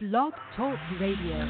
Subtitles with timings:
[0.00, 1.42] Blog Talk Radio.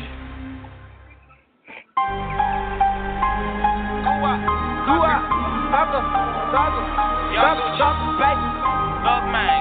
[9.28, 9.60] Man.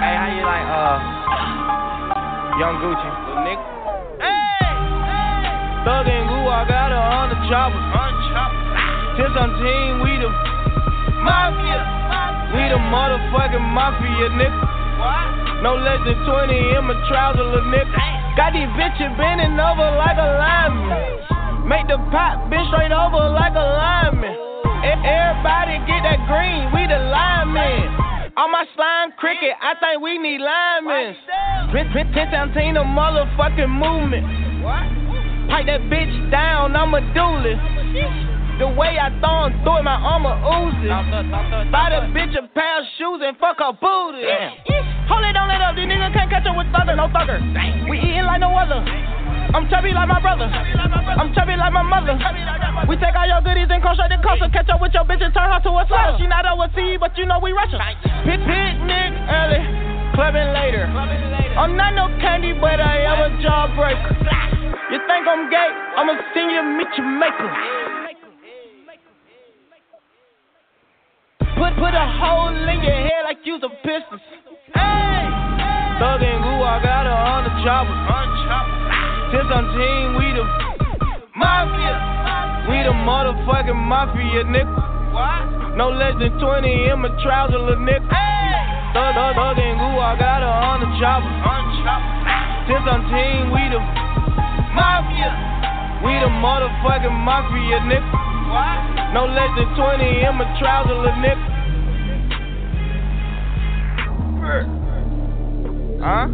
[0.00, 1.04] Hey, how you like, uh,
[2.56, 3.10] Young Gucci?
[3.28, 3.60] Little nigga.
[4.24, 5.84] Hey!
[5.84, 7.76] Thug and Goo, I got her on the chopper.
[7.76, 9.20] Unchopped.
[9.20, 10.32] Since I'm team, we the
[11.20, 11.84] Mafia.
[12.56, 14.64] we the motherfucking mafia, nigga.
[14.96, 15.35] What?
[15.62, 18.36] No less than 20 in my trouser, little nigga.
[18.36, 21.68] Got these bitches bending over like a lineman.
[21.68, 24.36] Make the pop bend straight over like a lineman.
[24.84, 27.88] Everybody get that green, we the linemen.
[28.36, 31.16] On my slime cricket, I think we need linemen.
[31.72, 34.28] Pin, pin, seventeen, the motherfucking movement.
[35.48, 37.64] Pipe that bitch down, I'm a duelist.
[38.60, 40.88] The way I throw him through it, my armor oozes.
[41.72, 44.24] Buy the bitch a pair of shoes and fuck her booty.
[45.06, 45.74] Hold it, don't let up.
[45.76, 47.38] These niggas can't catch up with thugger, no thugger.
[47.88, 48.82] We eating like no other.
[49.54, 50.50] I'm chubby like my brother.
[50.50, 52.18] I'm chubby like my mother.
[52.90, 54.50] We take all your goodies and straight to Costa.
[54.50, 56.18] Catch up with your bitch and turn her to a slut.
[56.18, 57.78] She not overseas, but you know we Russian.
[58.26, 59.62] Pit picnic early,
[60.18, 60.90] clubbing later.
[61.56, 64.12] I'm not no candy, but I am a jawbreaker.
[64.90, 65.70] You think I'm gay?
[65.96, 67.48] I'ma send you meet your maker.
[71.56, 74.20] Put put a hole in your head like you's a piston.
[74.76, 75.24] Hey,
[75.98, 77.96] Thug and Goo, I got her on the chopper.
[77.96, 78.72] Unchopped.
[79.32, 80.44] Since I'm team, we the
[81.34, 81.96] Mafia.
[82.68, 84.68] we the motherfucking mafia, nigga.
[85.16, 85.76] What?
[85.76, 88.04] No less than 20 in my trouser, little nigga.
[88.92, 91.28] Thug, thug, thug and Goo, I got her on the chopper.
[91.28, 92.68] Unchopped.
[92.68, 93.80] Since I'm team, we the
[94.76, 95.32] Mafia.
[96.04, 98.04] we the motherfucking mafia, nigga.
[98.52, 99.12] What?
[99.12, 101.65] No less than 20 in my trouser, little nigga.
[104.46, 106.28] Huh?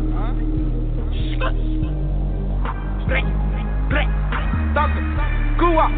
[5.58, 5.88] Go up.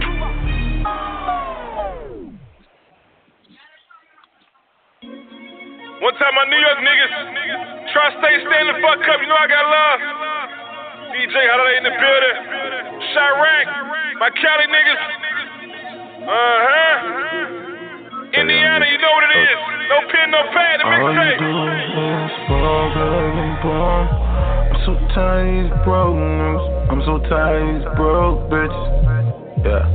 [6.02, 7.10] One time my New York niggas
[7.92, 10.00] try to stay stand the fuck up, you know I got love.
[11.18, 12.36] DJ Holiday in the building.
[13.10, 13.66] Chiraq,
[14.20, 15.02] my Cali niggas.
[16.28, 17.73] Uh-huh.
[18.36, 19.58] Indiana, you know what it is.
[19.88, 21.38] No pen, no pad, the mixtape.
[21.38, 24.02] do is ball, bag, and ball.
[24.74, 26.90] I'm so tired of these broke niggas.
[26.90, 28.86] I'm so tired of these broke bitches.
[29.64, 29.86] Yeah.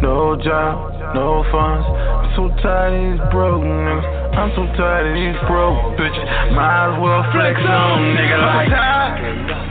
[0.00, 1.86] No job, no funds.
[1.86, 4.06] I'm so tired of these broke niggas.
[4.30, 6.26] I'm so tired of these broke bitches.
[6.54, 9.70] Might as well flex on nigga like.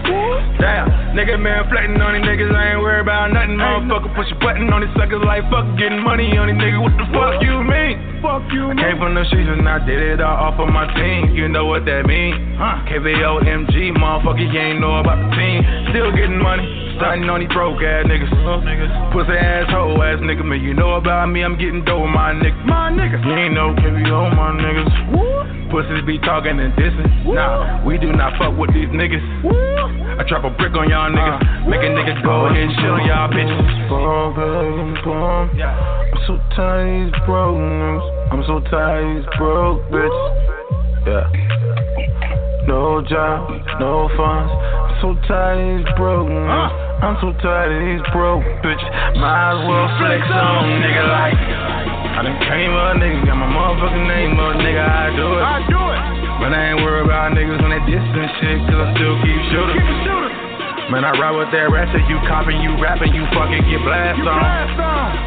[0.60, 3.56] Damn, nigga man flexing on these niggas, I ain't worried about nothing.
[3.56, 6.84] Motherfucker, push a button on these suckers like fuck getting money on these niggas.
[6.84, 8.20] What the fuck you mean?
[8.20, 10.84] Fuck you, I came from the streets and I did it all off of my
[11.00, 11.32] team.
[11.32, 12.60] You know what that mean?
[12.60, 12.84] Huh?
[12.92, 15.64] KVO MG, motherfucker, you ain't know about the team.
[15.96, 16.68] Still getting money,
[17.00, 18.28] starting on these broke ass niggas.
[18.68, 18.92] Niggas.
[19.16, 20.60] Pussy ass, hoe ass nigga, man.
[20.60, 22.66] You know about me, I'm getting dope with my nigga.
[22.66, 23.22] My nigga.
[23.24, 25.72] You ain't no KVO, my niggas.
[25.72, 27.06] Pussies be talking and dissing.
[27.26, 29.22] Nah, we do not fuck with these niggas.
[30.20, 31.66] I drop a brick on y'all niggas.
[31.66, 33.90] Uh, Make a nigga go ahead and shit on y'all bitches.
[33.90, 35.50] Ball, bag, and bomb.
[35.54, 38.34] I'm so tired of these broke niggas.
[38.34, 40.28] I'm so tired of these broke bitches.
[41.06, 42.29] Yeah.
[42.70, 43.50] No job,
[43.82, 44.54] no funds.
[44.54, 46.30] I'm so tired of these broke.
[46.30, 48.90] I'm so tired of these broke bitches.
[49.18, 51.34] Might as well flex on nigga like.
[51.34, 54.86] I done came up, nigga, got my motherfucking name up, nigga.
[54.86, 55.42] I do it.
[55.42, 56.02] I do it.
[56.46, 59.42] But I ain't worried about niggas when they diss and shit, cause I still keep
[59.50, 59.74] shooting.
[59.74, 60.49] keep shooting.
[60.90, 64.42] Man, I ride with that ratchet, you copping, you rapping, you fucking get blast on.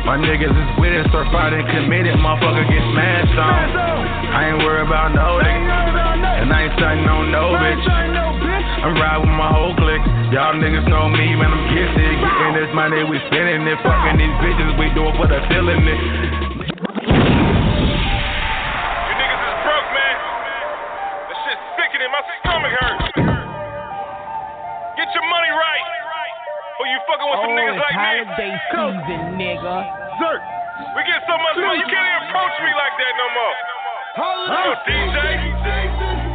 [0.02, 3.70] My niggas is with it, start fighting, committed, motherfucker get smashed on.
[3.70, 7.78] I ain't worried about no nigga, and I ain't starting on no bitch.
[7.78, 10.02] I'm riding with my whole clique.
[10.34, 12.10] Y'all niggas know me, man, I'm gifted.
[12.10, 13.78] Getting this money, we spending it.
[13.86, 16.00] Fucking these bitches, we do it for the feeling it.
[19.06, 20.16] You niggas is broke, man.
[21.30, 22.10] That shit's sickening.
[22.10, 23.01] My stomach hurts.
[25.22, 25.86] Get your money right.
[26.82, 28.02] Or you fucking with some oh, niggas like me.
[28.02, 29.76] holiday season, nigga.
[30.18, 30.42] Zert.
[30.98, 33.54] We get so much money, you can't even approach me like that no more.
[34.50, 35.18] No DJ.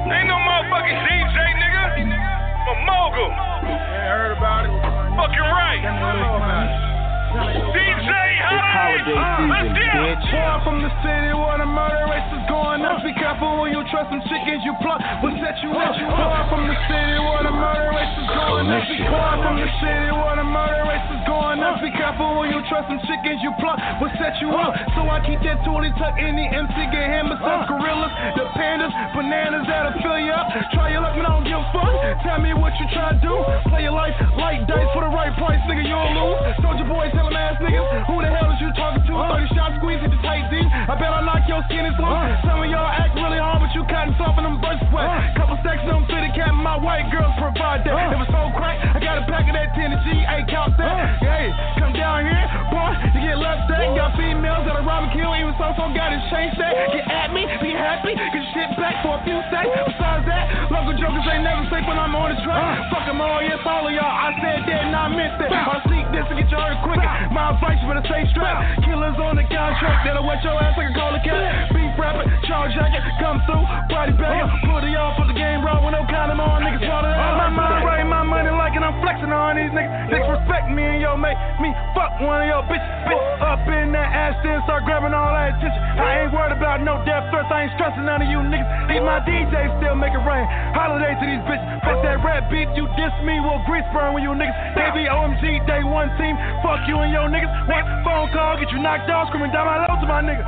[0.07, 1.83] Ain't no motherfucking DJ, nigga.
[1.99, 3.27] I'm a mogul.
[3.27, 4.71] Ain't heard about it.
[5.19, 6.86] Fucking right.
[7.27, 10.19] DJ Holiday, uh, let's do it.
[10.31, 13.03] Boy, I'm from the city where the murder race is going up.
[13.03, 15.03] Be careful when you trust some chickens you pluck.
[15.19, 15.91] We'll set you up.
[15.91, 16.15] Ah, ah.
[16.15, 18.83] Boy, I'm from the city where the murder race is going up.
[18.87, 21.75] Boy, I'm from the city where the murder race is going up.
[21.83, 23.75] Be careful when you trust some chickens you pluck.
[23.99, 24.71] We'll set you up.
[24.71, 24.95] Ah.
[24.95, 26.23] So I keep that toolie tucked.
[26.23, 27.67] in the MC, get hammers up.
[27.67, 30.47] Gorillas, the pandas, bananas that'll fill you up.
[30.71, 31.91] Try your luck, man, I don't give a fuck.
[32.23, 33.35] Tell me what you try to do.
[33.67, 36.55] Play your life like dice for the right price, nigga, you'll lose.
[36.63, 38.05] Soldier boys tell them ass niggas.
[38.05, 39.13] Who the hell is you talking to?
[39.17, 40.61] 30 shots squeeze it to tight D.
[40.61, 42.13] I bet I knock your skin as long.
[42.13, 42.45] Uh.
[42.45, 44.53] Some of y'all act really hard, but you cotton soft and uh.
[44.53, 45.33] I'm burst sweat.
[45.33, 47.97] Couple stacks of them fitted cap, my white girls provide that.
[47.97, 48.13] Uh.
[48.13, 51.17] If it's so crack, I got a pack of that Tennessee, ain't count that.
[51.25, 51.49] Hey,
[51.81, 53.89] come down here, boy, you get left at.
[53.97, 56.93] Got females that'll rob and kill, even so, so gotta change that.
[56.93, 59.89] Get at me, be happy, get shit back for a few seconds.
[59.89, 62.93] Besides that, local jokers ain't never safe when I'm on the track.
[62.93, 64.05] Fuck them all, yes, all of y'all.
[64.05, 65.49] I said that and I meant that.
[65.49, 67.06] I'll sneak this and get you hurt quick.
[67.31, 68.83] My advice, better stay strapped.
[68.83, 71.71] Killers on the contract, that'll wet your ass like a cola cat.
[71.73, 74.47] Beef rapper, charge jacket, come through, body bagger.
[74.67, 76.63] Put it on, put the game raw with no condom on.
[76.63, 77.37] Niggas swallow that.
[77.37, 80.11] My mind right, my money like and I'm flexing on these niggas.
[80.11, 82.85] Niggas respect me and yo make me fuck one of your bitches.
[83.07, 85.81] Bitch up in that ass, then start grabbing all that attention.
[85.97, 88.67] I ain't worried about no death threats, I ain't stressing none of you niggas.
[88.91, 90.45] These my DJs still make it rain.
[90.75, 91.65] Holiday to these bitches.
[91.81, 94.57] Fuck that rap beat, you diss me, will grease burn with you niggas.
[94.75, 96.35] Baby OMG, day one team.
[96.61, 97.69] Fuck you and your niggas.
[97.69, 100.43] One phone call, get you knocked out, screaming down my low to my nigga.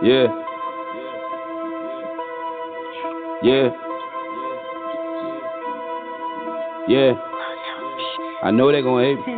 [0.00, 0.26] Yeah.
[3.42, 3.68] Yeah.
[6.88, 7.27] Yeah.
[8.38, 9.34] I know they gon' hate me.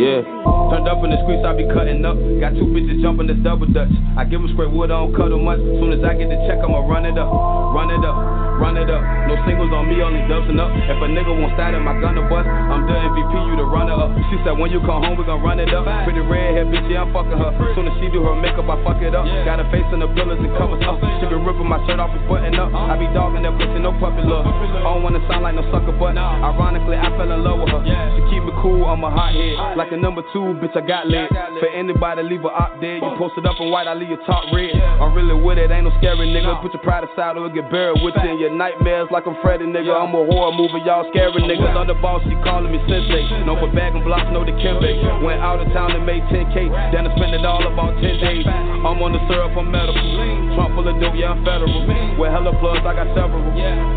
[0.00, 0.24] Yeah.
[0.72, 2.16] Turned up in the streets, I be cutting up.
[2.40, 3.92] Got two bitches jumping this double dutch.
[4.16, 5.60] I give them straight wood, I don't cut them much.
[5.60, 7.28] Soon as I get the check, I'ma run it up.
[7.28, 8.16] Run it up.
[8.58, 9.02] Run it up.
[9.28, 10.72] No singles on me, only dubsing up.
[10.72, 13.68] If a nigga won't start in my gun to bust, I'm the MVP, you the
[13.68, 14.10] runner up.
[14.32, 15.84] She said, when you come home, we gon' run it up.
[16.08, 17.52] Pretty red hair, bitch, yeah, I'm fucking her.
[17.76, 19.28] Soon as she do her makeup, I fuck it up.
[19.44, 20.96] Got her face in the pillars and covers up.
[21.20, 22.72] She be ripping my shirt off and button up.
[22.72, 24.46] I be dogging that pussy, no puppy love.
[24.46, 27.82] I don't wanna sound like no sucker, but ironically, I fell in love with her.
[28.16, 29.76] She keep me cool, I'm a hot head.
[29.76, 31.30] Like a number two, bitch, I got lit.
[31.60, 33.02] For anybody, leave a up dead.
[33.02, 34.74] You posted up in white, I leave your top red.
[34.74, 36.60] I'm really with it, ain't no scary nigga.
[36.62, 38.38] Put your pride aside or get buried with it.
[38.38, 39.94] Your nightmares like I'm Freddy, nigga.
[39.94, 41.74] I'm a horror movie, y'all scary niggas.
[41.74, 43.44] On the boss, she calling me sensei.
[43.44, 45.22] No for bag and blocks, no the Kimbe.
[45.22, 46.70] Went out of town and made 10K.
[46.92, 48.46] Then I spent it all about 10 days.
[48.46, 50.06] I'm on the syrup, I'm medical.
[50.54, 51.82] Trump full of dope, yeah, I'm federal.
[52.18, 53.42] With hella plugs, I got several.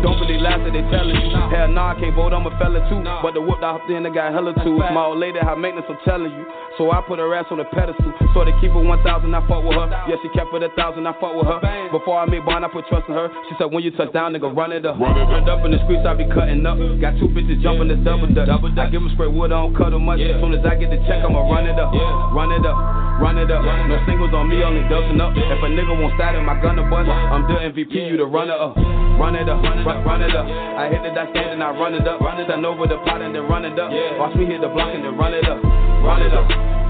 [0.02, 1.30] Don't believe lies that they telling you.
[1.50, 3.02] Hell nah, I can't vote, I'm a fella too.
[3.22, 4.82] But the whoop I in, I got hella tools.
[4.96, 6.44] My old lady, high maintenance, I'm telling you.
[6.80, 8.12] So I put her ass on the pedestal.
[8.32, 9.88] So they keep her 1,000, I fuck with her.
[10.08, 11.60] Yeah, she kept it a thousand, I fuck with her.
[11.92, 13.28] Before I made bond, I put trust in her.
[13.48, 14.96] She said, when you touch down, nigga, run it up.
[14.96, 16.80] Turned up in the streets, I be cutting up.
[16.98, 18.48] Got two bitches jumping the double dutch.
[18.48, 20.18] I give them straight wood, I don't cut them much.
[20.24, 21.92] As soon as I get the check, I'ma run it up.
[22.32, 22.76] Run it up.
[23.20, 23.62] Run it up.
[23.62, 25.36] No singles on me, only dubsing up.
[25.36, 28.26] If a nigga won't start in my gun to bust, I'm the MVP, you the
[28.26, 28.74] runner up.
[29.22, 30.46] Run it up, run, run it up.
[30.50, 32.20] I hit the dot stand and I run it up.
[32.20, 33.94] Run it up over the pot and then run it up.
[34.18, 35.62] Watch me hit the block and then run it up.
[35.62, 36.42] Run it up,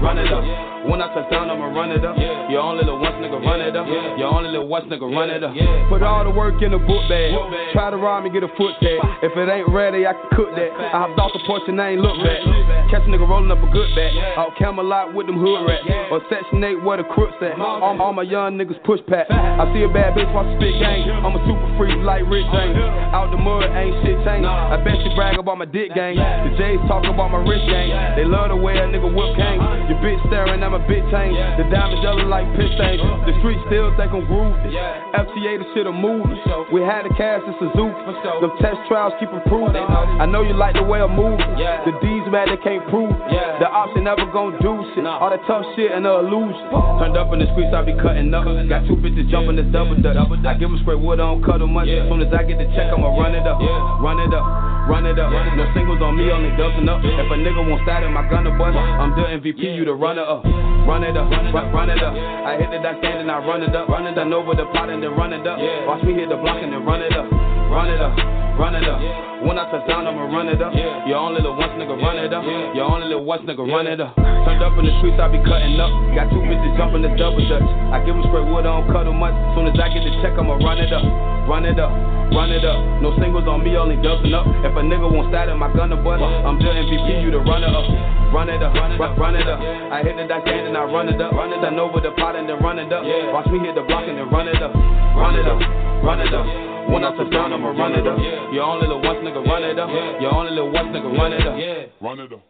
[0.03, 0.43] run it up.
[0.83, 2.19] When I touch down, I'ma run it up.
[2.51, 3.87] Your only little once nigga run it up.
[4.19, 5.55] Your only little once nigga run it up.
[5.87, 7.31] Put all the work in the book bag.
[7.71, 8.99] Try to rob me, get a foot tag.
[9.23, 10.75] If it ain't ready, I can cook that.
[10.75, 12.43] I hopped off the porch and I ain't look back.
[12.91, 14.11] Catch a nigga rolling up a good bag.
[14.35, 15.87] Out Camelot with them hood rats.
[16.11, 17.55] Or section 8 where the crooks at.
[17.55, 19.31] All, all my young niggas push pack.
[19.31, 21.07] I see a bad bitch watch spit gang.
[21.23, 22.75] I'm a super freak like Rick James.
[23.15, 24.45] Out the mud, ain't shit changed.
[24.51, 26.19] I bet she brag about my dick gang.
[26.19, 28.19] The J's talk about my wrist gang.
[28.19, 29.63] They love the way a nigga whip gang.
[29.93, 31.37] Your bitch staring at my bitch chain.
[31.37, 32.97] The diamonds yellow like piss stains.
[33.29, 34.73] The street still think I'm groovy.
[35.13, 36.33] FTA the shit a movie.
[36.73, 37.93] We had the cash in Suzuki.
[38.41, 39.77] The test trials keep improving.
[39.85, 41.45] I know you like the way I'm moving.
[41.85, 43.13] The D's mad they can't prove.
[43.13, 43.61] it.
[43.61, 45.05] The ops they never gon' do shit.
[45.05, 46.57] All that tough shit and the illusion.
[46.97, 48.49] Turned up in the streets, I be cutting up.
[48.65, 50.17] Got two bitches jumping this double dutch.
[50.17, 51.85] I give them straight wood, I don't cut them much.
[51.87, 53.61] As soon as I get the check, I'ma run it up.
[54.01, 54.45] Run it up.
[54.89, 55.31] Run it up.
[55.31, 56.99] No singles on me, only dubsing up.
[57.05, 59.93] If a nigga won't start in my gun to bust, I'm the MVP, you the
[59.93, 60.43] runner up.
[60.43, 62.13] Run it up, run, run it up.
[62.13, 63.87] I hit the dot stand and I run it up.
[63.87, 65.59] Run it up over the pot and then run it up.
[65.87, 67.52] Watch me hit the block and then run it up.
[67.69, 68.15] Run it up,
[68.59, 68.99] run it up.
[69.43, 70.71] When I touch down, I'ma run it up.
[71.07, 72.43] Your only little once nigga run it up.
[72.75, 74.15] Your only little once nigga run it up.
[74.15, 75.91] Turned up in the streets, I be cutting up.
[76.15, 77.65] Got two bitches jumping this double dutch.
[77.91, 79.35] I give them straight wood, I don't cut them much.
[79.55, 81.03] Soon as I get the check, I'ma run it up.
[81.43, 81.91] Run it up,
[82.31, 82.79] run it up.
[83.03, 84.47] No singles on me, only dubsing up.
[84.63, 87.43] If a nigga won't start in my gun to bust, I'm the MVP, you the
[87.43, 87.83] runner up.
[88.31, 89.59] Run it up, run, run it up.
[89.59, 91.35] I hit the stand and I run it up.
[91.35, 93.03] Run it up over the pot and then run it up.
[93.35, 94.71] Watch me hit the block and then run it up.
[94.71, 95.59] Run it up,
[95.99, 96.72] run it up.
[96.91, 98.17] When I touch down, I'ma run it up.
[98.53, 99.89] Your only little once nigga run it up.
[100.21, 101.55] Your only little once nigga run it up.
[102.01, 102.41] Run it up.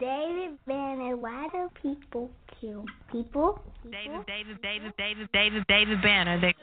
[0.00, 2.28] David Banner, why do people
[2.60, 3.60] kill people?
[3.84, 6.40] David, David, David, David, David, David Banner.
[6.40, 6.54] They...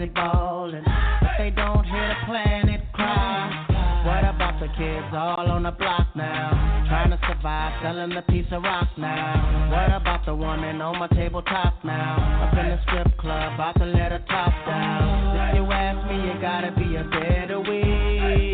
[0.05, 4.03] busy balling, but they don't hear the planet cry.
[4.05, 6.85] What about the kids all on the block now?
[6.87, 9.69] Trying to survive, selling a piece of rock now.
[9.71, 12.47] What about the woman on my tabletop now?
[12.47, 15.49] Up in the strip club, about to let her top down.
[15.49, 18.45] If you ask me, it gotta be a better way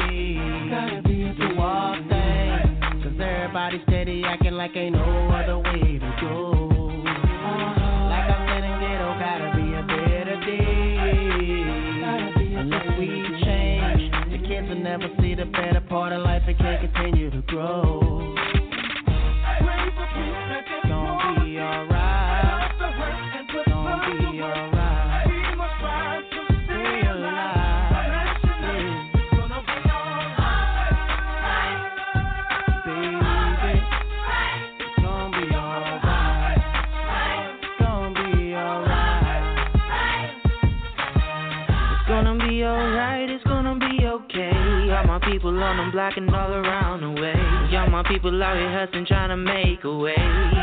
[1.38, 3.03] do all things.
[3.03, 5.71] Cause everybody steady acting like ain't no other way
[17.51, 18.00] grow.
[45.42, 47.34] People on them block and all around the way.
[47.76, 50.14] All my people out here hustling, trying to make a way.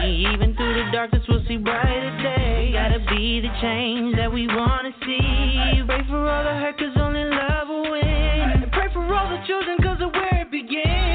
[0.07, 2.71] Even through the darkness, we'll see brighter day.
[2.73, 5.83] Gotta be the change that we wanna see.
[5.85, 8.07] Pray for all the hurt, cause only love will win.
[8.07, 11.08] And pray for all the children, cause of where it begins.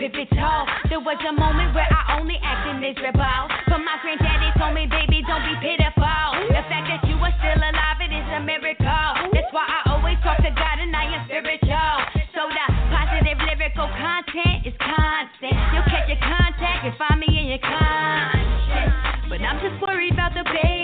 [0.00, 0.64] Pivotal.
[0.88, 3.44] There was a moment where I only acted miserable.
[3.68, 6.48] But my granddaddy told me, baby, don't be pitiful.
[6.48, 9.28] The fact that you are still alive, it is a miracle.
[9.36, 11.96] That's why I always talk to God and I am spiritual.
[12.32, 15.56] So the positive lyrical content is constant.
[15.76, 19.28] You'll catch your contact and find me in your conscience.
[19.28, 20.79] But I'm just worried about the babies.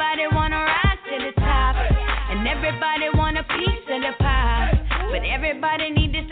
[0.00, 1.76] Everybody wanna rise to the top.
[1.76, 4.72] And everybody want a piece of the pie.
[5.12, 6.29] But everybody need to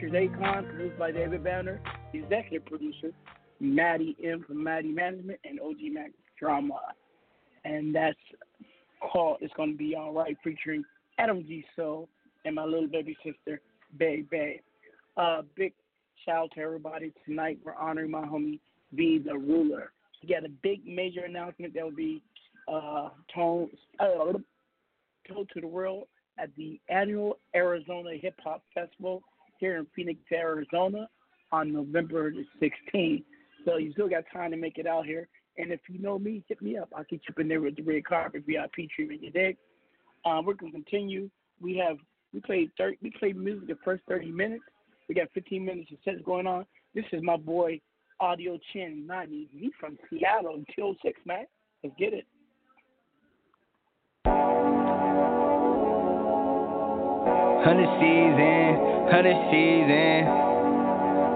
[0.00, 1.80] features Akon, produced by David Banner,
[2.14, 3.10] executive producer,
[3.60, 6.80] Maddie M from Maddie Management, and OG Mack Drama.
[7.64, 8.18] And that's
[9.12, 10.84] called It's Gonna Be Alright, featuring
[11.18, 11.64] Adam G.
[11.76, 12.08] Soul
[12.44, 13.60] and my little baby sister,
[13.98, 14.62] Bay Bay.
[15.16, 15.74] Uh, big
[16.24, 17.58] shout out to everybody tonight.
[17.62, 18.60] We're honoring my homie,
[18.92, 19.82] Vee Tha Rula.
[20.22, 22.22] We got a big major announcement that will be
[22.72, 24.32] uh, told, uh,
[25.28, 26.04] told to the world
[26.38, 29.22] at the annual Arizona Hip Hop Festival
[29.60, 31.08] here in Phoenix, Arizona
[31.52, 33.24] on November the 16th.
[33.64, 35.28] So you still got time to make it out here.
[35.58, 36.88] And if you know me, hit me up.
[36.96, 39.22] I'll get you in there with the red carpet VIP treatment.
[39.22, 39.56] You dig?
[40.24, 41.30] Um, we're gonna continue.
[41.60, 41.98] We have
[42.32, 44.64] we played 30, we played music the first 30 minutes.
[45.08, 46.64] We got 15 minutes of sets going on.
[46.94, 47.80] This is my boy
[48.20, 49.48] Audio Chin 90.
[49.52, 51.46] He's from Seattle, until six man.
[51.82, 52.26] Let's get it.
[57.60, 60.24] Hundred season, hundred season.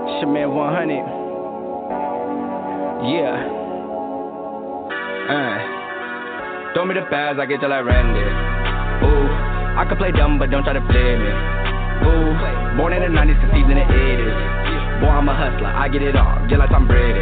[0.09, 1.05] Fisherman 100.
[3.05, 3.37] Yeah.
[5.29, 5.75] Uh.
[6.73, 8.25] Throw me the pass, I get you like Randy.
[9.05, 9.29] Ooh,
[9.77, 11.29] I can play dumb, but don't try to play me.
[12.09, 12.33] Ooh,
[12.81, 15.05] born in the 90s, conceived in the 80s.
[15.05, 17.21] Boy, I'm a hustler, I get it all, just like Tom Brady.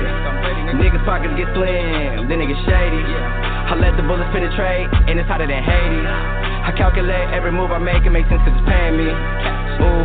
[0.79, 3.03] Niggas' pockets get slim, then they get shady.
[3.03, 6.52] I let the bullets penetrate, and it's hotter than Hades.
[6.63, 9.11] I calculate every move I make, it makes sense cause it's paying me.
[9.11, 10.03] Ooh,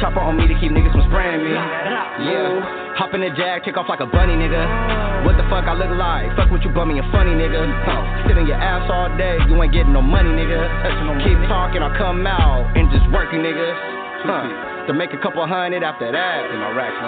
[0.00, 1.52] chopper on me to keep niggas from spraying me.
[1.52, 2.96] Yeah.
[2.96, 4.58] Hop in the jag, take off like a bunny, nigga.
[5.22, 6.34] What the fuck I look like?
[6.34, 7.62] Fuck with you bummy and funny, nigga.
[7.84, 8.26] Huh.
[8.26, 10.58] Sit in your ass all day, you ain't getting no money, nigga.
[11.22, 13.68] Keep talking, I'll come out and just working, nigga.
[14.24, 14.77] Huh.
[14.88, 16.48] To make a couple hundred after that.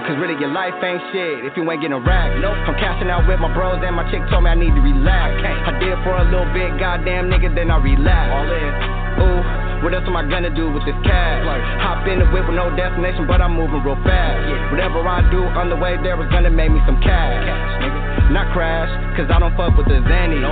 [0.04, 2.28] Cause really your life ain't shit if you ain't getting a rack.
[2.36, 2.52] Nope.
[2.68, 5.40] I'm cashing out with my bros and my chick told me I need to relax.
[5.40, 8.28] I, I did for a little bit, goddamn nigga, then I relax.
[8.36, 8.72] All in.
[9.24, 9.59] Ooh.
[9.80, 11.40] What else am I gonna do with this cash?
[11.80, 14.36] Hop in the whip with no destination, but I'm moving real fast.
[14.68, 17.40] Whatever I do on the way there is gonna make me some cash.
[18.28, 20.44] Not crash, cause I don't fuck with the Zannies.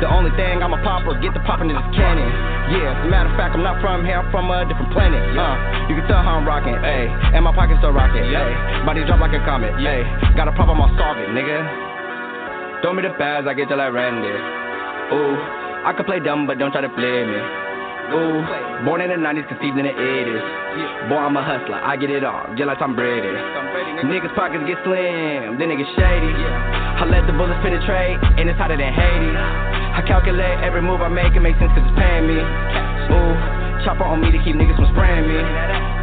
[0.00, 2.26] The only thing I'm a popper, get the poppin' in this cannon.
[2.74, 5.20] Yeah, as a matter of fact, I'm not from here, I'm from a different planet.
[5.36, 5.54] Uh,
[5.86, 7.06] you can tell how I'm rocking, ayy.
[7.36, 8.54] And my pockets still rocking, ayy.
[8.82, 10.02] Body drop like a comet, ayy.
[10.34, 12.82] Got a problem, I'll solve it, nigga.
[12.82, 14.32] Throw me the pass, I get you like Randy.
[15.14, 15.36] Ooh,
[15.86, 17.61] I can play dumb, but don't try to play me.
[18.12, 18.44] Ooh,
[18.84, 21.08] born in the 90s, conceived in the 80s.
[21.08, 23.32] Boy, I'm a hustler, I get it all, just like Tom Brady.
[24.04, 26.32] Niggas' pockets get slim, then they get shady.
[26.36, 29.36] I let the bullets penetrate, and it's hotter than Hades.
[29.96, 32.36] I calculate every move I make, it makes sense cause it's paying me.
[32.36, 33.32] Ooh,
[33.84, 35.40] chopper on me to keep niggas from spraying me.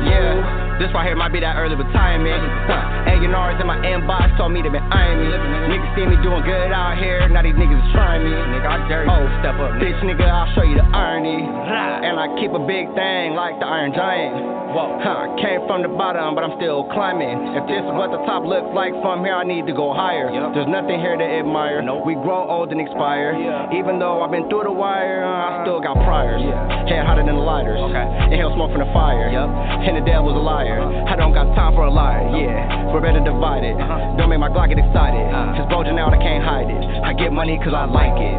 [0.10, 0.69] Yeah.
[0.80, 2.40] This right here might be that early retirement.
[2.72, 3.12] Huh.
[3.12, 5.28] A&R's in my inbox told me they been eyeing me.
[5.76, 8.32] Niggas see me doing good out here, now these niggas is trying me.
[8.32, 9.12] Nigga, I dare you.
[9.12, 9.76] Oh, step up.
[9.84, 11.44] Bitch, nigga, I'll show you the irony.
[11.44, 14.60] And I keep a big thing like the Iron Giant.
[14.70, 15.02] Whoa.
[15.02, 15.36] Huh.
[15.42, 17.58] Came from the bottom, but I'm still climbing.
[17.58, 20.30] If this is what the top looks like from here, I need to go higher.
[20.30, 20.54] Yep.
[20.54, 21.82] There's nothing here to admire.
[21.82, 22.06] Nope.
[22.06, 23.34] We grow old and expire.
[23.34, 23.74] Yeah.
[23.74, 26.40] Even though I've been through the wire, I still got priors.
[26.46, 26.86] Yeah.
[26.86, 27.82] Head hotter than the lighters.
[27.82, 28.06] Okay.
[28.30, 29.34] Inhale smoke from the fire.
[29.34, 29.90] Yep.
[29.90, 30.69] And the devil's a liar.
[30.78, 32.94] I don't got time for a liar, yeah.
[32.94, 33.74] We're better divided.
[33.80, 34.18] Uh-huh.
[34.18, 35.26] Don't make my Glock get excited.
[35.34, 35.58] Uh.
[35.58, 36.84] Cause bulging out, I can't hide it.
[37.02, 38.38] I get money cause I like it.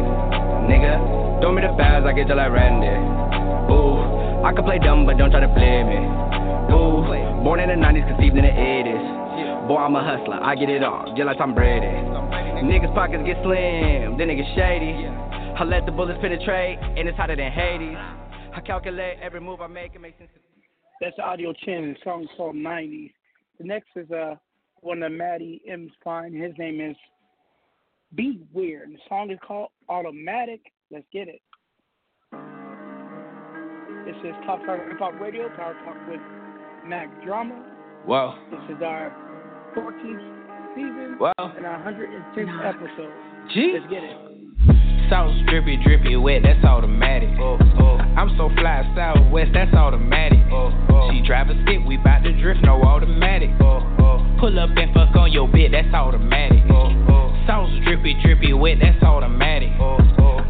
[0.71, 2.93] Nigga, throw me the fast, I get you like Randy.
[3.71, 5.99] Ooh, I can play dumb, but don't try to play me.
[6.71, 7.03] Ooh,
[7.43, 9.67] born in the 90s, conceived in the 80s.
[9.67, 11.87] Boy, I'm a hustler, I get it all, just like Tom Brady.
[12.65, 15.07] Niggas' pockets get slim, then they get shady.
[15.07, 17.97] I let the bullets penetrate, and it's hotter than Hades.
[18.53, 20.40] I calculate every move I make, it makes sense.
[21.01, 23.11] That's Audio Chin, the song called 90s.
[23.57, 24.35] The next is uh,
[24.81, 26.31] one of Maddie M's fine.
[26.31, 26.95] His name is
[28.13, 28.91] Be Weird.
[28.91, 30.61] The song is called Automatic.
[30.91, 31.41] Let's get it.
[34.05, 36.21] This is Top Talk Hip Hop Radio, Power Talk with
[36.85, 37.65] Mack Drama.
[38.05, 38.37] Wow.
[38.51, 39.11] This is our
[39.75, 41.33] 14th season wow.
[41.39, 43.51] and our 110th episode.
[43.51, 43.73] Gee.
[43.73, 44.90] Let's get it.
[45.11, 47.27] Sauce drippy, drippy, wet, that's automatic.
[47.37, 47.97] Oh, oh.
[48.15, 50.39] I'm so fly, southwest, that's automatic.
[50.49, 50.71] Oh.
[51.11, 53.49] She drive a stick, we bout to drift, no automatic.
[53.59, 56.63] Pull up and fuck on your bit, that's automatic.
[57.45, 59.71] Sauce drippy, drippy, wet, that's automatic.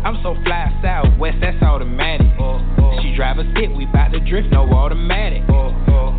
[0.05, 2.27] I'm so fly, southwest, that's automatic.
[3.01, 5.41] She drive a stick, we bout to drift, no automatic.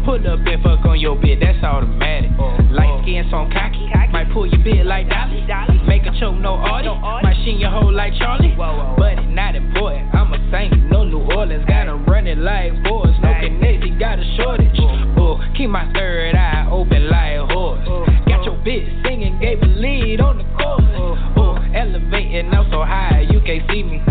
[0.05, 0.19] Oh, oh.
[0.19, 2.31] Pull up and fuck on your bit, that's automatic.
[2.39, 5.45] Oh, Light skin, so cocky, might pull your bit like Dolly.
[5.87, 6.95] Make a choke, no audio.
[6.95, 8.55] Might shin your hoe like Charlie.
[8.57, 10.15] But it not important.
[10.15, 11.65] I'm a saint, no New Orleans.
[11.67, 13.15] Got 'em running like boys.
[13.23, 14.79] No connect, got a shortage.
[15.17, 17.87] Oh, keep my third eye open like a horse.
[18.27, 21.19] Got your bitch singing, gave a lead on the chorus.
[21.37, 24.03] Oh, elevating, I'm so high, you can't see me.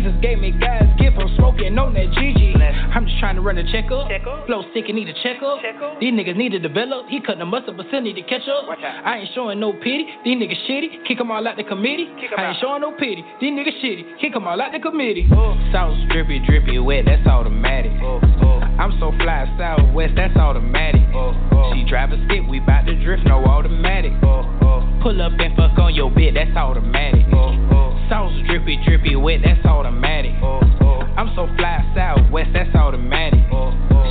[0.00, 2.56] Jesus gave me God's gift, I'm smoking on that GG.
[2.96, 4.08] I'm just trying to run a checkup.
[4.46, 5.60] Flow sick and need a checkup.
[6.00, 7.04] These niggas need to develop.
[7.12, 8.64] He cut the muscle, but still need to catch up.
[8.80, 10.08] I ain't showing no pity.
[10.24, 11.06] These niggas shitty.
[11.06, 12.08] Kick them all out the committee.
[12.32, 13.22] I ain't showing no pity.
[13.42, 14.20] These niggas shitty.
[14.24, 15.28] Kick them all out the committee.
[15.70, 17.92] Sauce drippy, drippy, wet, that's automatic.
[18.80, 21.04] I'm so fly, southwest, that's automatic.
[21.76, 24.12] She drive a stick, we bout to drift, no automatic.
[25.02, 27.26] Pull up and fuck on your bit, that's automatic.
[28.10, 30.32] Sauce drippy, drippy, wet, that's automatic.
[30.42, 33.38] I'm so fly, southwest, that's automatic.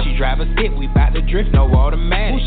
[0.04, 2.42] She drive a stick, we bout to drift, no automatic.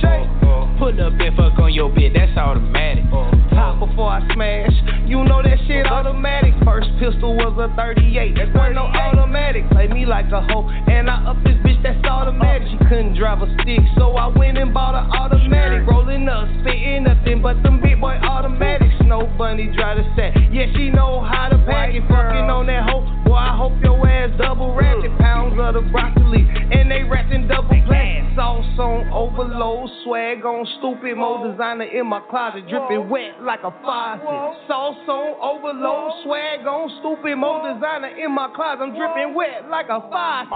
[0.79, 3.05] Pull up and fuck on your bit, that's automatic.
[3.53, 4.73] Top before I smash,
[5.07, 6.55] you know that shit automatic.
[6.65, 9.69] First pistol was a 38, that's wasn't no automatic.
[9.71, 12.67] Play me like a hoe, and I up this bitch, that's automatic.
[12.73, 15.87] She couldn't drive a stick, so I went and bought an automatic.
[15.87, 18.95] Rolling up, spitting nothing but them big boy automatics.
[19.05, 22.03] No bunny drive the set, yeah, she know how to pack it.
[22.09, 25.13] Fucking on that hoe, boy, I hope your ass double wrapped it.
[25.19, 28.37] Pounds of the broccoli, and they wrapped in double plastic.
[28.37, 31.17] Sauce on overload, swag on stupid.
[31.17, 34.25] More designer in my closet, dripping wet like a faucet.
[34.67, 37.37] Sauce on, overload, swag on, stupid.
[37.37, 40.49] More designer in my closet, I'm dripping wet like a faucet.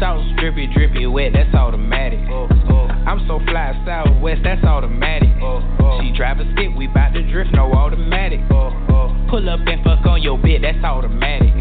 [0.00, 2.20] Sauce drippy, drippy, wet, that's automatic.
[2.28, 2.88] Oh, oh.
[3.08, 5.32] I'm so fly southwest, that's automatic.
[5.40, 5.64] Oh,
[6.02, 8.40] she drive a stick, we bout to drift, no automatic.
[8.48, 11.52] Pull up and fuck on your bed, that's automatic.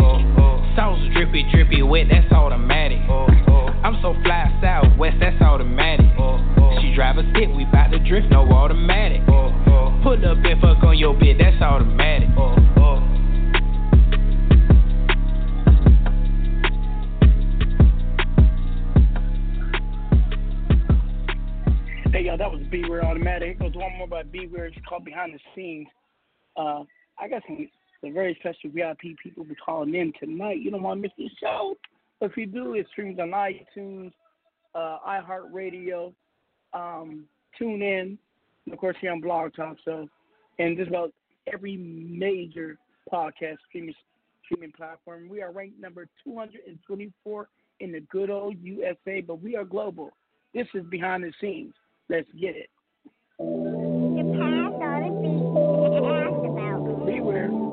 [0.76, 2.98] Sauce drippy, drippy, wet, that's automatic.
[3.84, 6.06] I'm so fly southwest, that's automatic.
[6.82, 9.22] She drive a stick, we bout to drift, no automatic.
[9.28, 12.30] Pull up and fuck on your bed, that's automatic.
[22.12, 23.60] Hey, y'all, that was Beware Automatic.
[23.60, 24.66] There's one more by Beware.
[24.66, 25.88] It's called Behind the Scenes.
[26.56, 26.84] Uh,
[27.20, 27.68] I got some,
[28.04, 30.60] some very special VIP people be calling in tonight.
[30.60, 31.76] You don't want to miss this show.
[32.20, 34.12] But if you do, it streams on iTunes,
[34.76, 36.14] uh, iHeartRadio,
[36.74, 37.26] um,
[37.60, 38.18] TuneIn,
[38.66, 39.78] and of course here on Blog Talk.
[39.86, 40.08] So,
[40.60, 41.14] and just about
[41.52, 42.78] every major
[43.12, 43.94] podcast streaming
[44.46, 45.30] streaming platform.
[45.30, 47.48] We are ranked number 224
[47.80, 50.12] in the good old USA, but we are global.
[50.54, 51.74] This is behind the scenes.
[52.10, 52.70] Let's get it.
[57.06, 57.73] Beware.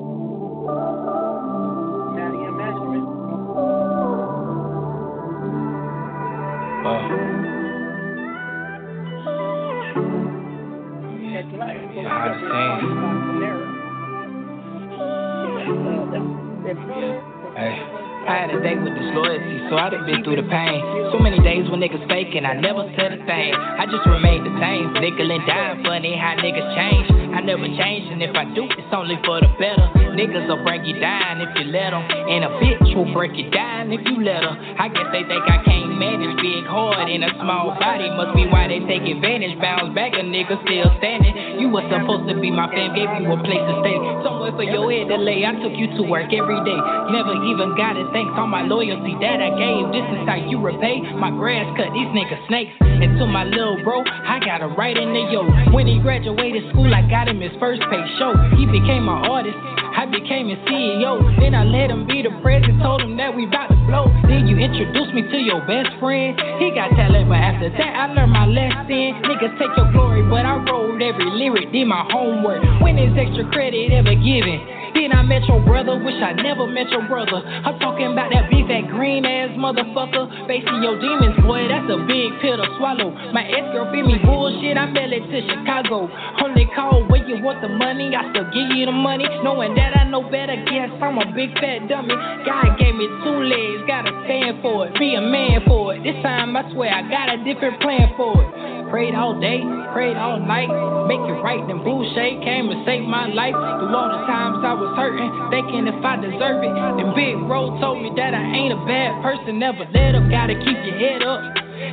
[20.11, 20.83] Been through the pain.
[21.11, 23.55] So many days when niggas faking, I never said a thing.
[23.55, 24.93] I just remained the same.
[24.99, 27.07] Nickel and dime, funny how niggas change.
[27.31, 30.10] I never change, and if I do, it's only for the better.
[30.11, 32.03] Niggas will break you down if you let them.
[32.03, 34.55] And a bitch will break you down if you let her.
[34.79, 38.11] I guess they think I can't manage big hard in a small body.
[38.11, 39.55] Must be why they take advantage.
[39.61, 41.61] Bounce back, a nigga still standing.
[41.63, 43.97] You was supposed to be my fam, gave you a place to stay.
[44.25, 45.47] Somewhere for your head to lay.
[45.47, 46.79] I took you to work every day.
[47.13, 48.07] Never even got it.
[48.11, 49.95] Thanks all my loyalty that I gave.
[49.95, 51.93] This is how you repay my grass cut.
[51.95, 52.75] These niggas snakes.
[52.81, 55.47] And to my little bro, I got him right in the yo.
[55.73, 58.33] When he graduated school, I got him his first pay show.
[58.57, 59.57] He became an artist.
[60.01, 61.21] I became a CEO.
[61.37, 62.81] Then I let him be the president.
[62.81, 64.09] Told him that we bout to blow.
[64.25, 66.33] Then you introduced me to your best friend.
[66.57, 69.21] He got talent, but after that I learned my lesson.
[69.21, 72.65] Niggas take your glory, but I wrote every lyric, did my homework.
[72.81, 74.80] When is extra credit ever given?
[74.93, 77.39] Then I met your brother, wish I never met your brother.
[77.39, 80.47] I'm talking about that big, that green ass motherfucker.
[80.47, 83.11] Facing your demons, boy, that's a big pill to swallow.
[83.31, 86.11] My ex girl feed me bullshit, I mail it to Chicago.
[86.43, 89.25] Only call when you want the money, I still give you the money.
[89.43, 92.15] Knowing that I know better, guess I'm a big fat dummy.
[92.43, 96.03] God gave me two legs, gotta stand for it, be a man for it.
[96.03, 98.71] This time I swear I got a different plan for it.
[98.91, 99.63] Prayed all day,
[99.95, 100.67] prayed all night,
[101.07, 101.63] make it right.
[101.63, 103.55] Then Boucher came and saved my life.
[103.55, 106.73] Through all the times I was hurting, thinking if I deserve it.
[106.73, 110.57] Then Big Bro told me that I ain't a bad person, never let up, gotta
[110.57, 111.41] keep your head up.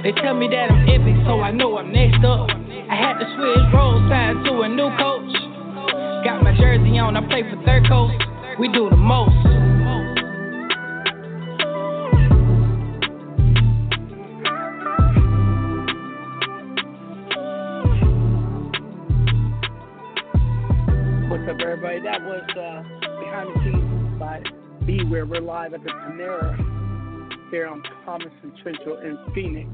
[0.01, 2.49] They tell me that I'm epic, so I know I'm next up.
[2.49, 5.33] I had to switch roles, signed to a new coach.
[6.25, 8.17] Got my jersey on, I play for third coast.
[8.57, 9.37] We do the most.
[21.79, 22.01] Everybody?
[22.01, 22.83] That was uh,
[23.21, 24.43] Behind the Scenes by
[24.85, 25.27] Beware.
[25.27, 26.57] We're live at the Panera
[27.53, 29.71] here on Thomas and Central in Phoenix.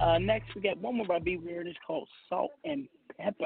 [0.00, 1.60] Uh, next, we got one more by Beware.
[1.60, 2.88] It's called Salt and
[3.20, 3.44] Pepper.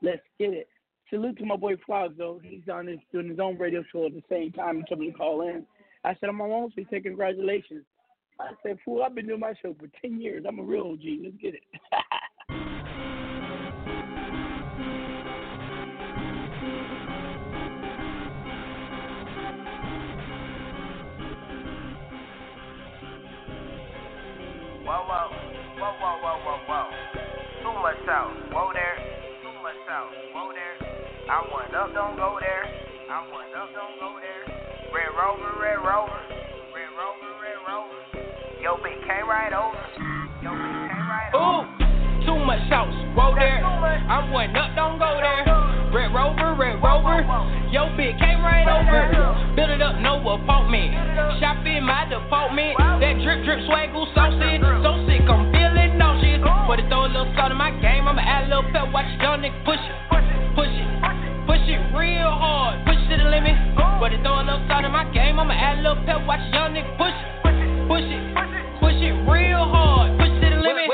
[0.00, 0.68] Let's get it.
[1.10, 2.40] Salute to my boy Flogs, though.
[2.42, 4.82] He's on his, doing his own radio show at the same time.
[4.96, 5.66] Me to call in.
[6.02, 7.84] I said, I'm on he said, congratulations.
[8.40, 10.46] I said, fool, I've been doing my show for 10 years.
[10.48, 11.24] I'm a real OG.
[11.24, 11.62] Let's get it.
[24.82, 25.30] Whoa, whoa,
[25.78, 26.90] whoa, whoa, whoa, whoa, whoa.
[27.62, 28.98] Too much south, whoa there.
[29.38, 30.74] Too much south, whoa there.
[31.30, 32.66] I want up, don't go there.
[33.06, 34.42] I want up, don't go there.
[34.90, 36.18] Red Rover, Red Rover.
[36.74, 38.02] Red Rover, Red Rover.
[38.58, 39.78] Yo, bitch came right over.
[40.42, 41.62] Yo, bitch came right over.
[41.62, 43.62] Ooh, too much sauce, whoa there.
[43.62, 45.46] I'm one up, don't go there.
[45.94, 47.61] Red Rover, Red Rover.
[47.72, 49.56] Yo, bitch came right over.
[49.56, 50.92] Build it up, no apartment.
[51.40, 52.76] Shop in my department.
[52.76, 54.60] That drip, drip, swaggle, saucy.
[54.84, 56.44] So sick, I'm feeling nauseous.
[56.68, 58.92] But to throw a little salt in my game, I'ma add a little pep.
[58.92, 59.96] Watch young nigga push it,
[60.52, 60.84] push it,
[61.48, 62.84] push it real hard.
[62.84, 63.56] Push it to the limit.
[63.74, 66.28] But to throw a little salt in my game, I'ma add a little pep.
[66.28, 68.20] Watch young nigga push it, push it,
[68.84, 70.20] push it real hard.
[70.20, 70.92] Push it to the limit.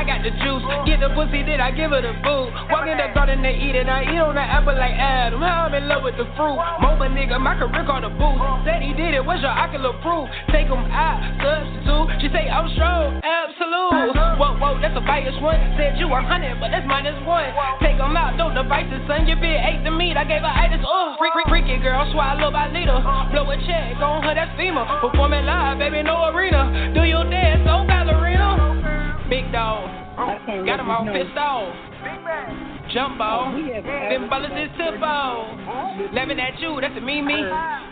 [0.00, 0.64] I got the juice.
[0.88, 2.48] Get the pussy did I give her the food.
[2.72, 3.84] Walk in the garden to eat it.
[3.84, 5.44] I eat on the apple like Adam.
[5.44, 6.56] I'm in love with the fruit.
[6.80, 8.40] Moba nigga, my career called a boost.
[8.64, 9.20] Said he did it.
[9.20, 10.24] What's your ocular proof?
[10.48, 12.16] Take him out, substitute.
[12.24, 14.40] She say I'm strong, absolute.
[14.40, 15.60] Whoa, whoa, that's a bias one.
[15.76, 17.52] Said you a hundred, but that's minus one.
[17.84, 19.28] Take him out, no devices, son.
[19.28, 20.16] Your bitch ate the meat.
[20.16, 20.80] I gave her itis.
[20.80, 22.96] Uh, freak, freak, freaky girl, swallow by leader.
[23.36, 24.80] Blow a check on her, that's FEMA.
[25.04, 26.88] Performing live, baby, no arena.
[26.96, 28.89] Do your dance, oh ballerina.
[29.30, 29.88] Big dog.
[30.66, 32.69] Got him all pissed off.
[32.92, 36.12] Jumbo, them bullets is tippo.
[36.12, 37.38] Laughing at you, that's a me me.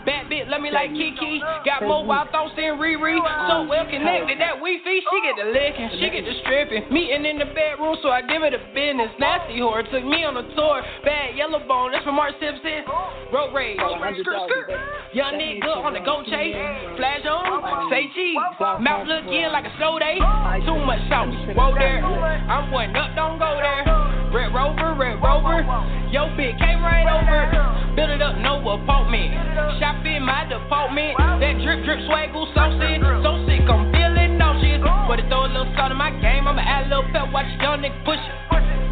[0.03, 1.39] Bad bitch, love me like Kiki.
[1.65, 3.15] Got more wild thoughts than Riri.
[3.47, 5.05] So well connected that we feet.
[5.07, 6.91] She get the licking, she get the stripping.
[6.91, 9.13] Meeting in the bedroom, so I give it a business.
[9.21, 10.83] Nasty whore took me on a tour.
[11.05, 12.83] Bad yellow bone, that's from Mark Simpson.
[13.31, 16.59] Road rage, young nigga on the go chase.
[16.99, 18.39] Flash on, say cheese.
[18.81, 20.19] Mouth look in like a slow day.
[20.67, 22.03] Too much sauce, whoa there.
[22.03, 23.85] I'm one up, don't go there.
[24.29, 25.65] Red Rover, Red Rover.
[26.09, 27.95] Yo, bitch came right over.
[27.95, 29.35] Build it up, no apartment.
[29.81, 31.19] Shop in my department.
[31.19, 33.03] That drip, drip, swaggle, so sick.
[33.25, 34.81] So sick, I'm feeling nauseous.
[35.09, 36.47] But it throw a little salt in my game.
[36.47, 38.35] I'ma add a little pep, watch young nigga push it.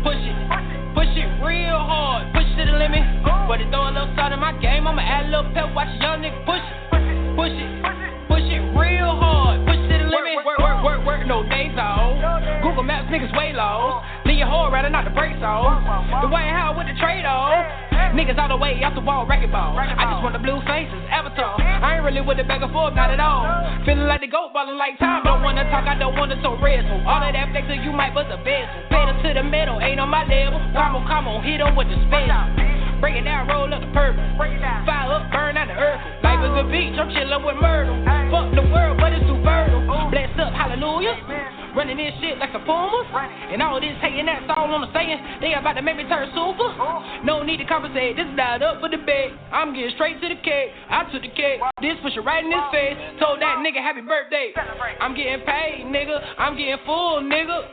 [0.03, 0.37] Push it.
[0.97, 2.33] Push it real hard.
[2.33, 3.05] Push to the limit.
[3.49, 4.87] But it throw a little salt in my game.
[4.87, 6.77] I'ma add a little pep, watch young nigga push it.
[7.37, 7.71] Push it.
[8.29, 9.65] Push it real hard.
[9.65, 10.45] Push to the limit.
[10.45, 12.36] Work, work, work, work, no days off.
[12.77, 14.05] Google Maps, niggas way low.
[14.29, 15.81] Leave your whore rather not the brakes off.
[16.21, 17.65] The White House with the trade off.
[18.13, 19.73] Niggas all the way off the wall, wrecking ball.
[19.81, 21.57] I just want the blue faces, avatar.
[21.57, 23.49] I ain't really with the back and forth, not at all.
[23.89, 25.25] Feeling like the goat, ballin' like time.
[25.25, 26.85] Don't wanna talk, I don't wanna so red.
[26.85, 28.69] So all of that flexing, you might bust a bezel.
[28.93, 30.61] Pedal to the metal, ain't on my level.
[30.77, 32.45] Come on, come on, hit 'em with the spell.
[33.01, 34.21] Break it down, roll up the purple.
[34.37, 36.01] Fire up, burn out the earth.
[36.21, 37.97] Life is a beach, I'm chillin' with Myrtle.
[38.29, 40.13] Fuck the world, but it's too fertile.
[40.13, 41.17] Blessed up, hallelujah.
[41.77, 43.05] Running this shit like a puma.
[43.53, 45.21] And all this hating, that's all on the saying.
[45.45, 46.73] They about to make me turn super.
[47.21, 49.37] No need to compensate, this is not up for the debate.
[49.53, 50.73] I'm getting straight to the cake.
[50.89, 51.61] I took the cake.
[51.85, 52.97] This push it right in his face.
[53.21, 54.57] Told that nigga happy birthday.
[55.05, 56.17] I'm getting paid, nigga.
[56.41, 57.69] I'm getting full, nigga.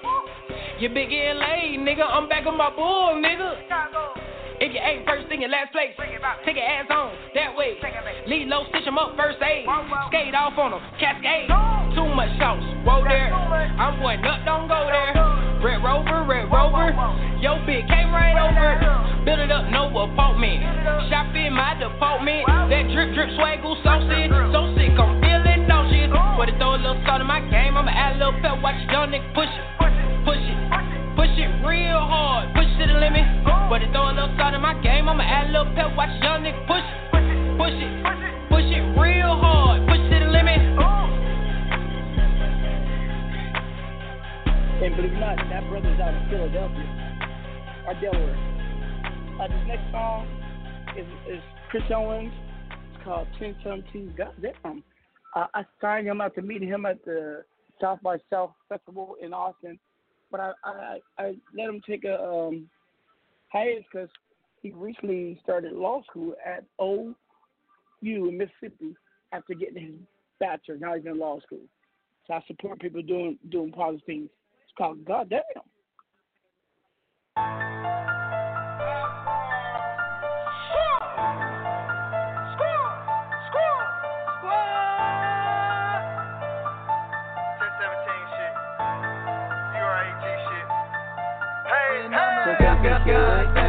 [0.83, 2.03] You big getting laid, nigga.
[2.03, 4.22] I'm back on my bull, nigga.
[4.63, 7.75] If you ain't first thing in last place, take your ass on that way.
[8.31, 9.67] Lead low, stitch 'em up, first aid.
[10.07, 11.51] Skate off on 'em, cascade.
[11.91, 13.27] Too much sauce, whoa there.
[13.75, 15.19] I'm one up, don't go there.
[15.59, 16.95] Red Rover, Red Rover.
[17.43, 18.79] Yo, bitch came right over.
[19.25, 20.63] Build it up, no apartment.
[21.11, 22.47] Shop in my department.
[22.47, 24.31] That drip, drip, swaggle, so sick.
[24.31, 26.09] So sick, I'm feeling nauseous.
[26.37, 27.75] But it throw a little salt in my game.
[27.75, 30.12] I'ma add a little pep, watch young nigga push it.
[31.63, 33.25] Real hard, push to the limit.
[33.69, 36.11] But it throw a little salt in my game, I'ma add a little pep, watch
[36.21, 36.99] young nigga push it.
[37.57, 37.93] Push it,
[38.49, 40.59] push it real hard, push to the limit.
[44.83, 46.83] And believe it or not, that brother's out of Philadelphia
[47.87, 48.35] or Delaware.
[49.39, 50.27] Uh, this next song
[50.97, 52.33] is, is Chris Owens.
[52.93, 54.83] It's called 1017 Goddamn.
[55.35, 57.45] Uh, I signed him out to meet him at the
[57.79, 59.79] South by South Festival in Austin,
[60.33, 62.67] but I I, I let him take a um,
[63.49, 64.09] hiatus because
[64.61, 67.15] he recently started law school at OU
[68.01, 68.95] in Mississippi
[69.31, 69.93] after getting his
[70.39, 70.77] bachelor.
[70.77, 71.61] Now he's in law school.
[72.25, 74.29] So I support people doing doing positive things.
[74.63, 75.41] It's called Goddamn.
[92.83, 93.62] Goddamn,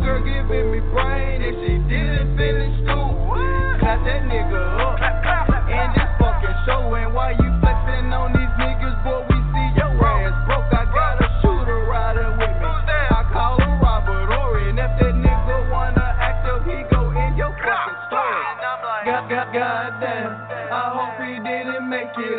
[0.00, 0.80] girl giving me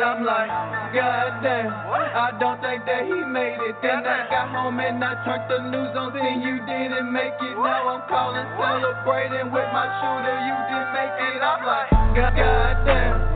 [0.02, 0.50] I'm like,
[0.92, 1.70] God goddamn.
[1.70, 3.76] I don't think that he made it.
[3.82, 7.54] Then I got home and I turned the news on, saying you didn't make it.
[7.54, 10.36] Now I'm calling, celebrating with my shooter.
[10.42, 11.38] You didn't make it.
[11.38, 13.31] I'm like, God, goddamn.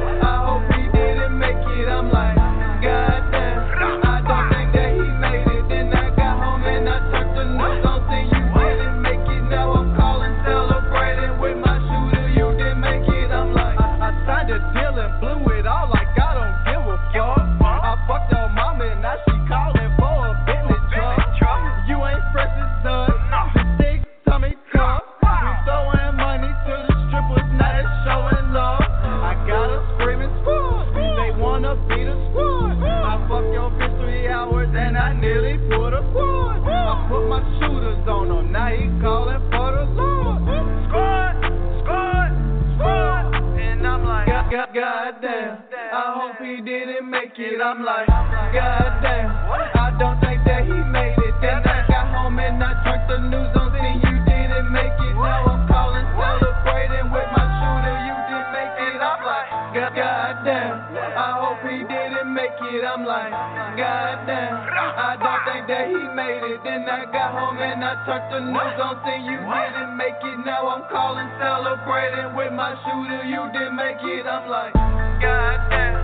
[67.56, 70.44] I got home and I turned the news on, saying you didn't make it.
[70.44, 73.24] Now I'm calling, celebrating with my shooter.
[73.24, 74.26] You didn't make it.
[74.26, 74.74] I'm like,
[75.22, 75.94] goddamn.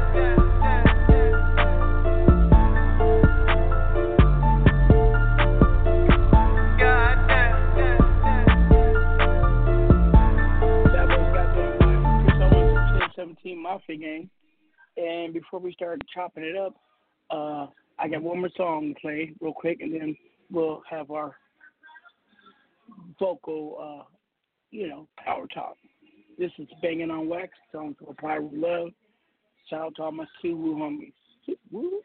[10.93, 11.85] That was got done by
[12.25, 14.31] Chris Owens, 1017 Mafia game.
[14.97, 16.77] And before we start chopping it up,
[17.31, 17.67] uh,
[17.99, 20.17] I got one more song to play real quick, and then
[20.53, 21.35] we'll have our
[23.19, 24.05] vocal, uh,
[24.71, 25.77] you know, power talk.
[26.39, 28.91] This is Banging on Wax, song called Power of Love.
[29.69, 31.13] Shout out to all my Kiwu homies.
[31.71, 32.01] Woo.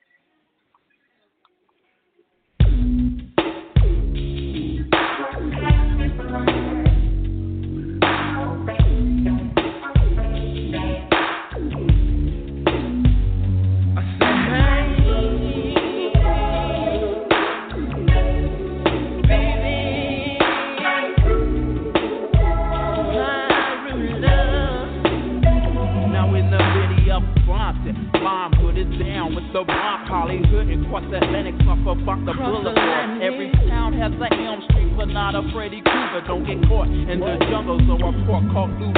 [29.53, 30.07] The bomb.
[30.07, 33.21] Hollywood and cross Atlantic, off about the boulevard.
[33.21, 36.23] Every town has a Elm Street, but not a Freddy Krueger.
[36.27, 38.93] Don't get caught in the jungle, so a pork called Louis.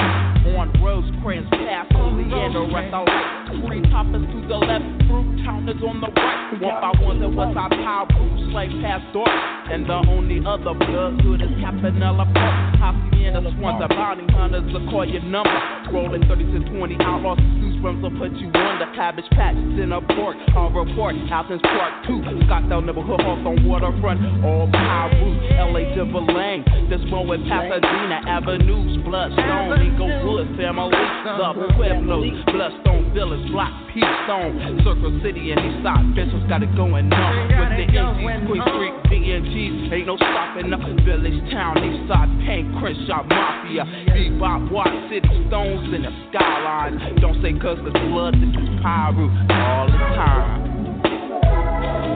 [0.55, 3.38] On Rosecrans Leander at the light.
[3.49, 6.37] Green toppers to the left, fruit counters on the right.
[6.61, 9.29] By one, there was our power group, slave past dark.
[9.69, 12.55] And the only other bloodhood is Campanella Park.
[12.77, 15.49] Hacienda swans, the bounty hunters will call your number.
[15.93, 18.85] Rolling 30 to 20 outlaws, goosebumps will put you under.
[18.93, 21.15] Cabbage patch, in a port, I'll report.
[21.29, 24.21] Athens Park 2, Scottsdale neighborhood, Hawthorne waterfront.
[24.45, 26.65] All power roots, LA Denver Lane.
[26.89, 34.81] This one with Pasadena Avenues, Bloodstone, Inglewood, family, the Pueblos, Bloodstone Village, Block P Stone,
[34.83, 36.13] Circle City, and these Eastside.
[36.13, 39.93] Bitches got it going on with the MCs, Queen Street, BNGs.
[39.93, 40.81] Ain't no stopping up.
[41.05, 46.99] Village Town, Eastside, Pain, Crenshaw, Mafia, Bebop, Watt City, Stones in the skyline.
[47.21, 50.69] Don't say cuz it's blood, this is pyro all the time.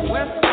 [0.04, 0.53] The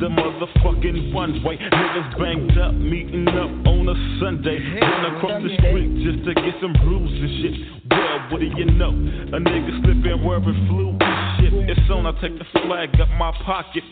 [0.00, 1.56] the motherfucking runway.
[1.58, 4.58] Niggas banged up, meeting up on a Sunday.
[4.80, 7.54] Run across the street just to get some rules and shit.
[7.90, 8.90] Well, what do you know?
[8.90, 11.52] A nigga slipping wearing flu and shit.
[11.76, 13.84] It's on, I take the flag up my pocket.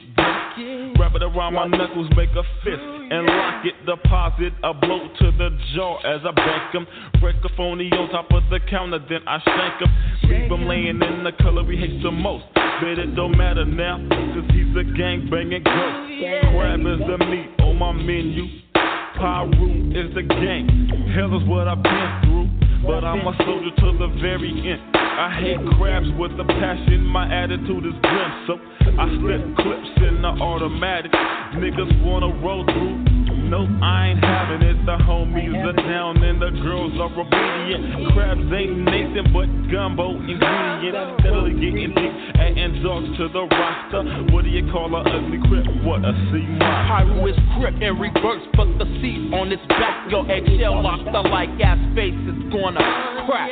[0.99, 3.75] Wrap it around my knuckles, make a fist and lock it.
[3.87, 6.87] Deposit a blow to the jaw as I bank 'em.
[7.21, 9.91] Break a phony on top of the counter, then I shank 'em.
[10.29, 12.45] Leave 'em laying in the color he hates the most.
[12.55, 15.92] But it don't matter now, cause he's a gang banging ghost.
[15.93, 18.47] Crab is the meat on my menu.
[19.15, 20.67] Piru is the gang.
[21.15, 22.49] Hell is what I've been through.
[22.87, 24.81] But I'm a soldier to the very end.
[24.97, 28.33] I hate crabs with a passion, my attitude is grim.
[28.49, 28.59] So
[28.99, 31.13] I slip clips in the automatic.
[31.55, 32.92] Niggas wanna roll through.
[37.03, 38.15] Are obedient.
[38.15, 41.19] Crabs ain't Nathan but gumbo ingredient.
[41.19, 44.07] Steadily getting deep, adding dogs to the roster.
[44.31, 45.67] What do you call a ugly crip?
[45.83, 46.63] What a C monster.
[46.63, 50.15] Pyro is crip in reverse, but the seat on its back.
[50.15, 52.79] Your eggshell lobster like ass face is gonna
[53.27, 53.51] crack.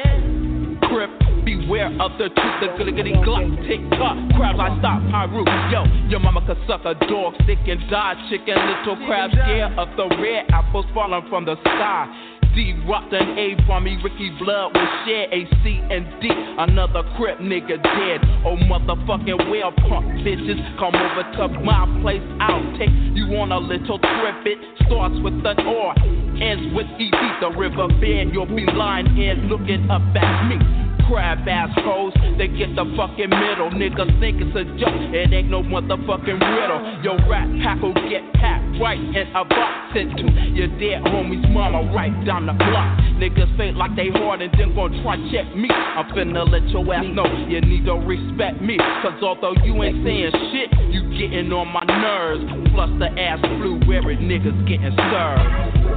[0.86, 1.10] crip.
[1.42, 4.14] Beware of the truth, the gliggity glock, tick tock.
[4.36, 5.42] Crabs, I stop Piru.
[5.72, 8.14] Yo, your mama could suck a dog, sick and die.
[8.30, 12.29] Chicken, little crabs, scared of the red apples falling from the sky.
[12.54, 16.28] D rocked an A from me, Ricky Blood will share A, C, and D.
[16.30, 18.20] Another crip nigga dead.
[18.44, 20.58] Oh, motherfucking well, punk bitches.
[20.78, 24.36] Come over to my place, I'll take you on a little trip.
[24.44, 25.94] It starts with an R,
[26.42, 27.40] ends with ED.
[27.40, 30.79] The river bend, you'll be lying here looking up at me
[31.10, 32.14] crab ass hoes.
[32.38, 33.74] They get the fucking middle.
[33.74, 34.94] Niggas think it's a joke.
[35.10, 36.80] It ain't no motherfucking riddle.
[37.02, 39.90] Your rap pack will get packed right in a box.
[39.92, 42.98] Sent to your dead homie's mama right down the block.
[43.18, 45.68] Niggas fake like they hard and then gon' try check me.
[45.68, 48.78] I'm finna let your ass know you need to respect me.
[49.02, 52.44] Cause although you ain't saying shit, you getting on my nerves.
[52.72, 55.90] Plus the ass flu where it niggas getting served.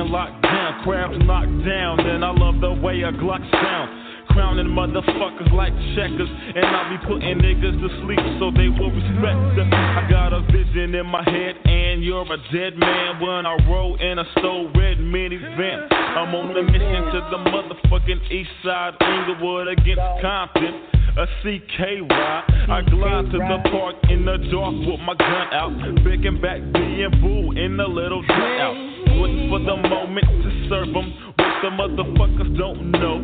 [0.00, 0.82] Being locked down.
[0.84, 4.28] Crabs knocked down, and I love the way a Glock sound.
[4.30, 9.58] Crowning motherfuckers like checkers, and I be putting niggas to sleep so they will respect
[9.58, 9.68] us.
[9.72, 13.96] I got a vision in my head, and you're a dead man when I roll
[13.96, 15.88] in a stole red minivan.
[15.90, 20.86] I'm on a mission to the motherfucking east side, Inglewood against Compton
[21.18, 22.44] a CK ride.
[22.70, 25.96] I glide to the park in the dark with my gun out.
[26.04, 29.09] Picking back B and Boo in the little dugout.
[29.18, 31.10] Waiting for the moment to serve them.
[31.34, 33.18] What the motherfuckers don't know.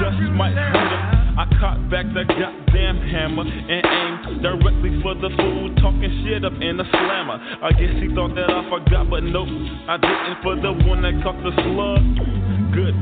[0.00, 1.26] Just might hurt them.
[1.36, 6.56] I caught back the goddamn hammer and aimed directly for the fool talking shit up
[6.64, 7.36] in the slammer.
[7.60, 9.44] I guess he thought that I forgot, but nope,
[9.86, 12.00] I didn't for the one that caught the slug.
[12.72, 12.96] Good.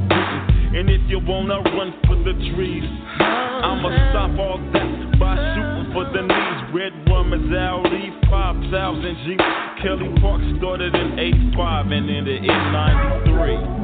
[0.74, 2.82] And if you wanna run for the trees,
[3.22, 6.53] I'ma stop all that by shooting for the knees.
[6.74, 6.92] Red
[7.32, 9.36] is Audi 5000 G.
[9.80, 13.74] Kelly Park started in 85 and ended in 93.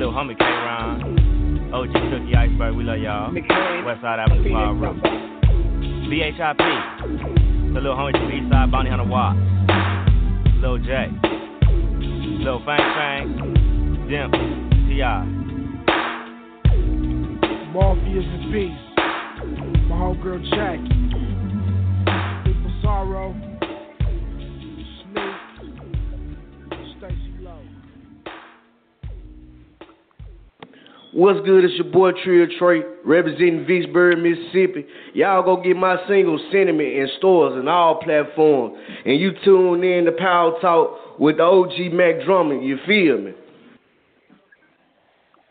[0.00, 3.30] Little homie K Ron, OG Cookie Iceberg, we love y'all.
[3.32, 5.00] Westside Avenue Far Road.
[6.08, 6.58] BHIP,
[7.74, 9.36] the little homie from Eastside, Bounty Hunter Watt.
[10.60, 11.08] Lil J,
[12.44, 13.26] Lil Fang Fang,
[14.08, 14.30] Dim,
[14.88, 15.24] T.I.
[17.72, 18.80] Morpheus in peace.
[19.88, 20.88] My homegirl Jackie.
[22.44, 23.49] People sorrow.
[31.12, 31.64] What's good?
[31.64, 34.86] It's your boy Trio Trey, representing Vicksburg, Mississippi.
[35.12, 38.78] Y'all go get my single Sentiment in stores and all platforms.
[39.04, 42.64] And you tune in to Power Talk with the OG Mac Drummond.
[42.64, 43.32] You feel me?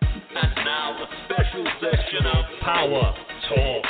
[0.01, 3.13] And now a special section of Power
[3.49, 3.85] Talk.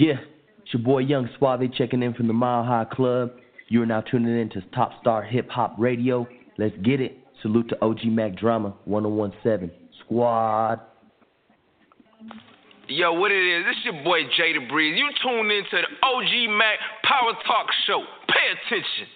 [0.00, 0.14] Yeah,
[0.62, 3.30] it's your boy Young Suave checking in from the Mile High Club.
[3.70, 6.26] You are now tuning in to Top Star Hip Hop Radio.
[6.56, 7.18] Let's get it.
[7.42, 10.80] Salute to OG Mack Drama 1017 Squad.
[12.88, 13.66] Yo, what it is?
[13.66, 14.98] This your boy Jay the Breeze.
[14.98, 18.02] You tuned in to the OG Mack Power Talk Show.
[18.28, 19.06] Pay attention.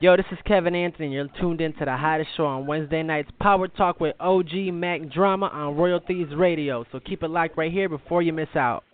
[0.00, 1.12] Yo, this is Kevin Anthony.
[1.12, 5.10] You're tuned in to the hottest show on Wednesday nights, Power Talk with OG Mack
[5.10, 6.86] Drama on Royal Thieves Radio.
[6.90, 8.84] So keep it locked right here before you miss out.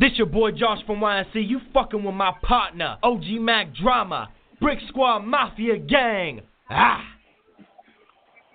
[0.00, 1.34] This your boy Josh from YNC.
[1.34, 6.40] You fucking with my partner, OG Mack Drama, Brick Squad Mafia Gang.
[6.70, 7.04] Ah.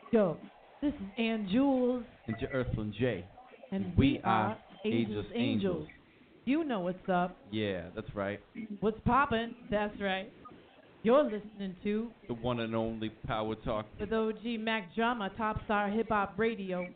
[0.09, 0.37] Yo,
[0.81, 2.03] this is Ann Jules.
[2.25, 3.23] And your Earthling J.
[3.71, 5.35] And we, we are Ageless Angels.
[5.35, 5.87] Angels.
[6.45, 7.37] You know what's up.
[7.51, 8.39] Yeah, that's right.
[8.79, 9.53] What's poppin'?
[9.69, 10.31] That's right.
[11.03, 15.89] You're listening to the one and only Power Talk with OG Mack Drama, Top Star
[15.89, 16.87] Hip Hop Radio.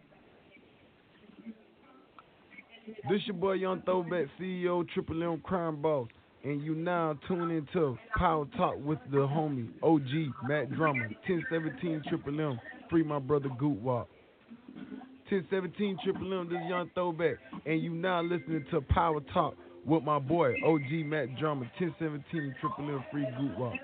[3.10, 6.08] This your boy Young Throwback CEO Triple M Crime Boss,
[6.44, 12.40] and you now tune into Power Talk with the homie OG Matt Drummer 1017 Triple
[12.40, 12.60] M.
[12.90, 14.08] Free my brother Goot Walk.
[15.30, 17.36] 1017 Triple M, this is Young Throwback.
[17.66, 22.90] And you now listening to Power Talk with my boy, OG Mack Drama, 1017 Triple
[22.90, 23.76] M Free Goop Walk.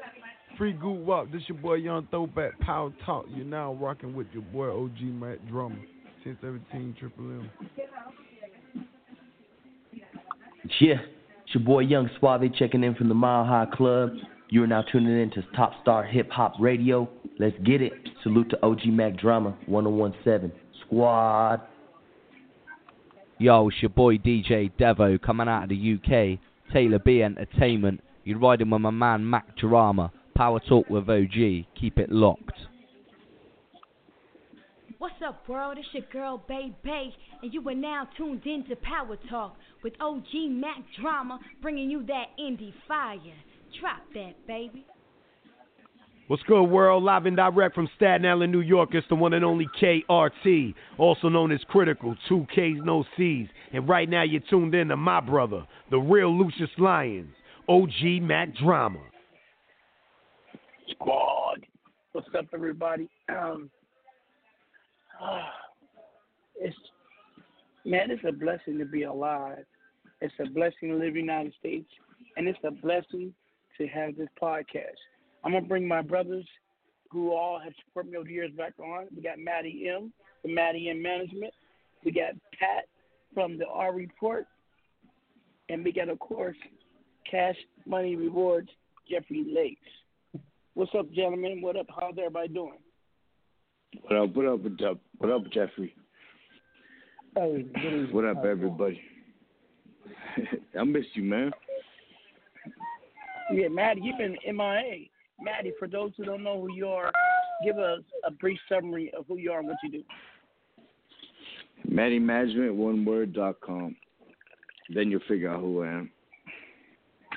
[0.57, 3.25] Free Goop Walk, this your boy Young Throwback, Power Talk.
[3.35, 5.75] You're now rocking with your boy OG Mack Drama,
[6.23, 7.51] 1017 Triple M.
[10.79, 10.95] Yeah,
[11.43, 14.09] it's your boy Young Suave checking in from the Mile High Club.
[14.49, 17.07] You are now tuning in to Top Star Hip Hop Radio.
[17.37, 17.93] Let's get it.
[18.23, 20.51] Salute to OG Mack Drama 1017
[20.81, 21.61] Squad.
[23.37, 26.39] Yo, it's your boy DJ Devo coming out of the UK.
[26.73, 28.01] Taylor B Entertainment.
[28.23, 30.11] You're riding with my man Mack Drama.
[30.35, 31.65] Power Talk with OG.
[31.79, 32.57] Keep it locked.
[34.97, 35.77] What's up, world?
[35.77, 39.93] It's your girl, Bay Bay, and you are now tuned in to Power Talk with
[39.99, 43.17] OG Mack Drama, bringing you that indie fire.
[43.79, 44.85] Drop that, baby.
[46.27, 47.03] What's good, world?
[47.03, 48.89] Live and direct from Staten Island, New York.
[48.93, 53.49] It's the one and only KRT, also known as Critical, two Ks, no Cs.
[53.73, 57.33] And right now, you're tuned in to my brother, the real Lucious Lyons,
[57.67, 59.01] OG Mack Drama.
[60.91, 61.65] Squad.
[62.13, 63.09] What's up, everybody?
[63.27, 63.69] Um,
[65.21, 65.51] ah,
[66.55, 66.75] it's
[67.85, 69.65] man, it's a blessing to be alive.
[70.21, 71.89] It's a blessing to live in the United States,
[72.37, 73.33] and it's a blessing
[73.77, 74.97] to have this podcast.
[75.43, 76.47] I'm gonna bring my brothers
[77.11, 79.07] who all have supported me over the years back on.
[79.15, 80.11] We got Maddie M
[80.41, 81.53] from Maddie M Management.
[82.03, 82.85] We got Pat
[83.33, 84.45] from the R Report,
[85.69, 86.57] and we got of course
[87.29, 88.69] Cash Money Rewards
[89.09, 90.43] Jeffrey Lakes.
[90.73, 91.61] What's up, gentlemen?
[91.61, 91.87] What up?
[91.89, 92.79] How's everybody doing?
[94.01, 94.35] What up?
[94.35, 94.59] What up?
[94.61, 94.97] What up?
[95.17, 95.95] What up, Jeffrey?
[97.35, 97.65] Hey,
[98.11, 99.01] What up, everybody?
[100.79, 101.51] I miss you, man.
[103.53, 105.07] Yeah, Maddie, you've been MIA.
[105.41, 107.11] Maddie, for those who don't know who you are,
[107.63, 110.03] give us a brief summary of who you are and what you do.
[111.87, 113.95] Matty Management, one word dot com.
[114.93, 116.11] Then you'll figure out who I am.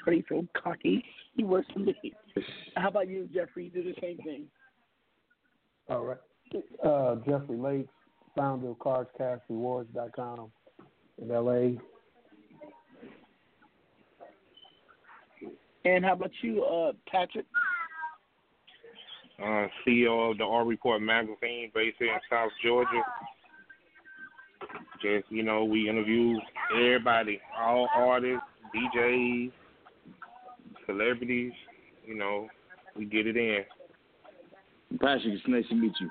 [0.03, 1.05] Pretty so cocky.
[1.35, 1.95] He works for me.
[2.77, 3.65] How about you, Jeffrey?
[3.65, 4.45] You do the same thing.
[5.91, 6.19] All right.
[6.85, 7.93] Uh, Jeffrey Lakes,
[8.37, 10.51] founder of CardsCashRewards.com
[11.21, 11.81] in LA.
[15.85, 17.47] And how about you, uh, Patrick?
[19.43, 23.03] uh, CEO of the R Report magazine based here in South Georgia.
[25.01, 26.37] Just, you know, we interview
[26.75, 28.43] everybody, all artists,
[28.75, 29.53] DJs,
[30.87, 31.53] celebrities,
[32.05, 32.49] you know,
[32.97, 33.63] we get it in.
[34.93, 36.11] Patrick, it's nice to meet you.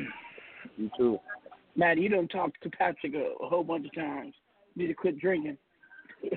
[0.78, 1.18] You too.
[1.76, 4.32] Maddie, you don't talk to Patrick a, a whole bunch of times.
[4.74, 5.58] You need to quit drinking.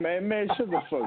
[0.00, 1.02] Man, man, shut the fuck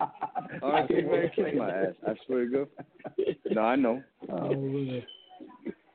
[0.00, 0.12] up.
[0.62, 1.94] Honestly, man, kiss my ass.
[2.06, 2.68] I swear to God.
[3.50, 4.02] No, I know.
[4.30, 5.00] Oh,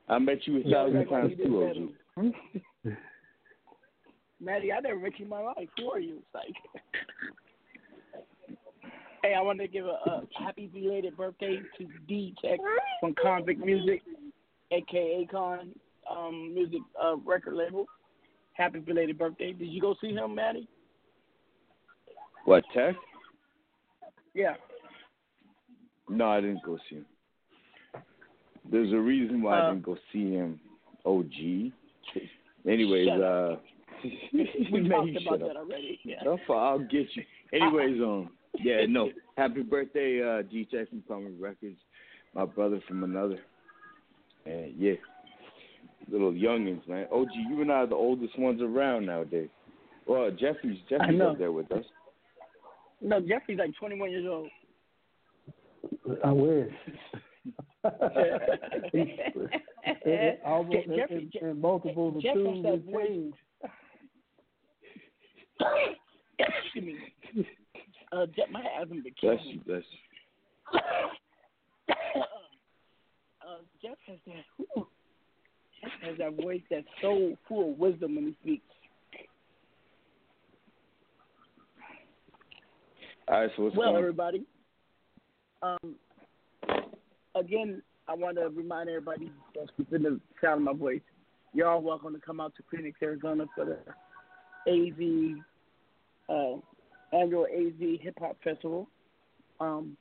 [0.08, 2.94] I met you a thousand times too, OG.
[4.40, 5.68] Maddie, I never met you in my life.
[5.76, 6.16] Who are you?
[6.16, 6.54] It's like,
[9.28, 12.58] hey, I want to give a, a happy belated birthday to D Tech
[13.00, 14.02] from Convict Music,
[14.70, 15.70] aka Con
[16.10, 17.86] um, Music uh, record label.
[18.54, 19.52] Happy belated birthday.
[19.52, 20.68] Did you go see him, Maddie?
[22.44, 22.94] What, Tech?
[24.34, 24.54] Yeah.
[26.08, 27.06] No, I didn't go see him.
[28.70, 30.60] There's a reason why I Uh, didn't go see him,
[31.04, 31.72] OG.
[32.66, 33.56] Anyways, uh,
[34.72, 36.00] We talked about that already.
[36.04, 36.36] Yeah.
[36.46, 37.24] Fu- I'll get you.
[37.52, 39.10] Anyways, um, yeah, no.
[39.36, 41.78] Happy birthday, uh, D Tech from Common Records,
[42.34, 43.38] my brother from another.
[44.46, 44.94] And yeah,
[46.10, 47.06] little youngins, man.
[47.12, 49.48] OG, you and I are the oldest ones around nowadays.
[50.06, 51.32] Well, Jeffrey's Jeffrey's know.
[51.32, 51.84] up there with us.
[53.00, 54.48] No, Jeffrey's like 21 years old.
[56.24, 56.72] I wish.
[57.84, 59.52] It-
[60.04, 63.32] it almost, Je- Jeffrey- in, in multiples of two that would voice.
[66.38, 66.84] Excuse
[67.34, 67.46] me.
[68.10, 70.80] Uh, Jeff, my been killing Bless you, bless you.
[73.46, 74.44] uh, Jeff has that.
[74.56, 74.86] Whew,
[75.80, 78.64] Jeff has that voice that's so full of wisdom when he speaks.
[83.28, 84.02] All right, so what's well, going on?
[84.02, 84.46] everybody.
[85.62, 85.96] Um,
[87.34, 91.02] again, I want to remind everybody that's within the sound of my voice.
[91.52, 93.78] You're all welcome to come out to Phoenix, Arizona for the
[94.70, 95.38] AV
[96.30, 96.60] uh,
[97.12, 98.88] annual AZ Hip Hop Festival.
[99.60, 99.96] Um,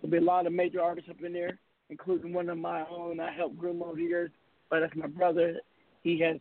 [0.00, 1.58] there'll be a lot of major artists up in there,
[1.90, 4.30] including one of my own I helped groom over the years.
[4.70, 5.60] But that's my brother.
[6.02, 6.38] He has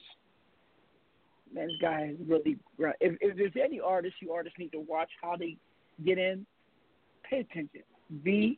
[1.53, 2.57] man, this guy is really.
[2.77, 2.95] great.
[3.01, 5.57] If, if there's any artists you artists need to watch how they
[6.05, 6.45] get in,
[7.29, 7.81] pay attention.
[8.23, 8.57] Vee,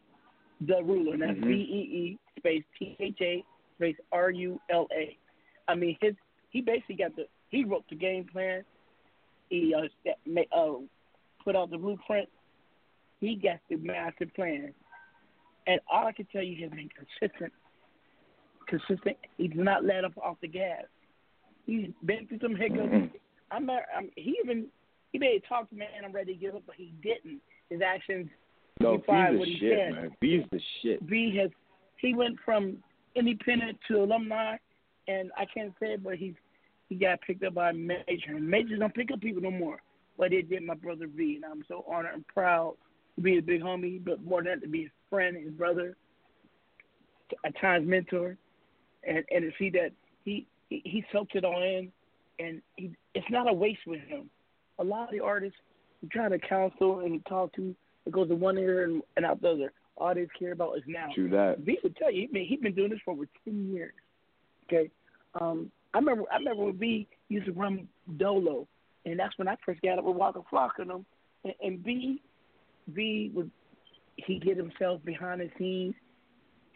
[0.61, 1.47] Tha Rula, that's Mhm.
[1.47, 3.43] V E E space T H A
[3.75, 5.17] space R U L A.
[5.67, 6.15] I mean, his
[6.49, 8.63] he basically got the he wrote the game plan.
[9.49, 9.87] He uh,
[10.55, 10.79] uh
[11.43, 12.29] put out the blueprint.
[13.19, 14.73] He got the master plan,
[15.67, 17.53] and all I can tell you, he has been consistent.
[18.67, 19.17] Consistent.
[19.37, 20.83] He did not let up off the gas.
[21.65, 22.79] He's been through some hiccups.
[22.81, 23.15] Mm-hmm.
[23.51, 24.67] I'm, not, I'm he even
[25.11, 25.87] he made a talk to man.
[26.03, 27.39] I'm ready to give up, but he didn't.
[27.69, 28.29] His actions
[28.81, 29.91] No, defied what the he shit, said.
[29.95, 30.11] man.
[30.21, 31.01] V's the shit.
[31.03, 31.51] V has
[31.97, 32.77] he went from
[33.15, 34.57] independent to alumni,
[35.07, 36.33] and I can't say it, but he's
[36.89, 38.39] he got picked up by Major.
[38.39, 39.81] Majors don't pick up people no more,
[40.17, 42.75] but it did my brother V, and I'm so honored and proud
[43.15, 45.95] to be his big homie, but more than that to be his friend, his brother,
[47.45, 48.37] at times mentor,
[49.07, 49.91] and and to see that
[50.23, 51.91] he he, he soaked it all in,
[52.39, 54.29] and he it's not a waste with him.
[54.79, 55.57] A lot of the artists
[56.01, 59.41] you try to counsel and talk to, it goes to one ear and, and out
[59.41, 59.73] the other.
[59.95, 61.09] All they care about is now.
[61.13, 61.59] True that.
[61.59, 63.93] V would tell you, he been, he been doing this for over ten years.
[64.67, 64.89] Okay,
[65.39, 67.87] um, I remember I remember when V used to run
[68.17, 68.67] Dolo,
[69.05, 71.05] and that's when I first got up with Waka Flocka and them.
[71.43, 72.21] And, and V,
[72.87, 73.51] V would
[74.15, 75.95] he get himself behind the scenes.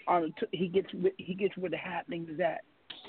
[0.07, 2.61] On he gets he gets where the happening is at,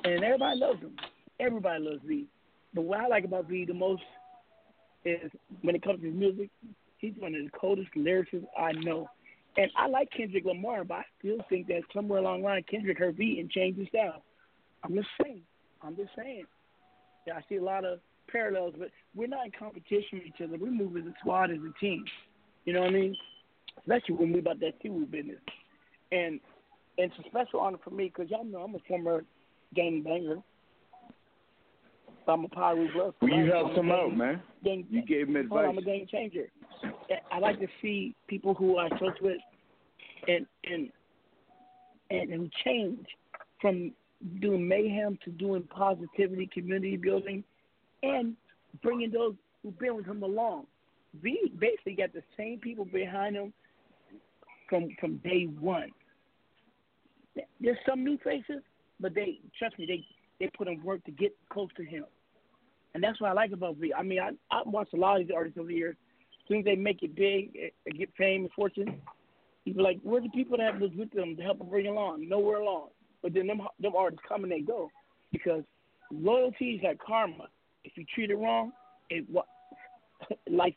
[0.04, 0.96] and everybody loves him.
[1.38, 2.26] Everybody loves V.
[2.74, 4.02] But what I like about V the most
[5.04, 5.30] is
[5.62, 6.50] when it comes to his music,
[6.98, 9.08] he's one of the coldest lyricists I know.
[9.56, 12.98] And I like Kendrick Lamar, but I still think that somewhere along the line, Kendrick
[12.98, 14.22] heard beat and changed his style.
[14.84, 15.42] I'm just saying.
[15.82, 16.44] I'm just saying.
[17.26, 18.00] Yeah, I see a lot of
[18.31, 20.57] parallels, but we're not in competition with each other.
[20.59, 22.05] We move as a squad, as a team.
[22.64, 23.16] You know what I mean?
[23.79, 25.41] Especially when we about that Tiwu business.
[26.12, 26.41] And
[26.99, 29.24] and it's a special honor for me because y'all know I'm a former
[29.74, 30.39] gang banger.
[32.26, 33.14] I'm a power blood.
[33.22, 34.43] Well, you helped him out, man.
[34.62, 35.66] Gang, You gave him advice.
[35.66, 36.49] I'm a game changer.
[37.33, 39.39] I like to see people who I close with
[40.26, 40.91] and and
[42.11, 43.07] and who change
[43.61, 43.93] from
[44.41, 47.45] doing mayhem to doing positivity, community building,
[48.03, 48.36] and
[48.82, 50.66] bringing those who've been with him along.
[51.22, 53.53] We basically got the same people behind him
[54.68, 55.90] from from day one.
[57.61, 58.62] There's some new faces,
[59.01, 60.05] but they trust me, they
[60.38, 62.05] they put in work to get close to him.
[62.94, 63.92] And that's what I like about V.
[63.94, 65.96] I mean, I I watched a lot of these artists over the years.
[66.40, 67.53] As soon as they make it big,
[67.96, 69.01] get fame and fortune,
[69.64, 72.26] you be like, where the people that was with them to help them bring along?
[72.28, 72.88] Nowhere along.
[73.22, 74.90] But then them them artists come and they go
[75.32, 75.62] because
[76.11, 77.49] loyalty is like karma.
[77.85, 78.72] If you treat it wrong,
[79.11, 79.45] it wa-
[80.51, 80.76] like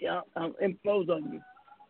[0.00, 1.40] yeah, um, implodes on you.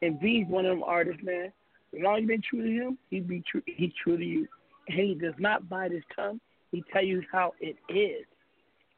[0.03, 1.53] And V's one of them artists, man.
[1.95, 3.63] As long as you've been true to him, he be true.
[3.67, 4.47] He's true to you.
[4.89, 6.41] And he does not bite his tongue.
[6.71, 8.27] He tell you how it is.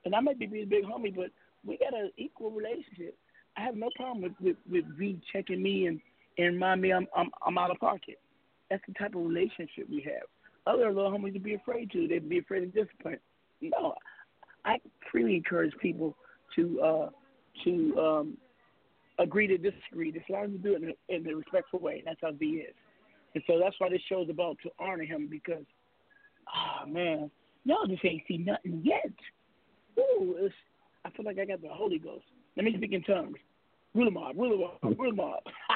[0.04, 1.30] And I might be his big homie, but
[1.64, 3.16] we got an equal relationship.
[3.56, 6.00] I have no problem with with, with V checking me and
[6.38, 8.18] and remind me I'm I'm I'm out of pocket.
[8.70, 10.28] That's the type of relationship we have.
[10.66, 12.06] Other little homies would be afraid to.
[12.06, 13.18] They'd be afraid of discipline.
[13.60, 13.94] No,
[14.64, 14.78] I
[15.10, 16.16] freely encourage people
[16.56, 17.08] to uh
[17.64, 18.36] to um
[19.18, 22.02] agree to disagree as long as you do it in a, in a respectful way.
[22.04, 22.74] That's how V is.
[23.34, 25.64] And so that's why this show's about to honor him because,
[26.48, 27.30] ah man,
[27.64, 29.12] y'all just ain't seen nothing yet.
[29.98, 30.54] Ooh, it's,
[31.04, 32.24] I feel like I got the Holy Ghost.
[32.56, 33.36] Let me speak in tongues.
[33.96, 35.40] Rula Mob, Rula Mob, Rula Mob.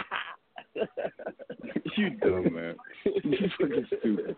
[1.96, 2.76] you dumb man.
[3.24, 4.36] You fucking stupid.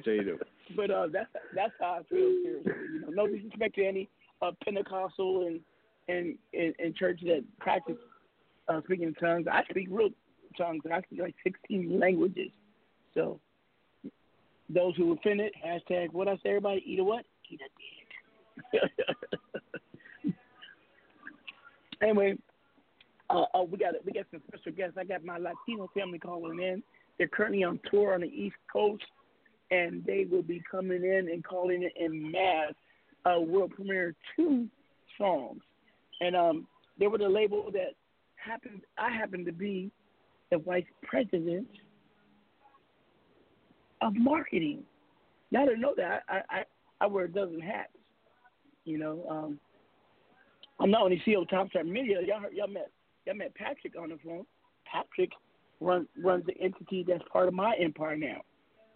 [0.00, 0.46] Straight up.
[0.76, 2.32] But uh, that's that's how I feel.
[2.42, 4.08] Seriously, you know, no disrespect to any
[4.40, 5.60] uh, Pentecostal and
[6.08, 7.96] and and, and church that practice
[8.68, 9.46] uh, speaking in tongues.
[9.50, 10.10] I speak real
[10.56, 10.82] tongues.
[10.90, 12.50] I speak like sixteen languages.
[13.14, 13.40] So
[14.68, 17.24] those who offended, hashtag what I say, everybody eat a what?
[17.50, 17.68] Eat a
[18.72, 18.82] dick.
[22.02, 22.36] anyway,
[23.32, 24.96] uh, uh, we got we got some special guests.
[24.98, 26.82] I got my Latino family calling in.
[27.18, 29.04] They're currently on tour on the East Coast,
[29.70, 32.74] and they will be coming in and calling it in mass.
[33.24, 34.66] Uh, world premiere two
[35.16, 35.60] songs,
[36.20, 36.66] and um,
[36.98, 37.94] they were the label that
[38.34, 38.82] happened.
[38.98, 39.92] I happened to be
[40.50, 41.68] the vice president
[44.00, 44.82] of marketing.
[45.50, 46.24] Y'all didn't know that.
[46.28, 46.64] I I,
[47.00, 47.92] I wear a dozen hats.
[48.84, 49.60] You know, um,
[50.80, 52.18] I'm not only CEO of Top Star Media.
[52.26, 52.90] Y'all heard, y'all met
[53.26, 54.44] y'all met Patrick on the phone.
[54.90, 55.30] Patrick
[55.80, 58.40] runs runs the entity that's part of my empire now.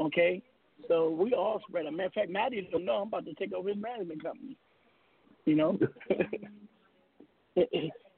[0.00, 0.42] Okay,
[0.88, 1.86] so we all spread.
[1.86, 4.56] A matter of fact, Maddie don't know I'm about to take over his management company.
[5.44, 5.78] You know,
[7.56, 7.66] and,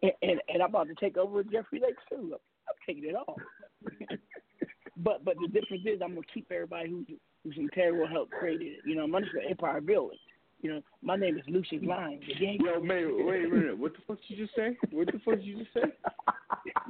[0.02, 2.34] and, and I'm about to take over Jeffrey Lake too.
[2.34, 3.36] I'm taking it all.
[4.96, 7.06] but but the difference is I'm gonna keep everybody who's
[7.44, 8.78] who's integral help created it.
[8.84, 10.18] You know, I'm under the Empire Village.
[10.61, 12.22] You know, my name is Lucious Lyons.
[12.26, 13.78] The gang- Yo, man, wait a minute.
[13.78, 14.76] What the fuck did you just say?
[14.90, 15.82] What the fuck did you just say?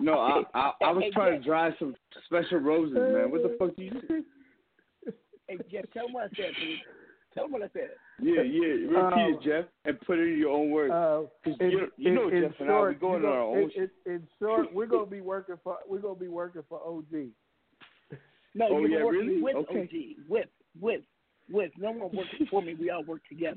[0.00, 1.94] No, I I, I was trying to dry some
[2.26, 3.30] special roses, man.
[3.30, 4.20] What the fuck did you just say?
[5.46, 6.78] Hey Jeff, tell him what I said, please.
[7.34, 7.90] Tell him what I said.
[8.20, 8.66] Yeah, yeah.
[8.66, 10.92] Repeat Um, it, Jeff, and put it in your own words.
[10.92, 13.28] Uh, 'Cause in, you, you in- know, in Jeff and I, we short, going you
[13.28, 13.58] on our own.
[13.58, 13.70] in,
[14.06, 17.28] in, in short, we're gonna be working for we're gonna be working for OG.
[18.54, 19.42] No, Oh, you're yeah, working really?
[19.42, 19.82] with Okay.
[19.82, 20.28] OG.
[20.28, 20.48] With,
[20.80, 21.02] with,
[21.50, 21.72] with.
[21.78, 22.74] No one working for me.
[22.74, 23.56] We all work together.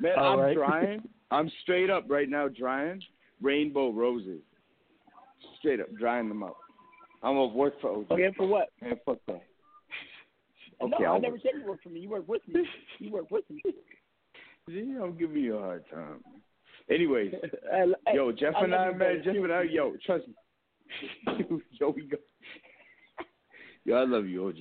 [0.00, 0.54] Man, All I'm right.
[0.54, 1.02] drying.
[1.30, 3.02] I'm straight up right now drying
[3.42, 4.40] rainbow roses.
[5.58, 6.56] Straight up drying them up.
[7.22, 8.12] I'm gonna work for OG.
[8.12, 8.68] Okay, for what?
[8.80, 9.42] Man, fuck that.
[10.80, 11.42] no, Okay, I I'll never work.
[11.42, 12.00] said you work for me.
[12.00, 12.64] You work with me.
[12.98, 13.60] You work with me.
[14.68, 16.22] See, I'm giving you a hard time.
[16.90, 17.32] Anyways,
[17.72, 19.22] Hey, yo, Jeff I and I, man.
[19.24, 20.34] Jeff and I, yo, trust me.
[21.80, 22.16] yo, we go.
[23.84, 24.56] Yo, I love you, OG.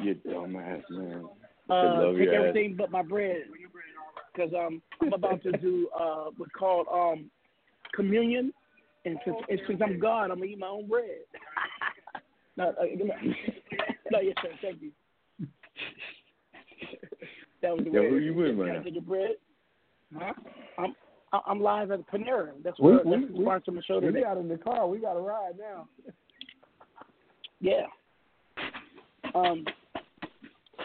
[0.00, 1.24] You dumb ass man.
[1.68, 2.48] Uh, take your ass.
[2.48, 3.42] everything but my bread,
[4.34, 7.30] because um, I'm about to do uh, what's called um,
[7.94, 8.52] communion,
[9.04, 11.20] and since, and since I'm God, I'm gonna eat my own bread.
[12.56, 12.84] no, uh,
[14.10, 14.48] no, yes, sir.
[14.60, 14.90] Thank you.
[17.62, 18.10] that was the Yo, way.
[18.10, 18.82] who you with Can right I now?
[18.82, 19.30] take your bread?
[20.16, 20.32] Huh?
[20.78, 20.94] I'm
[21.46, 22.50] I'm live at Panera.
[22.62, 24.86] That's what we that's the we, sponsor of my show we got in the car.
[24.86, 25.88] We got to ride now.
[27.60, 27.86] Yeah.
[29.34, 29.64] Um.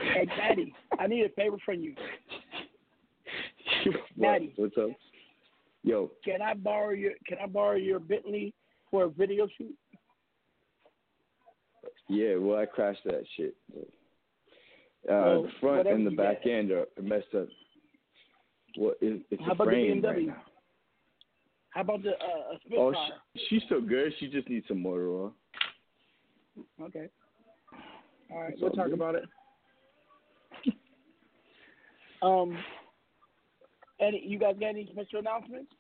[0.02, 1.96] Hey, Daddy, I need a favor from you.
[4.16, 4.54] Maddie.
[4.56, 4.90] What's up?
[5.84, 8.54] Yo, Can I borrow your Can I borrow your Bentley
[8.92, 9.74] for a video shoot?
[12.10, 13.56] yeah, well, I crashed that shit.
[13.78, 13.84] Uh,
[15.08, 16.50] Well, the front and the back got.
[16.52, 17.48] end are messed up.
[18.76, 20.42] What is it's How a about the frame right now.
[21.70, 22.80] How about the uh, Spitfire?
[22.80, 22.94] Oh,
[23.36, 24.12] she, she's so good.
[24.20, 25.34] She just needs some motor oil.
[26.82, 27.08] Okay.
[28.32, 28.94] All right, It's we'll all talk good.
[28.96, 29.24] about it.
[32.22, 32.58] Um.
[34.00, 35.72] Any you guys got any special announcements?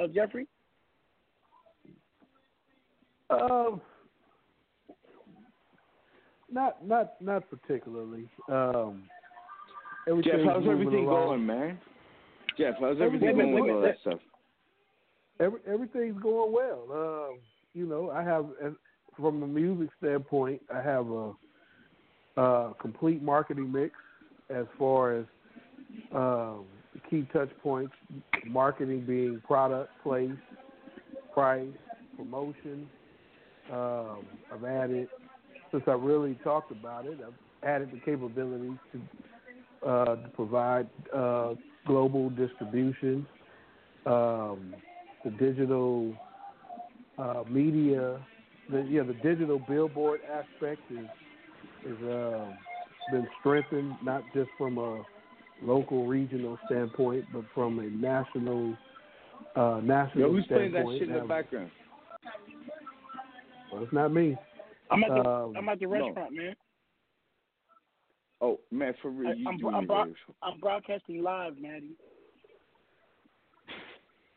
[0.00, 0.46] Uh, Jeffrey.
[3.30, 3.80] Um,
[6.50, 8.28] not not not particularly.
[8.48, 9.04] Um,
[10.22, 11.26] Jeff, how's everything along.
[11.28, 11.78] going, man?
[12.58, 14.20] Jeff, how's everything Everything- going with all that stuff?
[15.40, 16.84] Every, everything's going well.
[16.92, 17.38] Um,
[17.72, 18.46] you know, I have,
[19.16, 21.32] from a music standpoint, I have a,
[22.36, 23.94] a complete marketing mix
[24.50, 25.24] as far as
[26.14, 26.64] um,
[27.10, 27.94] key touch points,
[28.46, 30.30] marketing being product, place,
[31.32, 31.68] price,
[32.16, 32.88] promotion.
[33.72, 35.08] Um, I've added,
[35.72, 41.54] since I really talked about it, I've added the capabilities to, uh, to provide uh,
[41.86, 43.26] global distribution.
[44.06, 44.74] Um,
[45.24, 46.14] the digital
[47.18, 48.20] uh, media,
[48.70, 51.06] the yeah, the digital billboard aspect is
[51.86, 52.46] is uh,
[53.10, 55.02] been strengthened not just from a
[55.62, 58.76] local regional standpoint, but from a national
[59.56, 61.70] uh, national Yo, who's playing that shit in the background?
[63.72, 64.36] Well, it's not me.
[64.90, 65.92] I'm at the Um, I'm at the no.
[65.92, 66.54] restaurant, man.
[68.40, 71.96] Oh man, for real, I, you I'm, I'm, bro- I'm broadcasting live, Maddie.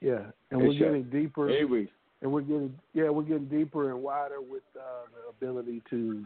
[0.02, 0.80] Yeah, and Hey, we're Chef.
[0.82, 1.50] getting deeper.
[1.50, 1.88] Anyways,
[2.22, 6.24] and we're getting yeah we're getting deeper and wider with uh, the ability to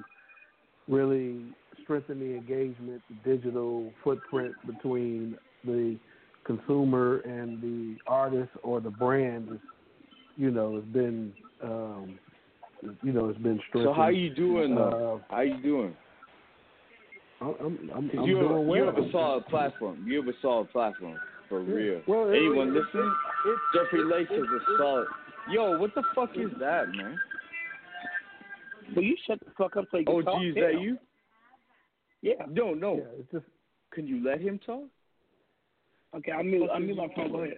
[0.88, 1.46] really
[1.92, 5.36] strengthen the engagement, the digital footprint between
[5.66, 5.98] the
[6.46, 9.50] consumer and the artist or the brand.
[9.52, 9.60] Is,
[10.38, 12.18] you know, has been um,
[13.04, 13.94] you know, it's been strengthened.
[13.96, 15.22] so how you doing though?
[15.30, 15.94] Uh, how you doing?
[17.42, 18.78] I'm I'm, I'm, 'Cause I'm you, have, doing well.
[18.80, 20.06] you have a solid platform.
[20.08, 21.20] You have saw a solid platform
[21.50, 21.74] for Yeah.
[21.76, 22.02] real.
[22.08, 23.14] Well, Anyone it- listening?
[23.46, 25.08] it- Jeffrey it- Lakes it- is a solid.
[25.52, 27.20] Yo, what the fuck is that, man?
[28.96, 30.39] Will you shut the fuck up so you can Oh, talk?
[30.42, 30.68] geez, Yeah.
[30.72, 30.98] that you?
[32.22, 32.45] Yeah.
[32.49, 32.97] No, no.
[32.97, 33.45] Yeah, it's just
[33.91, 34.86] Can you let him talk?
[36.15, 36.69] Okay, I'll mute.
[36.74, 37.32] I'll mute my phone.
[37.32, 37.57] Go ahead.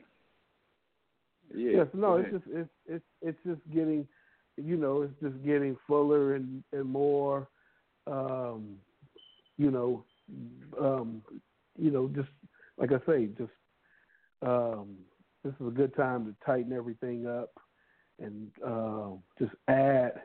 [1.53, 1.71] Yeah.
[1.77, 4.07] Yes, no, it's just it's it's it's just getting,
[4.57, 7.47] you know, it's just getting fuller and and more,
[8.07, 8.77] um,
[9.57, 10.03] you know,
[10.79, 11.21] um,
[11.77, 12.29] you know, just
[12.77, 13.51] like I say, just
[14.41, 14.97] um,
[15.43, 17.51] this is a good time to tighten everything up
[18.19, 19.09] and uh,
[19.39, 20.21] just add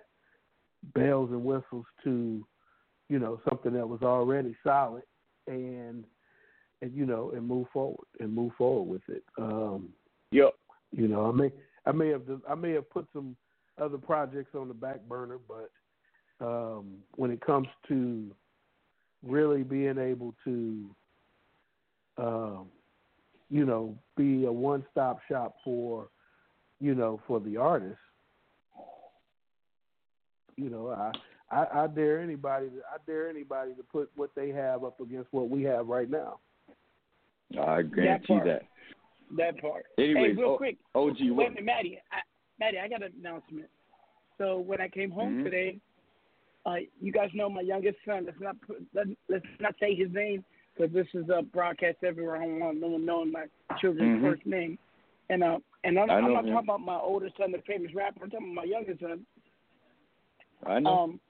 [0.94, 2.46] bells and whistles to,
[3.08, 5.02] you know, something that was already solid
[5.46, 6.04] and
[6.80, 9.24] and you know and move forward and move forward with it.
[9.38, 9.90] Um,
[10.30, 10.50] Yo,
[10.92, 11.50] you know, I may
[11.86, 13.36] I may have I may have put some
[13.80, 15.70] other projects on the back burner, but
[16.44, 18.30] um, when it comes to
[19.26, 20.90] really being able to,
[22.16, 22.66] um,
[23.50, 26.08] you know, be a one-stop shop for,
[26.80, 27.98] you know, for the artist,
[30.56, 31.12] you know, I,
[31.50, 35.28] I I dare anybody to I dare anybody to put what they have up against
[35.32, 36.38] what we have right now.
[37.58, 38.46] I guarantee part.
[38.46, 38.62] that.
[39.36, 39.84] That part.
[39.98, 40.76] Anyways, hey, real O- quick.
[40.94, 41.46] OG, Wait what?
[41.46, 41.98] a minute, Maddie.
[42.12, 42.18] I,
[42.60, 43.68] Maddie, I got an announcement.
[44.36, 45.44] So when I came home Mhm.
[45.44, 45.80] today,
[46.66, 48.26] uh, you guys know my youngest son.
[48.26, 50.44] Let's not put, let, let's not say his name
[50.74, 52.36] because this is a broadcast everywhere.
[52.36, 53.46] I don't want no one knowing my
[53.80, 54.22] children's Mhm.
[54.22, 54.78] first name.
[55.30, 56.52] And uh, and I'm, I I'm not him.
[56.52, 58.24] talking about my older son, the famous rapper.
[58.24, 59.26] I'm talking about my youngest son.
[60.66, 60.90] I know.
[60.90, 61.20] Um,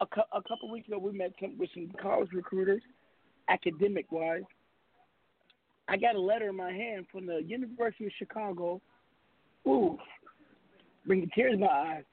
[0.00, 2.82] a, cou- a couple weeks ago, we met some, with some college recruiters,
[3.48, 4.42] academic wise.
[5.88, 8.80] I got a letter in my hand from the University of Chicago.
[9.66, 9.98] Ooh,
[11.06, 12.04] bringing tears to my eyes.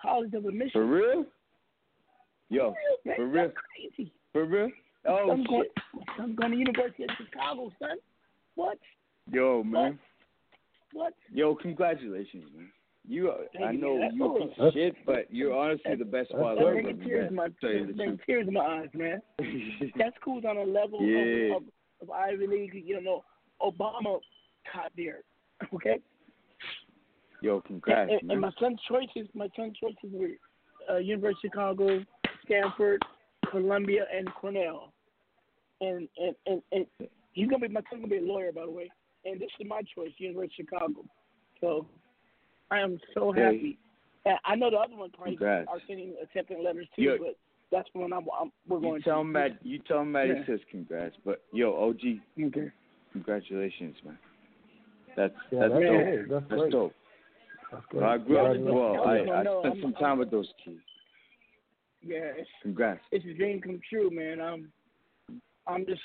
[0.00, 0.70] College of Admission.
[0.72, 1.24] For real?
[2.48, 2.74] Yo,
[3.16, 3.44] for real?
[3.46, 4.12] That's crazy.
[4.32, 4.70] For real?
[5.06, 6.04] Oh I'm going, shit.
[6.18, 7.96] I'm going to University of Chicago, son.
[8.54, 8.78] What?
[9.32, 9.98] Yo, man.
[10.92, 11.14] What?
[11.32, 12.68] Yo, congratulations, man.
[13.08, 14.10] You, Thank I you, know man.
[14.14, 16.72] you a piece of shit, but you're honestly the best That's father ever.
[16.82, 17.56] bringing tears in my man.
[17.60, 19.20] Tell you the bringing tears in my eyes, man.
[19.96, 21.56] that school's on a level Yeah.
[21.56, 21.68] of, of,
[22.02, 22.82] of Ivy League.
[22.84, 23.24] You know,
[23.60, 24.20] Obama
[24.72, 25.20] taught there.
[25.74, 25.98] Okay.
[27.42, 28.32] Yo, congrats, and, and, man.
[28.34, 30.28] and my son's choices, my son's choices were
[30.90, 32.04] uh, University of Chicago,
[32.44, 33.02] Stanford,
[33.50, 34.92] Columbia, and Cornell.
[35.80, 36.86] And and and, and
[37.32, 38.90] he's gonna be my son's gonna be a lawyer, by the way.
[39.24, 41.04] And this is my choice, University of Chicago.
[41.62, 41.86] So
[42.70, 43.42] I am so Hey.
[43.42, 43.78] happy.
[44.26, 45.68] And I know the other one probably Congrats.
[45.68, 47.18] are sending accepting letters too, Yo.
[47.18, 47.36] but
[47.70, 49.20] that's the one I'm, I'm we're going You tell to.
[49.20, 49.64] him Matt.
[49.64, 50.28] You tell him Matt.
[50.28, 50.34] Yeah.
[50.40, 52.20] He says congrats, but yo, OG.
[52.46, 52.70] Okay.
[53.12, 54.18] Congratulations, man.
[55.16, 55.90] That's Yeah, that's that's dope.
[55.90, 56.28] great.
[56.28, 56.72] That's That's great.
[56.72, 56.94] dope.
[57.72, 58.54] That's Well, I grew up.
[58.56, 60.80] Yeah, Well, I, no, I spent I'm- some time with those kids.
[62.02, 63.00] Yeah, it's, Congrats.
[63.12, 64.40] it's a dream come true, man.
[64.40, 64.72] I'm
[65.66, 66.00] I'm just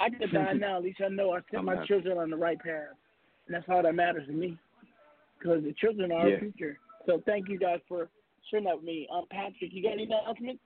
[0.00, 0.76] I could die now.
[0.78, 1.88] At least I know I set I'm my happy.
[1.88, 2.94] children on the right path,
[3.46, 4.58] and that's all that matters to me.
[5.40, 6.34] Because the children are Yeah.
[6.34, 6.78] our future.
[7.06, 8.10] So thank you guys for
[8.50, 9.08] sharing that with me.
[9.10, 10.62] Um, Patrick, you got any announcements?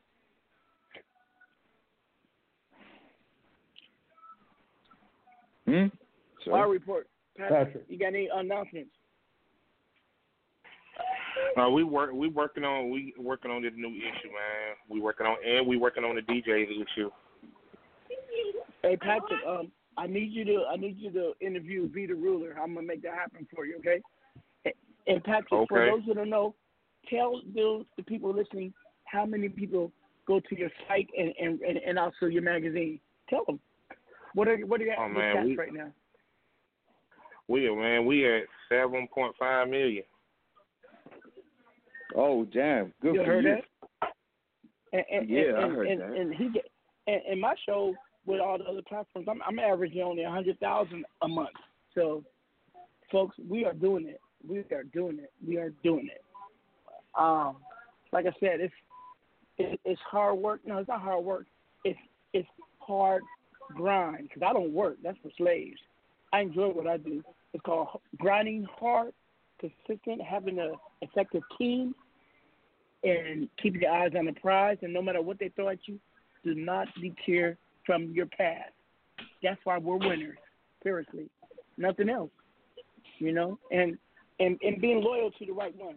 [5.67, 5.87] Hmm.
[6.53, 7.09] Our report.
[7.37, 7.85] Patrick, Patrick.
[7.89, 8.91] you got any announcements?
[11.57, 14.77] Uh, we work we working on we working on this new issue, man.
[14.89, 17.11] We working on and we working on the DJ issue.
[18.83, 22.57] Hey Patrick, um, I need you to I need you to interview Vee Tha Rula.
[22.61, 24.01] I'm gonna make that happen for you, okay?
[25.07, 26.55] And- And Patrick, for those that don't know,
[27.09, 28.73] tell those the people listening
[29.05, 29.93] how many people
[30.27, 32.99] go to your site and and, and, and also your magazine.
[33.29, 33.61] Tell them
[34.35, 35.93] what are what are your Oh, your man, we- right now?
[37.47, 40.05] We are man, we are at seven point five million.
[42.17, 43.57] Oh damn, good you for you.
[44.01, 44.13] that?
[44.93, 46.13] And, and, Yeah, and, I heard and, that.
[46.13, 46.65] And he get
[47.07, 47.95] and, and my show
[48.27, 51.51] with all the other platforms, I'm, I'm averaging only a hundred thousand a month.
[51.95, 52.25] So,
[53.13, 54.21] folks, we are doing it.
[54.49, 55.33] We are doing it.
[55.47, 56.23] We are doing it.
[57.19, 57.57] Um,
[58.13, 58.75] like I said, it's
[59.59, 60.61] it, it's hard work.
[60.67, 61.47] No, it's not hard work.
[61.85, 61.99] It's
[62.33, 63.23] it's hard
[63.75, 64.97] grind because I don't work.
[65.03, 65.79] That's for slaves.
[66.33, 67.23] I enjoy what I do.
[67.53, 69.13] It's called grinding hard,
[69.61, 70.73] consistent, having a
[71.03, 71.95] effective team,
[73.05, 74.79] and keeping your eyes on the prize.
[74.83, 75.99] And no matter what they throw at you,
[76.43, 78.73] do not deter from your path.
[79.43, 80.39] That's why we're winners.
[80.83, 81.29] Seriously,
[81.79, 82.31] nothing else.
[83.19, 83.97] You know, and
[84.41, 85.97] and and being loyal to the right one.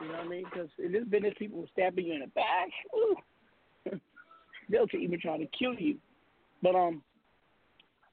[0.00, 0.44] You know what I mean?
[0.44, 2.68] Because in this business, people will stab you in the back.
[2.94, 3.16] Ooh.
[4.70, 5.96] They'll even try to kill you.
[6.62, 7.02] But um,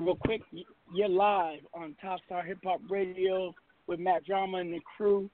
[0.00, 0.40] Real quick,
[0.94, 3.54] you're live on Top Star Hip Hop Radio
[3.86, 5.28] with Mack Drama and the crew.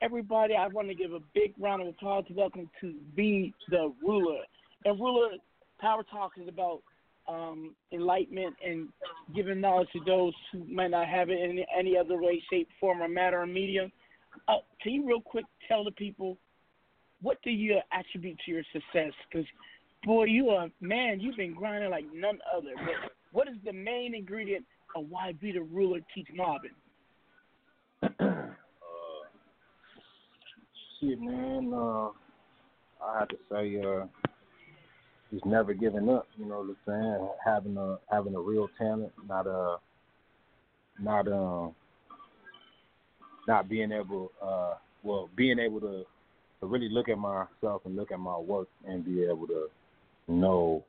[0.00, 3.90] everybody, I want to give a big round of applause to welcome to Vee Tha
[4.06, 4.42] Rula.
[4.84, 5.30] And Ruler
[5.80, 6.82] Power Talk is about
[7.26, 8.90] um, enlightenment and
[9.34, 13.02] giving knowledge to those who might not have it in any other way, shape, form,
[13.02, 13.90] or matter or medium.
[14.46, 16.38] Uh, can you real quick tell the people
[17.22, 19.12] what do you attribute to your success?
[19.28, 19.48] Because
[20.04, 22.70] boy, you are man, you've been grinding like none other.
[22.76, 24.64] But what is the main ingredient
[24.94, 26.70] of why Vee Tha Rula keeps mobbing?
[31.00, 31.72] Shit, man.
[31.74, 32.08] Uh,
[33.04, 34.06] I have to say, uh,
[35.46, 36.26] never giving up.
[36.36, 37.28] You know what I'm saying?
[37.44, 39.76] Having a having a real talent, not a
[41.00, 41.74] not um
[43.46, 46.04] not being able uh well being able to
[46.60, 49.66] to really look at myself and look at my work and be able to
[50.28, 50.84] know.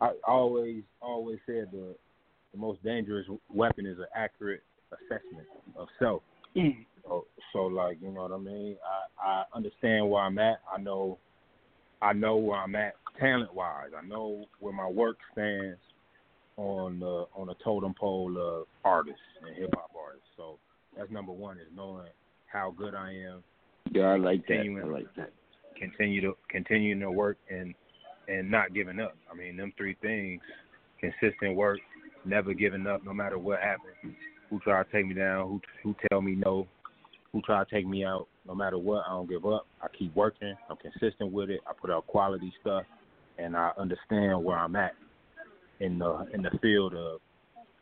[0.00, 1.94] I always always said the
[2.52, 5.46] the most dangerous weapon is an accurate assessment
[5.76, 6.22] of self.
[6.56, 6.86] Mm.
[7.04, 8.76] So, so like you know what I mean.
[9.20, 10.60] I I understand where I'm at.
[10.72, 11.18] I know
[12.00, 13.90] I know where I'm at talent wise.
[13.96, 15.78] I know where my work stands
[16.56, 20.28] on the on the totem pole of artists and hip hop artists.
[20.36, 20.58] So
[20.96, 22.08] that's number one is knowing
[22.46, 23.42] how good I am.
[23.92, 24.80] Yeah, I like that.
[24.82, 25.32] I like that.
[25.78, 27.74] Continue to continuing to work and
[28.28, 29.16] and not giving up.
[29.30, 30.40] I mean, them three things:
[31.00, 31.78] consistent work,
[32.24, 34.14] never giving up, no matter what happens.
[34.50, 35.48] Who try to take me down?
[35.48, 36.66] Who who tell me no?
[37.32, 38.26] Who try to take me out?
[38.46, 39.66] No matter what, I don't give up.
[39.82, 40.54] I keep working.
[40.70, 41.60] I'm consistent with it.
[41.66, 42.84] I put out quality stuff,
[43.38, 44.94] and I understand where I'm at
[45.80, 47.20] in the in the field of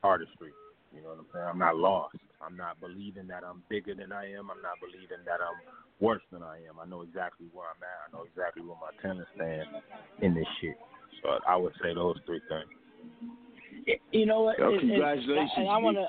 [0.03, 0.51] artistry.
[0.97, 1.47] You know what I'm saying?
[1.47, 2.17] I'm not lost.
[2.41, 4.51] I'm not believing that I'm bigger than I am.
[4.51, 5.61] I'm not believing that I'm
[6.01, 6.81] worse than I am.
[6.81, 8.09] I know exactly where I'm at.
[8.09, 9.69] I know exactly where my talent stands
[10.23, 10.77] in this shit.
[11.23, 13.97] So I would say those three things.
[14.13, 14.59] You know what?
[14.59, 15.85] Yo, And- and- congratulations, And I B.
[15.85, 16.09] want to.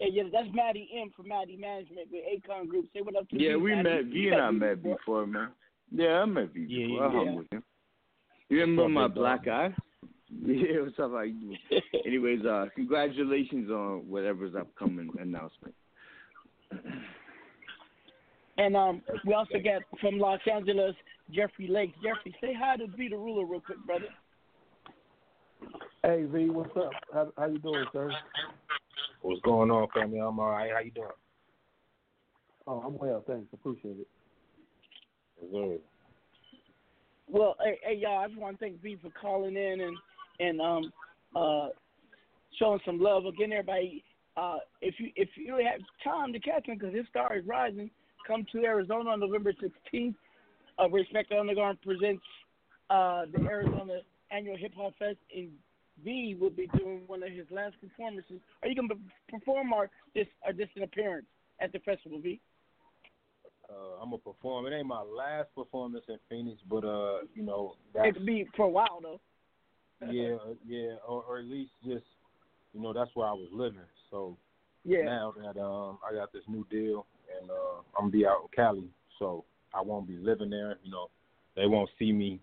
[0.00, 2.86] Yeah, that's Maddie M from Maddie Management with Acon Group.
[2.92, 3.88] Say what up to Yeah, V, we Maddie.
[3.88, 4.04] met.
[4.06, 5.50] V You and I met before, man.
[5.92, 7.04] Yeah, I met V Yeah, before.
[7.04, 7.18] I yeah.
[7.18, 7.64] hung with him.
[8.48, 9.72] You remember my black eye?
[10.46, 11.12] Yeah, what's up?
[11.12, 11.58] How you doing?
[12.06, 15.74] Anyways, uh, congratulations on whatever's upcoming announcement.
[18.58, 20.94] And um, we also got from Los Angeles,
[21.30, 21.92] Jeffrey Lake.
[21.96, 24.06] Jeffrey, say hi to Vee Tha Rula real quick, brother.
[26.02, 26.90] Hey V, what's up?
[27.12, 28.10] How how you doing, sir?
[29.22, 30.18] What's going on, family?
[30.18, 30.70] I'm all right.
[30.72, 31.08] How you doing?
[32.66, 33.46] Oh, I'm well, thanks.
[33.52, 34.08] Appreciate it.
[35.50, 35.78] Yes.
[37.28, 39.96] Well, hey, hey y'all, I just want to thank V for calling in and
[40.42, 40.92] and um
[41.36, 41.68] uh
[42.58, 43.24] showing some love.
[43.26, 44.04] Again, everybody,
[44.36, 47.90] uh, if you if you have time to catch him because his star is rising,
[48.26, 50.14] come to Arizona on November 16th.
[50.78, 52.22] Uh, Respect Underground presents
[52.90, 55.50] uh, the Arizona Annual Hip Hop Fest, and
[56.02, 58.40] V will be doing one of his last performances.
[58.62, 58.94] Are you gonna
[59.28, 61.26] perform or just or just an appearance
[61.60, 62.40] at the festival, V?
[63.68, 64.66] Uh, I'm gonna perform.
[64.66, 68.46] It ain't my last performance in Phoenix, but uh, you know, that's, It could be
[68.56, 69.20] for a while though.
[70.10, 72.04] Yeah, uh, yeah, or, or at least just,
[72.72, 73.80] you know, that's where I was living.
[74.10, 74.36] So
[74.84, 75.04] Yeah.
[75.04, 77.06] now that um I got this new deal
[77.40, 78.88] and uh, I'm gonna be out in Cali,
[79.18, 79.44] so
[79.74, 80.78] I won't be living there.
[80.82, 81.08] You know,
[81.56, 82.40] they won't see me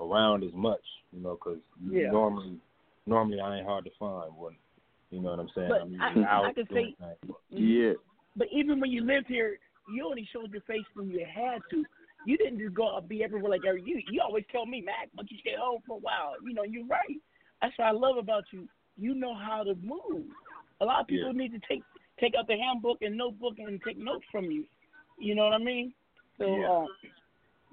[0.00, 0.84] around as much.
[1.12, 1.58] You know, because
[1.90, 2.10] Yeah.
[2.10, 2.58] normally,
[3.06, 4.32] normally I ain't hard to find.
[4.36, 4.56] When
[5.10, 5.68] you know what I'm saying?
[5.68, 7.36] But I'm usually I out could doing say- things.
[7.50, 7.92] Yeah.
[8.36, 9.58] But even when you lived here,
[9.92, 11.84] you only showed your face when you had to.
[12.26, 14.00] You didn't just go out be everywhere like every you.
[14.06, 16.34] You always tell me, Mack, but you stay home for a while.
[16.44, 17.20] You know, you're right.
[17.62, 18.68] That's what I love about you.
[18.98, 20.26] You know how to move.
[20.80, 21.82] A lot of people need to take
[22.18, 24.64] take out the handbook and notebook and take notes from you.
[25.18, 25.92] You know what I mean?
[26.38, 26.68] So Yeah.
[26.68, 26.86] uh,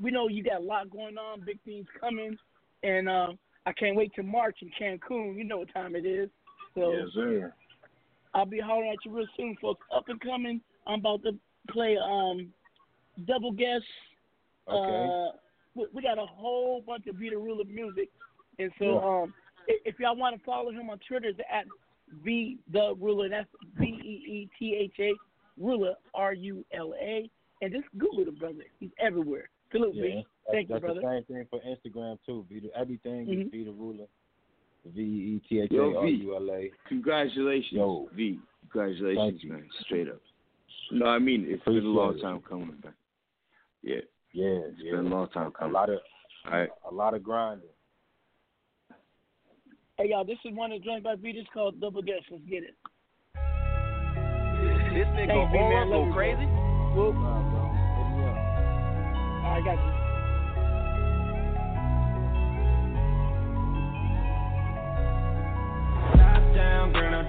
[0.01, 2.37] we know you got a lot going on, big things coming,
[2.83, 3.33] and uh,
[3.65, 5.35] I can't wait to March in Cancun.
[5.35, 6.29] You know what time it is.
[6.75, 7.53] So Yes, sir.
[8.33, 9.85] I'll be hollering at you real soon, folks.
[9.93, 10.61] Up and coming.
[10.85, 11.31] I'm about to
[11.69, 12.53] play um
[13.25, 13.81] double guess.
[14.69, 15.09] Okay.
[15.09, 15.37] Uh,
[15.75, 18.09] we, we got a whole bunch of Vee Tha Rula music,
[18.59, 19.23] and so Yeah.
[19.23, 19.33] um,
[19.69, 21.65] i- if y'all want to follow him on Twitter, it's at
[22.23, 23.29] Vee Tha Rula.
[23.29, 23.47] That's
[23.79, 25.13] V E E T H A
[25.57, 27.29] Ruler R U L A,
[27.61, 28.63] and just Google the brother.
[28.79, 29.49] He's everywhere.
[29.71, 30.13] Salute, Yeah, V.
[30.15, 31.01] that's, Thank you, that's brother.
[31.01, 32.45] the same thing for Instagram too.
[32.49, 33.45] Be the, everything Mhm.
[33.45, 34.07] is Vee Tha Rula.
[34.85, 36.11] V E T H A Yo, R V.
[36.11, 36.71] U L A.
[36.87, 38.09] Congratulations, Yo.
[38.15, 38.39] V.
[38.71, 39.69] Congratulations, man.
[39.81, 40.21] Straight up.
[40.91, 42.93] No, I mean it's been a long time coming, man.
[43.83, 44.01] Yeah.
[44.37, 44.91] Yeah, It's yeah.
[44.91, 45.97] been a long time A lot of
[46.45, 46.69] All right.
[46.91, 47.65] a lot of grinding.
[49.97, 51.31] Hey y'all, this is one of the joined by V.
[51.31, 52.21] This called Double Guess.
[52.29, 52.75] Let's get it.
[54.93, 55.89] This nigga Thank you, Aura man.
[55.89, 56.45] Love go you, crazy.
[56.93, 57.15] Whoop.
[59.43, 59.93] I got you.
[66.21, 67.23] Top down, girl,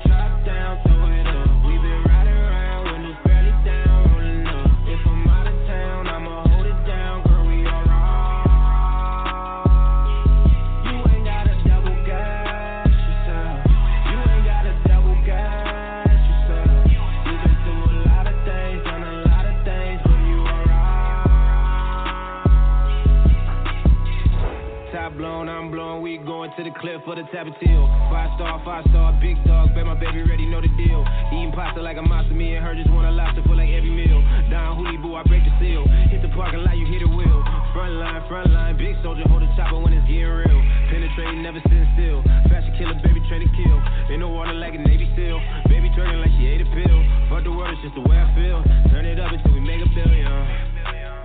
[27.08, 27.86] for the tapatio.
[28.10, 31.06] Five star, five star, big dog, bet my baby ready know the deal.
[31.30, 33.94] Eating pasta like a monster, me and her just want a lobster for like every
[33.94, 34.18] meal.
[34.50, 35.86] Down Hootie Boo, I break the seal.
[36.10, 37.40] Hit the parking lot, you hit the wheel.
[37.70, 40.60] Front line, front line, big soldier, hold the chopper when it's getting real.
[40.90, 42.26] Penetrating, never stand still.
[42.50, 43.78] Fashion killer, baby, train to kill.
[44.10, 45.38] In the water like a Navy SEAL.
[45.70, 46.98] Baby twerking like she ate a pill.
[47.30, 48.66] Fuck the world, it's just the way I feel.
[48.90, 50.26] Turn it up until we make a billion.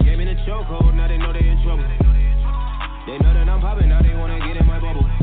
[0.06, 1.90] Gave me the chokehold, now they know they in trouble.
[3.10, 5.23] They know that I'm popping, now they wanna get in my bubble.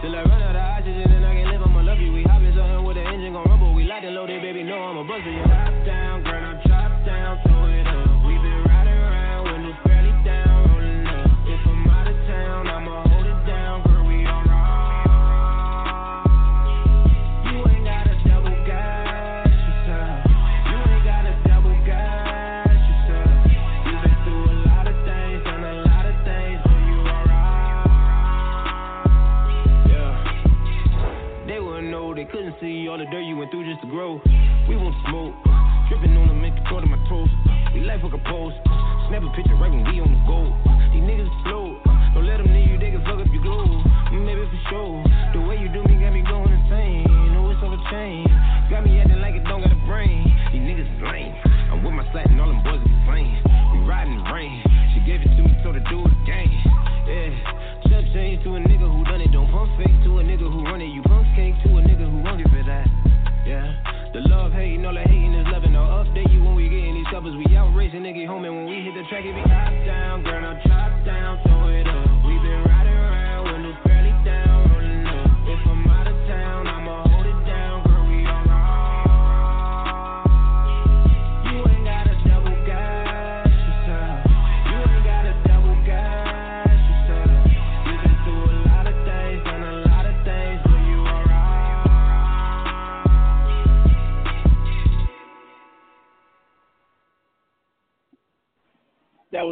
[0.00, 1.37] Till I run out of oxygen and I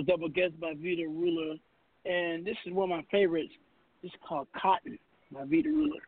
[0.06, 1.58] Double Guess by Vee Tha Rula.
[2.04, 3.52] And this is one of my favorites.
[4.02, 4.98] It's called Cotton
[5.32, 6.00] by Vee Tha Rula.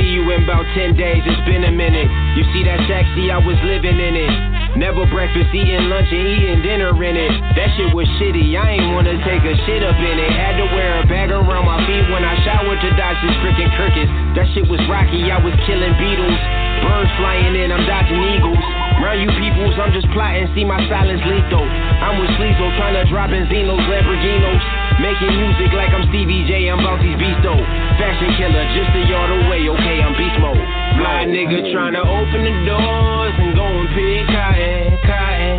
[0.00, 2.08] See you in about 10 days, it's been a minute.
[2.32, 4.32] You see that taxi, I was living in it.
[4.80, 7.32] Never breakfast, eating lunch, and eating dinner in it.
[7.52, 10.30] That shit was shitty, I ain't wanna take a shit up in it.
[10.32, 13.72] Had to wear a bag around my feet when I showered to dodge this freaking
[13.76, 14.10] crickets.
[14.40, 16.38] That shit was rocky, I was killing beetles.
[16.80, 18.79] Birds flying in, I'm dodging eagles.
[19.00, 21.64] Round you peoples, I'm just plotting, see my silence lethal.
[21.64, 24.60] I'm with Sleezo, trying to drop Enzinos, Lamborghinos.
[25.00, 27.64] Making music like I'm Stevie J, I'm Bounty's Beast though.
[27.96, 30.60] Fashion killer, just a yard away, okay, I'm beast mode.
[31.00, 35.56] Fly nigga trying to open the doors and go and pick cotton, cotton.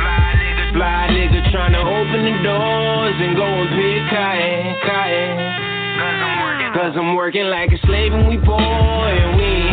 [0.00, 5.60] Fly nigga, fly nigga trying to open the doors and go and pick cotton, cotton.
[6.72, 9.69] Cause I'm working like a slave and we poor and we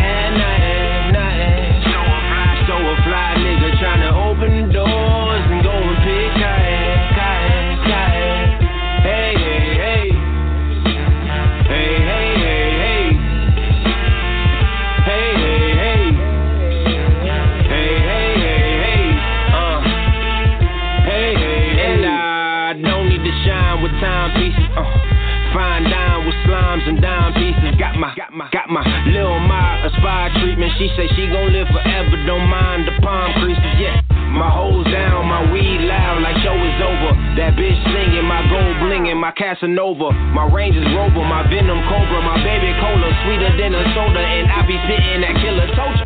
[30.77, 32.13] She say she gon' live forever.
[32.29, 33.65] Don't mind the palm creases.
[33.81, 33.97] Yeah.
[34.29, 37.17] My hoes down, my weed loud like show is over.
[37.33, 40.13] That bitch singing, my gold blinging, my Casanova.
[40.37, 44.45] My range is rover, my venom cobra, my baby cola sweeter than a soda, and
[44.53, 46.05] I be spitting that killer torture.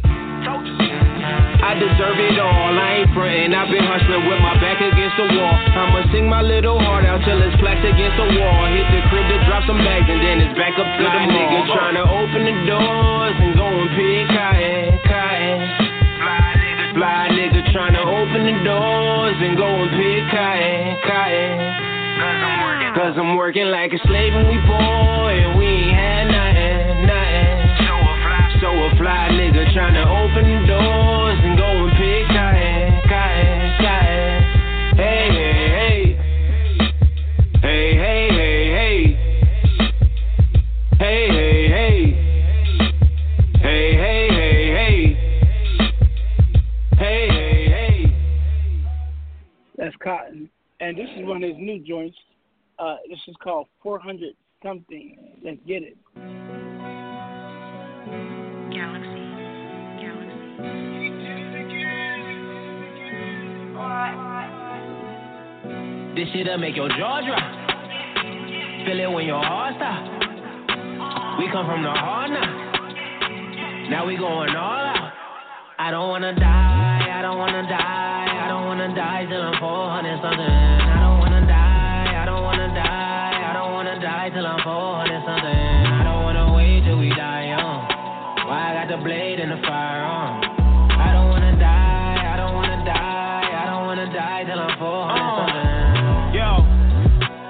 [1.62, 3.54] I deserve it all, I ain't frontin'.
[3.54, 5.56] I've been hustling with my back against the wall.
[5.56, 8.60] I'ma sing my little heart out till it's plaques against the wall.
[8.72, 11.22] Hit the crib to drop some bags and then it's back up to the
[23.42, 27.74] working like a slave and we boy, and we ain't had nothing, nothing.
[27.82, 31.92] So a fly, so a fly nigga trying to open the doors and go and
[31.98, 34.44] pick cotton, cotton, cotton.
[34.94, 36.02] Hey, hey, hey.
[37.64, 39.02] Hey, hey, hey, hey.
[41.00, 41.98] Hey, hey, hey.
[43.58, 45.18] Hey, hey, hey, hey.
[47.00, 48.16] Hey, hey, hey.
[49.80, 50.48] That's Cotton.
[50.80, 52.18] And this is one of his new joints
[52.82, 54.34] uh, this is called 400
[54.64, 55.16] something.
[55.46, 55.96] Let's get it.
[58.74, 59.22] Galaxy.
[60.02, 60.42] Galaxy.
[66.16, 67.40] This shit'll make your jaw drop.
[68.88, 71.38] Feel it when your heart stop.
[71.38, 73.90] We come from the hard now.
[73.92, 75.14] Now we going all out.
[75.78, 80.22] I don't wanna die, I don't wanna die, I don't wanna die till I'm 400
[80.24, 81.01] something.
[84.34, 85.60] Till I'm 400 something.
[85.92, 87.84] I don't wanna wait till we die young.
[88.48, 90.40] Why I got the blade and the firearm?
[90.96, 94.88] I don't wanna die, I don't wanna die, I don't wanna die till I'm 400
[94.88, 95.76] uh, something.
[96.32, 96.48] Yo,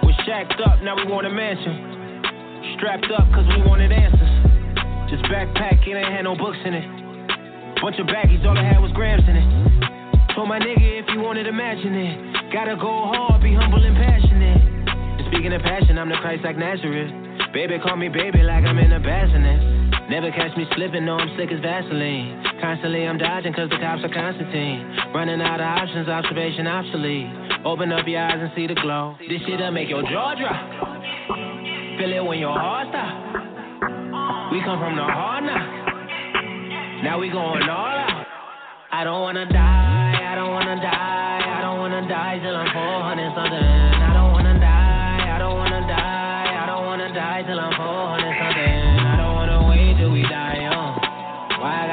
[0.10, 2.74] we shacked up, now we want a mansion.
[2.78, 4.34] Strapped up, cause we wanted answers.
[5.14, 6.88] Just backpack, it ain't had no books in it.
[7.78, 9.48] Bunch of baggies, all I had was grams in it.
[10.34, 12.53] Told my nigga if you wanted to imagine it.
[12.53, 14.61] Gotta go hard, be humble and passionate.
[15.32, 17.08] Speaking of passion, I'm the Christ like Nazareth.
[17.53, 20.12] Baby, call me baby like I'm in a bassinet.
[20.12, 22.44] Never catch me slipping, no, I'm slick as Vaseline.
[22.60, 24.84] Constantly I'm dodging cause the cops are Constantine.
[25.16, 27.32] Running out of options, observation obsolete.
[27.64, 29.16] Open up your eyes and see the glow.
[29.24, 30.60] This shit'll make your jaw drop.
[31.95, 34.52] Feel it when your heart stop.
[34.52, 37.08] We come from the hard now.
[37.08, 38.28] Now we going all out.
[38.91, 43.36] I don't wanna die, I don't wanna die, I don't wanna die till I'm 400
[43.36, 43.90] something.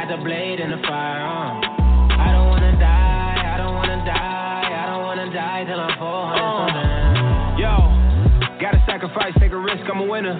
[0.08, 1.60] Got the blade and the firearm?
[1.60, 2.16] Uh.
[2.16, 6.32] I don't wanna die, I don't wanna die, I don't wanna die till I'm 400
[6.32, 6.48] uh.
[6.64, 6.88] something.
[7.60, 7.72] Yo,
[8.56, 10.32] gotta sacrifice, take a risk, I'm a winner.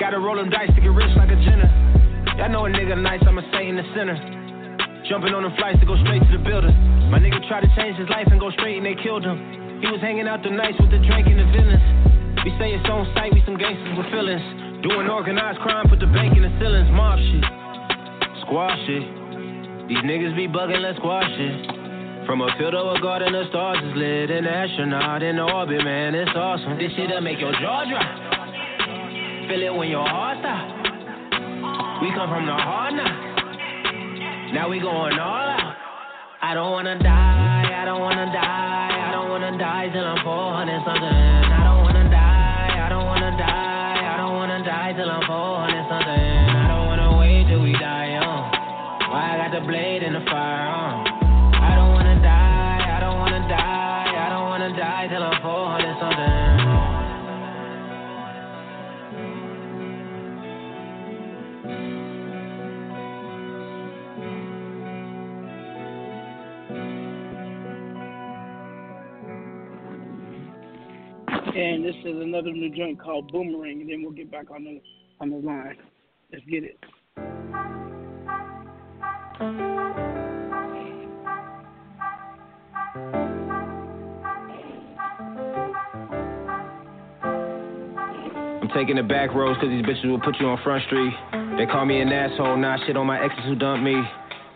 [0.00, 1.68] Gotta roll them dice to get rich like a Jenner.
[2.40, 4.16] Y'all know a nigga nice, I'ma stay in the center.
[5.04, 6.72] Jumping on them flights to go straight to the building.
[7.12, 9.84] My nigga tried to change his life and go straight and they killed him.
[9.84, 11.84] He was hanging out the nights with the drink and the villains.
[12.40, 14.80] We say it's on sight, we some gangsters with feelings.
[14.80, 16.88] Doing organized crime, put the bank in the ceilings.
[16.88, 17.44] Mob shit,
[18.48, 19.04] squash it.
[19.88, 22.24] These niggas be bugging, let's squash it.
[22.24, 26.14] From a field of a garden of stars is lit, an astronaut in orbit, man,
[26.14, 26.78] it's awesome.
[26.78, 28.08] This shit'll make your jaw drop.
[29.48, 30.64] Feel it when your heart stop.
[32.00, 34.52] We come from the hard now.
[34.52, 35.76] Now we going all out.
[36.40, 40.84] I don't wanna die, I don't wanna die, I don't wanna die till I'm 400
[40.88, 41.04] something.
[41.04, 45.88] I don't wanna die, I don't wanna die, I don't wanna die till I'm 400
[45.88, 46.17] something.
[49.58, 51.04] The blade and the firearm?
[51.52, 55.98] I don't wanna die, I don't wanna die, I don't wanna die till I'm 400
[55.98, 56.48] something.
[71.56, 74.80] And this is another new joint called Boomerang, and then we'll get back on the
[75.20, 75.78] on the line.
[76.30, 76.78] Let's get it.
[79.40, 79.54] I'm
[88.74, 91.12] taking the back roads cause these bitches will put you on front street.
[91.56, 93.94] They call me an asshole, I shit on my exes who dumped me.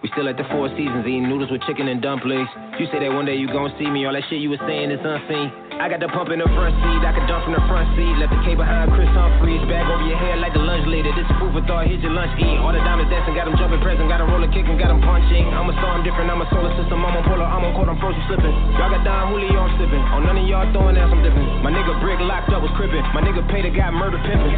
[0.02, 2.48] We still at the Four Seasons eating noodles with chicken and dumplings.
[2.80, 4.90] You say that one day you gon' see me, all that shit you was saying
[4.90, 5.71] is unseen.
[5.82, 8.14] I got the pump in the front seat, I can dump from the front seat.
[8.22, 11.10] Left the K behind Chris Humphries, bag over your head like the lunch leader.
[11.10, 12.54] This is food for thought, here's your lunch eat.
[12.62, 15.42] All the diamonds dancing, got them jumping present, got them roller kicking, got them punching.
[15.50, 17.90] I'm a star, I'm different, I'm a solar system, I'm on polar, I'm on court,
[17.90, 18.54] I'm frozen slipping.
[18.78, 19.98] Y'all got Don Julio, I'm sipping.
[20.14, 21.50] On none of y'all throwing ass, I'm dipping.
[21.66, 23.02] My nigga Brick locked up was crippin'.
[23.10, 24.54] My nigga a guy murder pimpin'.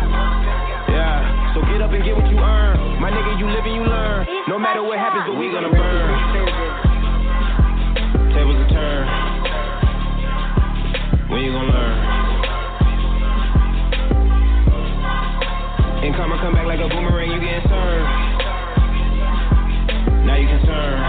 [0.93, 3.01] Yeah, so get up and get what you earn.
[3.01, 4.29] My nigga, you live and you learn.
[4.45, 6.13] No matter what happens, but we gonna burn.
[8.37, 9.24] Tables a turn.
[11.35, 11.99] When you gonna learn?
[16.05, 18.07] And karma come back like a boomerang, you getting served.
[20.27, 21.03] Now you concerned.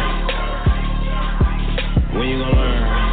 [2.17, 3.04] When you gonna learn?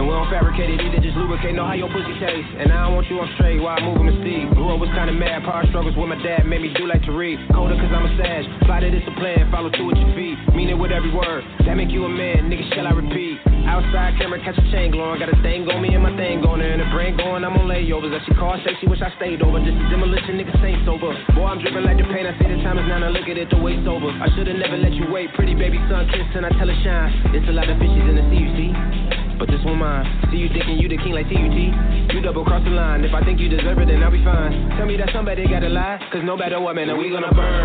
[0.00, 2.48] And we don't fabricate it either, just lubricate, know how your pussy tastes.
[2.56, 4.48] And I don't want you on straight while I move in mystique.
[4.56, 7.12] Grew up was kinda mad, power struggles with my dad made me do like to
[7.12, 7.36] read.
[7.52, 10.40] Colder cause I'm a sage, fly to discipline, follow through with your feet.
[10.56, 13.44] Mean it with every word, that make you a man, nigga, shall I repeat?
[13.68, 16.64] Outside camera, catch a chain glowing, got a thing on me and my thing going
[16.64, 18.08] and the brain going, I'm on layovers.
[18.08, 19.60] That she call, say she wish I stayed over.
[19.60, 21.12] Just a demolition, nigga, ain't sober.
[21.36, 23.36] Boy, I'm dripping like the pain, I say the time is now, now look at
[23.36, 24.08] it, the waist over.
[24.08, 27.36] I should've never let you wait, pretty baby son, kiss and I tell her shine.
[27.36, 29.19] It's a lot of fishes in the sea, you see?
[29.40, 30.04] But this one mine.
[30.30, 32.12] See you thinking you the king like TUT.
[32.12, 33.02] You double cross the line.
[33.06, 34.68] If I think you deserve it, then I'll be fine.
[34.76, 35.96] Tell me that somebody gotta lie.
[36.12, 37.64] Cause no matter what, man, we gonna burn.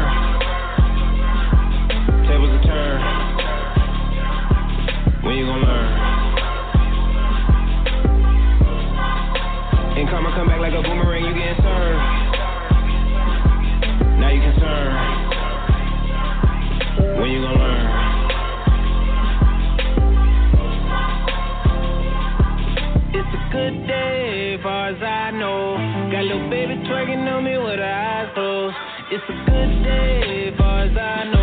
[2.31, 3.01] Tables a turn.
[5.27, 5.91] When you gonna learn?
[9.99, 11.99] And karma come back like a boomerang, you getting served.
[14.15, 14.95] Now you concerned.
[17.19, 18.04] When you gonna learn?
[23.55, 25.77] Good day, far as I know.
[26.11, 28.75] Got little baby twerking on me with her eyes closed.
[29.11, 31.34] It's a good day, far as I know.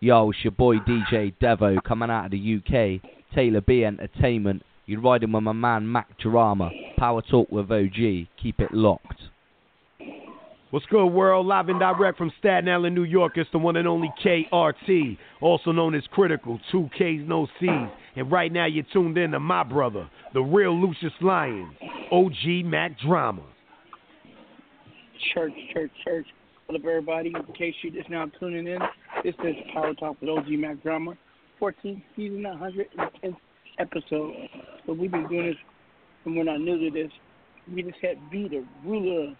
[0.00, 3.02] Yo, it's your boy DJ Devo coming out of the UK.
[3.34, 4.62] Taylor B Entertainment.
[4.86, 6.70] You're riding with my man Mack Drama.
[6.96, 8.28] Power Talk with OG.
[8.40, 9.20] Keep it locked.
[10.70, 11.46] What's good, world?
[11.46, 13.32] Live and direct from Staten Island, New York.
[13.34, 16.60] It's the one and only KRT, also known as Critical.
[16.70, 17.90] Two K's, no C's.
[18.14, 21.74] And right now, you're tuned in to my brother, the real Lucious Lyons,
[22.12, 23.42] OG Mack Drama.
[25.34, 26.26] Church, church, church.
[26.70, 27.32] What up, everybody?
[27.34, 28.78] In case you're just now tuning in,
[29.24, 31.14] this is Power Talk with OG Mack Drama,
[31.58, 33.36] 14th season, 110th
[33.78, 34.34] episode.
[34.84, 35.56] So we've been doing this,
[36.26, 37.10] and we're not new to this.
[37.74, 39.34] We just had V, the ruler,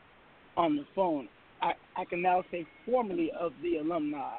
[0.56, 1.28] on the phone.
[1.60, 4.36] I, I can now say formally of the alumni.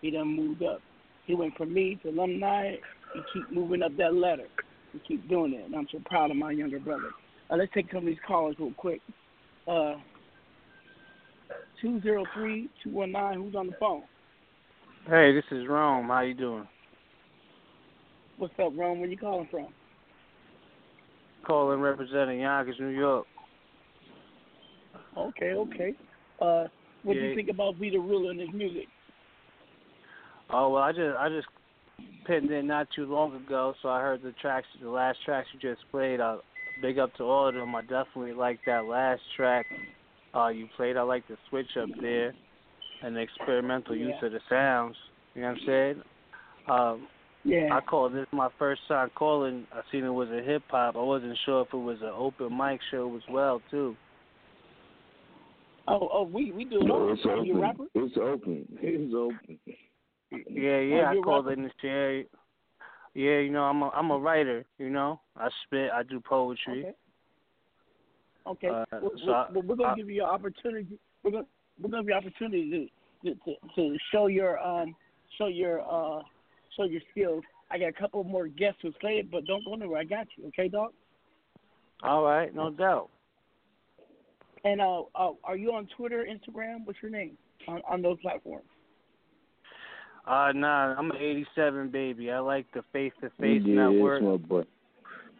[0.00, 0.80] He done moved up.
[1.26, 2.76] He went from me to alumni.
[3.12, 4.46] He keep moving up that ladder.
[4.94, 7.10] He keep doing it, and I'm so proud of my younger brother.
[7.50, 9.02] Uh, let's take some of these callers real quick.
[9.68, 9.96] Uh,
[11.82, 14.02] 203-219, who's on the phone?
[15.06, 16.08] Hey, this is Rome.
[16.08, 16.68] How you doing?
[18.38, 19.00] What's up, Ron?
[19.00, 19.68] Where you calling from?
[21.46, 23.26] Calling representing Yonkers, New York.
[25.16, 25.94] Okay, okay.
[26.40, 26.64] Uh,
[27.02, 28.86] what do you think about Vee Tha Rula and his music?
[30.50, 31.46] Oh well, I just I just
[32.26, 35.60] pinned in not too long ago, so I heard the tracks, the last tracks you
[35.60, 36.20] just played.
[36.20, 36.38] Uh,
[36.82, 37.74] big up to all of them.
[37.74, 39.66] I definitely like that last track
[40.34, 40.96] uh, you played.
[40.96, 42.34] I like the switch up there
[43.02, 44.26] and the experimental use Yeah.
[44.26, 44.96] of the sounds.
[45.34, 46.02] You know what I'm saying?
[46.68, 47.08] Um,
[47.44, 47.74] Yeah.
[47.74, 49.66] I called this my first time calling.
[49.72, 50.96] I seen it was a hip hop.
[50.96, 53.96] I wasn't sure if it was an open mic show as well too.
[55.88, 57.12] Oh, oh, we we do it all.
[57.12, 57.60] it's Are you a open.
[57.60, 57.86] rapper?
[57.94, 58.66] It's open.
[58.80, 59.58] It's open.
[60.30, 61.64] Yeah, yeah, Oh, I you're called rapping?
[61.64, 62.18] in to share.
[63.14, 64.64] Yeah, you know, I'm a I'm a writer.
[64.78, 66.80] You know, I spit, I do poetry.
[66.84, 66.94] Okay.
[68.46, 68.68] Okay.
[68.68, 70.98] Uh, Well, so well, I- we're gonna I- give you an opportunity.
[71.22, 71.46] We're gonna
[71.80, 72.90] we're gonna give you an opportunity
[73.24, 74.94] to to, to, to show your um
[75.38, 76.22] show your uh
[76.76, 77.42] show your skills.
[77.70, 80.00] I got a couple more guests who say it, but don't go nowhere.
[80.00, 80.46] I got you.
[80.48, 80.92] Okay, dog.
[82.02, 83.10] All right, no doubt.
[84.64, 86.84] And uh, uh are you on Twitter, Instagram?
[86.86, 87.36] What's your name
[87.68, 88.64] on on those platforms?
[90.26, 92.30] Uh, nah, I'm an '87 baby.
[92.30, 94.22] I like the face to face network.
[94.22, 94.62] it's my boy.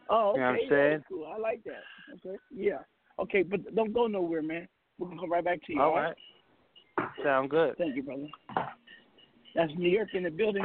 [0.08, 0.38] Oh, okay.
[0.38, 1.04] You know what I'm saying?
[1.08, 1.32] cool.
[1.32, 1.82] I like that.
[2.14, 2.36] Okay.
[2.54, 2.78] Yeah.
[3.18, 4.68] Okay, but don't go nowhere, man.
[4.98, 5.80] We're gonna come right back to you.
[5.80, 6.14] All right.
[7.22, 7.76] Sound good.
[7.78, 8.28] Thank you, brother.
[9.54, 10.64] That's New York in the building.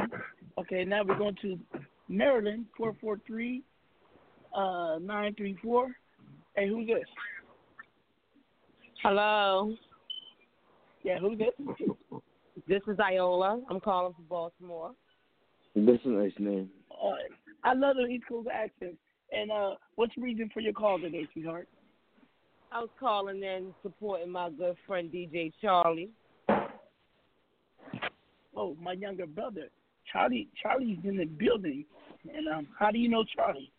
[0.58, 1.58] Okay, now we're going to
[2.08, 3.62] Maryland, four four three,
[4.54, 5.88] uh, nine three four.
[6.54, 7.04] Hey, who's this?
[9.02, 9.74] Hello.
[11.02, 11.88] Yeah, who's this?
[12.66, 13.60] This is Iola.
[13.70, 14.92] I'm calling from Baltimore.
[15.74, 16.70] That's a nice name.
[16.90, 17.12] Uh,
[17.62, 18.96] I love the East Coast accent.
[19.32, 21.68] And uh, what's the reason for your call today, sweetheart?
[22.72, 26.10] I was calling in supporting my good friend DJ Charlie.
[28.56, 29.68] Oh, my younger brother,
[30.10, 30.48] Charlie.
[30.62, 31.84] Charlie's in the building.
[32.34, 33.70] And um, how do you know Charlie?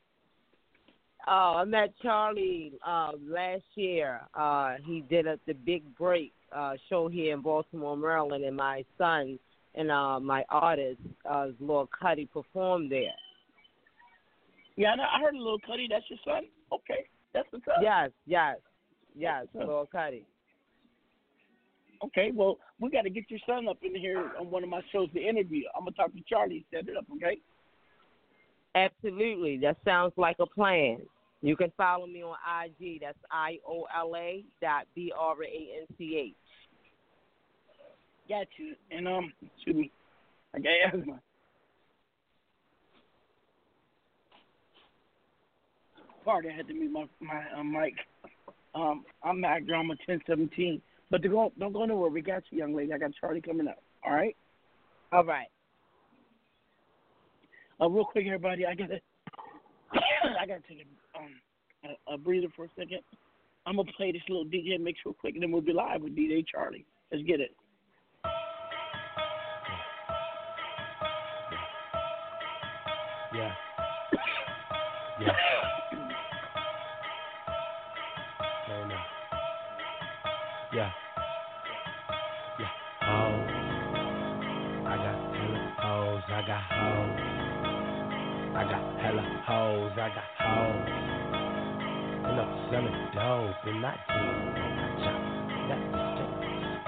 [1.28, 4.22] Oh, I met Charlie uh, last year.
[4.34, 8.86] Uh, he did a, the Big Break uh, show here in Baltimore, Maryland, and my
[8.98, 9.38] son
[9.76, 11.00] and uh, my artist,
[11.30, 13.14] uh, Lord Cuddy, performed there.
[14.78, 15.88] Yeah, I, I heard a little Cuddy.
[15.90, 16.44] That's your son.
[16.72, 17.78] Okay, that's what's up.
[17.82, 18.58] Yes, yes,
[19.16, 20.26] yes, what's Cuddy.
[22.06, 24.82] Okay, well, we got to get your son up in here on one of my
[24.92, 25.64] shows to interview.
[25.76, 27.40] I'm gonna talk to Charlie, set it up, okay?
[28.76, 29.58] Absolutely.
[29.58, 31.00] That sounds like a plan.
[31.42, 32.36] You can follow me on
[32.66, 33.02] IG.
[33.02, 36.36] That's I O L A dot B R A N C H.
[38.30, 38.76] Got you.
[38.92, 39.92] And um, excuse me,
[40.54, 41.20] I got asthma.
[46.30, 47.94] I had to mute my my uh, mic.
[48.76, 50.82] Um, I'm Mack Drama 1017.
[51.10, 52.10] But don't go, don't go nowhere.
[52.10, 52.92] We got you, young lady.
[52.92, 53.82] I got Charlie coming up.
[54.06, 54.36] All right.
[55.14, 55.48] All right.
[57.80, 58.66] Uh, real quick, everybody.
[58.66, 59.00] I gotta
[59.94, 61.32] I gotta take a um
[62.10, 63.00] a, a breather for a second.
[63.66, 66.16] I'm gonna play this little DJ mix real quick, and then we'll be live with
[66.16, 66.86] DJ Charlie.
[67.10, 67.52] Let's get it.
[86.58, 87.20] Got hoes.
[88.56, 89.92] I got hella hoes.
[89.94, 90.90] I got hoes.
[92.28, 94.24] And I'm selling dope and I do.
[95.70, 95.86] Let's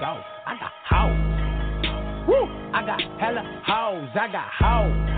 [0.00, 0.12] go.
[0.46, 2.28] I got hoes.
[2.28, 2.46] Woo!
[2.74, 4.10] I got hella hoes.
[4.14, 5.10] I got hoes.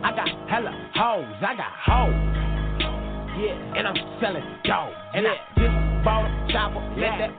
[0.00, 2.14] I got hella hoes, I got hoes.
[3.36, 4.94] Yeah, and I'm selling dope.
[5.14, 7.30] And I just bought a chopper, let that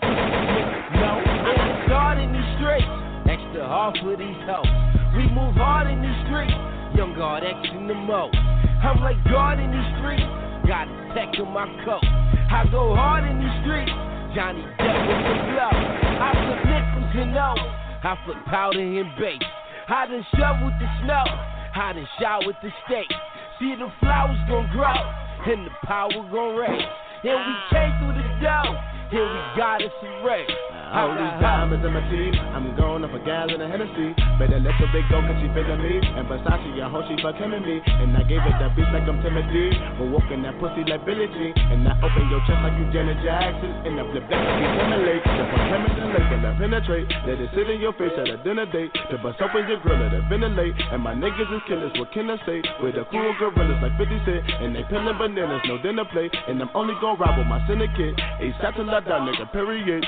[0.91, 1.16] know.
[1.24, 2.86] I'm hard in these streets,
[3.30, 4.89] extra hard for these hoes.
[5.19, 6.55] We move hard in these streets,
[6.95, 8.31] young guard in the mo.
[8.79, 10.23] I'm like God in these streets,
[10.63, 12.07] got a tech in my coat.
[12.47, 13.91] I go hard in these streets,
[14.31, 15.75] Johnny Depp with the blow.
[15.75, 17.59] I flip nickels and O's,
[17.99, 19.43] I flip powder and base.
[19.91, 21.27] I done shoveled the snow.
[21.27, 23.11] I done shot with the state.
[23.59, 25.03] See the flowers gon' grow
[25.51, 26.87] and the power gon' raise.
[27.27, 27.67] And we ah.
[27.75, 30.68] came through the door, and we got us some race.
[30.90, 34.10] All these diamonds in my teeth, I'm going up a gallon of Hennessy.
[34.41, 36.02] Better let the big go, cause she feelin' me.
[36.02, 37.78] And Versace, I hope she fuck him and me.
[37.78, 39.70] And I gave it that beat like I'm Timothy.
[40.02, 41.53] But walking that pussy like Billie Jean.
[41.53, 43.70] And I open your chest like you Janet Jackson.
[43.86, 45.26] And I flip that like you Timberlake.
[45.30, 47.07] If I'm chemist and lake, and I penetrate.
[47.22, 48.90] Let it sit in your face at a dinner date.
[49.14, 50.74] To bust open your grill, at it ventilate.
[50.90, 52.66] And my niggas is killers, what can I say?
[52.82, 54.41] With the cool gorillas like 50 Cent.
[54.66, 56.34] And they peeling bananas, no dinner plate.
[56.34, 58.18] And I'm only gonna ride with my syndicate.
[58.18, 60.02] A satellite down, nigga, period.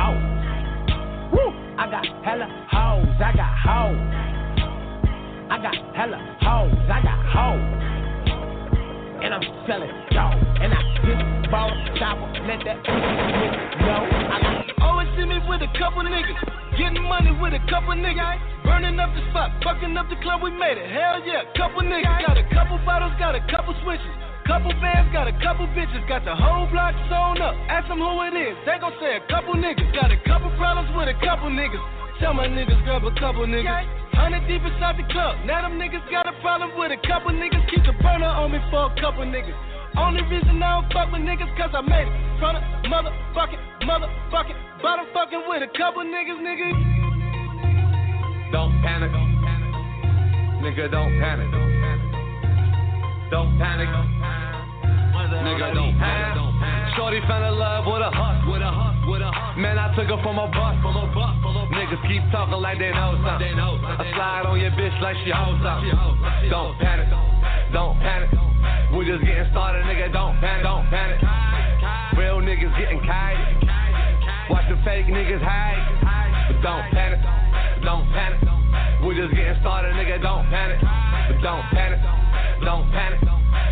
[0.00, 0.16] Ow.
[1.28, 1.52] Woo!
[1.76, 4.00] I got hella hoes, I got hoes.
[5.52, 7.68] I got hella hoes, I got hoes.
[9.20, 10.40] And I'm selling dope.
[10.64, 14.02] And I just bought a chopper, let that nigga know.
[14.08, 16.40] I got Always see me with a couple niggas.
[16.80, 18.40] Getting money with a couple niggas.
[18.64, 20.88] Burning up the spot, fucking up the club, we made it.
[20.88, 22.24] Hell yeah, couple niggas.
[22.24, 24.29] Got a couple bottles, got a couple switches.
[24.50, 26.02] Couple bands, got a couple bitches.
[26.10, 27.54] Got the whole block sewn up.
[27.70, 28.58] Ask them who it is.
[28.66, 29.94] They gon' say a couple niggas.
[29.94, 31.78] Got a couple problems with a couple niggas.
[32.18, 33.70] Tell my niggas grab a couple niggas.
[34.10, 35.38] Hundred deep inside the club.
[35.46, 37.62] Now them niggas got a problem with a couple niggas.
[37.70, 39.54] Keep the burner on me for a couple niggas.
[39.94, 44.82] Only reason I don't fuck with niggas cause I made it from the motherfucking, motherfucking
[44.82, 46.74] bottom fucking with a couple niggas, nigga.
[48.50, 49.14] Don't panic.
[50.58, 51.46] Nigga, don't panic.
[51.54, 52.09] Don't panic.
[53.30, 53.86] Don't panic.
[53.86, 56.34] Nigga, Don't panic.
[56.98, 59.54] Shorty fell in love with a hus, with a hus, with a hus.
[59.56, 61.78] Man, I took her from a bus, from a bus, from a bus.
[61.78, 63.54] Niggas keep talking like they know something.
[63.54, 65.94] I slide on your bitch like she hoes something.
[66.50, 67.06] Don't panic.
[67.70, 68.34] Don't panic.
[68.98, 70.10] We just getting started, nigga.
[70.10, 70.66] Don't panic.
[70.66, 71.22] Don't panic.
[72.18, 73.62] Real niggas getting kited.
[74.50, 76.50] Watch the fake niggas hide.
[76.50, 77.22] But don't panic.
[77.86, 78.59] Don't panic.
[79.00, 80.20] We just getting started, nigga.
[80.20, 80.76] Don't panic.
[80.80, 82.00] But don't panic.
[82.60, 83.20] Don't panic.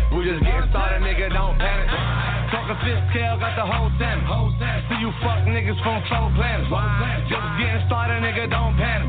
[0.09, 1.29] We just getting started, nigga.
[1.29, 1.85] Don't panic.
[2.49, 4.25] Talking fifth scale, got the whole ten.
[4.89, 6.65] See you fuck niggas from four planets.
[7.29, 8.49] Just getting started, nigga.
[8.49, 9.05] Don't panic.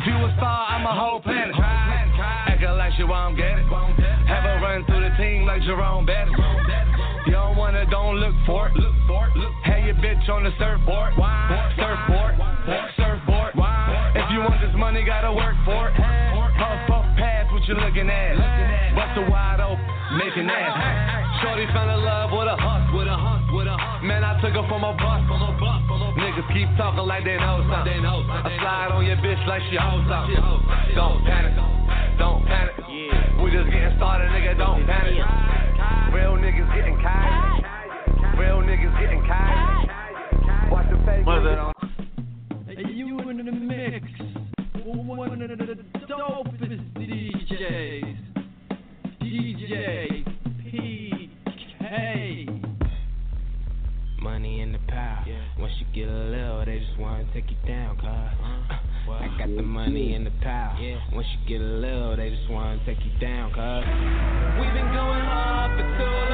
[0.00, 1.52] If you a star, I'm a whole planet.
[1.52, 3.68] Acting like shit, why I'm getting.
[3.68, 6.32] Have a run through the team like Jerome Bettis.
[7.26, 8.74] You don't wanna, don't look for it.
[9.64, 11.12] Have your bitch on the surfboard.
[11.76, 12.34] Surfboard.
[12.96, 13.25] Surfboard.
[15.16, 15.96] Gotta work for it.
[16.60, 18.36] Puff, puff, pass what you looking at.
[18.92, 19.80] Bust a wide open,
[20.20, 21.40] making ass.
[21.40, 24.04] Shorty fell in love with a hus, with a hus, with a hus.
[24.04, 26.20] Man, I took her from a bus, from a bus, from a bus.
[26.20, 28.04] Niggas keep talking like they know something.
[28.04, 30.36] I slide on your bitch like she hoes something.
[30.92, 31.56] Don't panic,
[32.20, 32.76] don't panic.
[33.40, 34.52] We just getting started, nigga.
[34.60, 35.16] Don't panic.
[36.12, 37.64] Real niggas getting kind.
[38.36, 39.88] Real niggas getting kind.
[40.68, 41.24] Watch the fake.
[45.16, 45.56] one of the
[46.06, 48.16] dopest DJs.
[49.22, 50.22] DJ
[50.60, 52.60] PK.
[54.20, 55.24] Money in the power.
[55.26, 55.40] Yeah.
[55.58, 58.04] Once you get a little, they just wanna take you down, cuz.
[58.04, 59.12] Uh-huh.
[59.12, 60.76] I got the money in the power.
[60.78, 60.98] Yeah.
[61.14, 63.84] Once you get a little, they just wanna take you down, cuz.
[64.60, 66.25] We've been going hard for two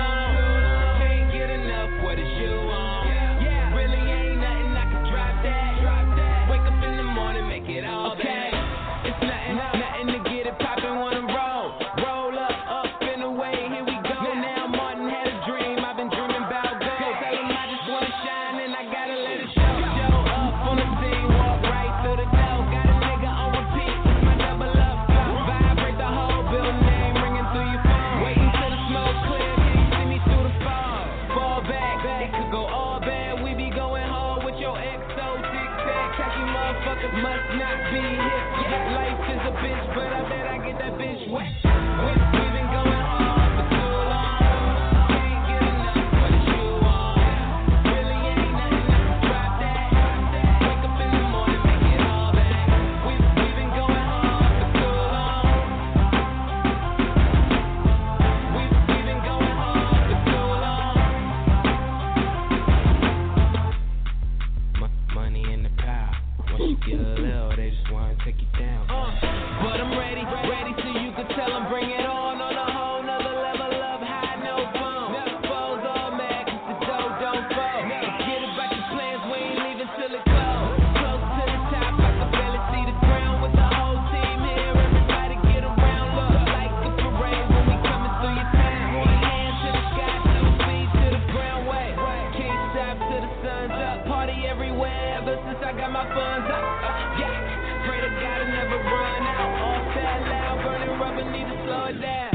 [98.62, 99.60] never run out.
[99.60, 102.31] All that loud, burning rubber, need to slow down.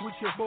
[0.00, 0.45] Switch your boy.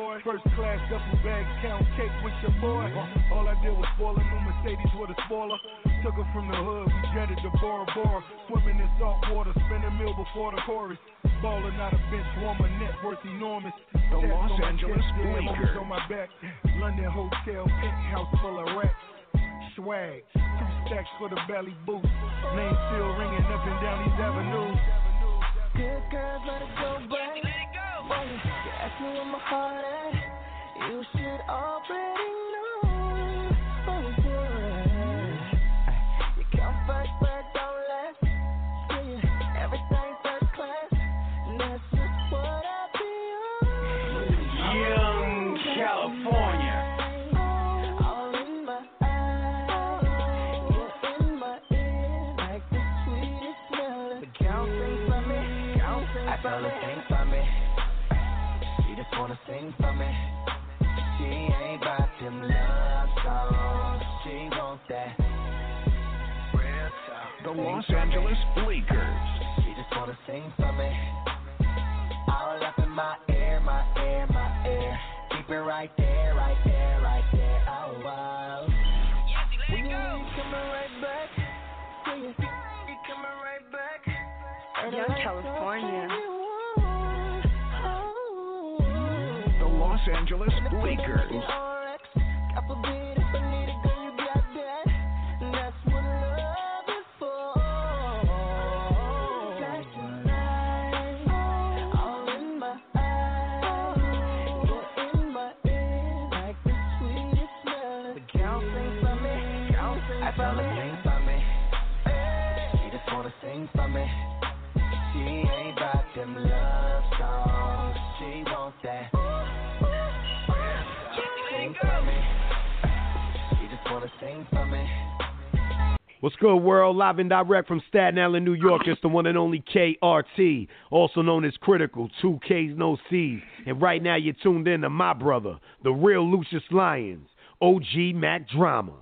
[126.40, 126.95] Good, world?
[126.95, 128.84] Live and direct from Staten Island, New York.
[128.86, 133.41] It's the one and only KRT, also known as Kritikal, two Ks, no Cs.
[133.66, 137.28] And right now, you're tuned in to my brother, the real Lucious Lyons,
[137.61, 138.94] OG Mack Drama.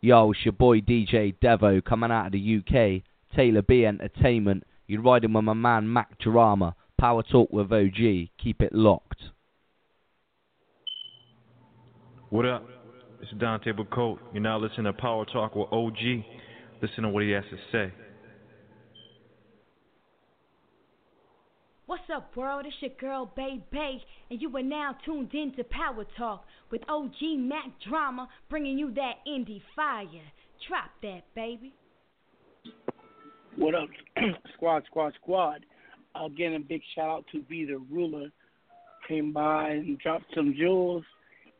[0.00, 3.02] Yo, it's your boy DJ Devo coming out of the UK.
[3.36, 4.64] Taylor B Entertainment.
[4.86, 6.76] You're riding with my man Mack Drama.
[6.98, 8.28] Power Talk with OG.
[8.42, 9.20] Keep it locked.
[12.30, 12.73] What up?
[13.24, 14.20] It's Dante Coat.
[14.34, 15.96] You're now listening to Power Talk with OG.
[16.82, 17.94] Listen to what he has to say.
[21.86, 22.66] What's up, world?
[22.66, 26.82] It's your girl, Bay Bay, and you are now tuned in to Power Talk with
[26.86, 30.04] OG Mack Drama, bringing you that indie fire.
[30.68, 31.72] Drop that, baby.
[33.56, 33.88] What up,
[34.54, 35.64] squad, squad, squad?
[36.14, 38.30] Again, a big shout out to Vee Tha Rula.
[39.08, 41.04] Came by and dropped some jewels,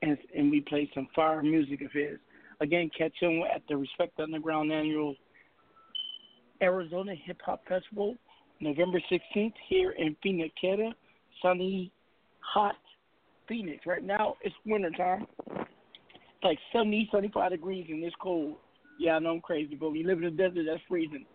[0.05, 2.19] and and we played some fire music of his.
[2.61, 5.17] Again, catch him at the Respect Underground Annual
[6.63, 8.17] Arizona Hip Hop Festival,
[8.61, 10.55] November 16th here in Phoenix,
[11.43, 11.91] sunny,
[12.41, 12.77] hot
[13.49, 13.85] Phoenix.
[13.87, 15.27] Right now, it's winter time.
[15.49, 18.57] It's like 70, 75 degrees and it's cold.
[18.99, 21.27] Yeah, I know I'm crazy, but we live in the desert, that's freezing.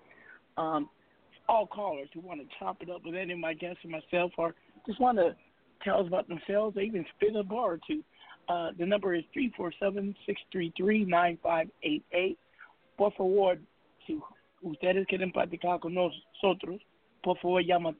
[0.57, 0.89] Um,
[1.49, 4.31] all callers who want to chop it up with any of my guests and myself
[4.37, 4.55] or
[4.87, 5.35] just want to
[5.83, 8.03] tell us about themselves or even spin a bar or two.
[8.49, 12.37] Uh, the number is 347-633-9588.
[12.97, 13.59] Por favor,
[14.07, 14.17] si
[14.63, 16.81] ustedes quieren platicar con nosotros,
[17.21, 17.93] por favor llama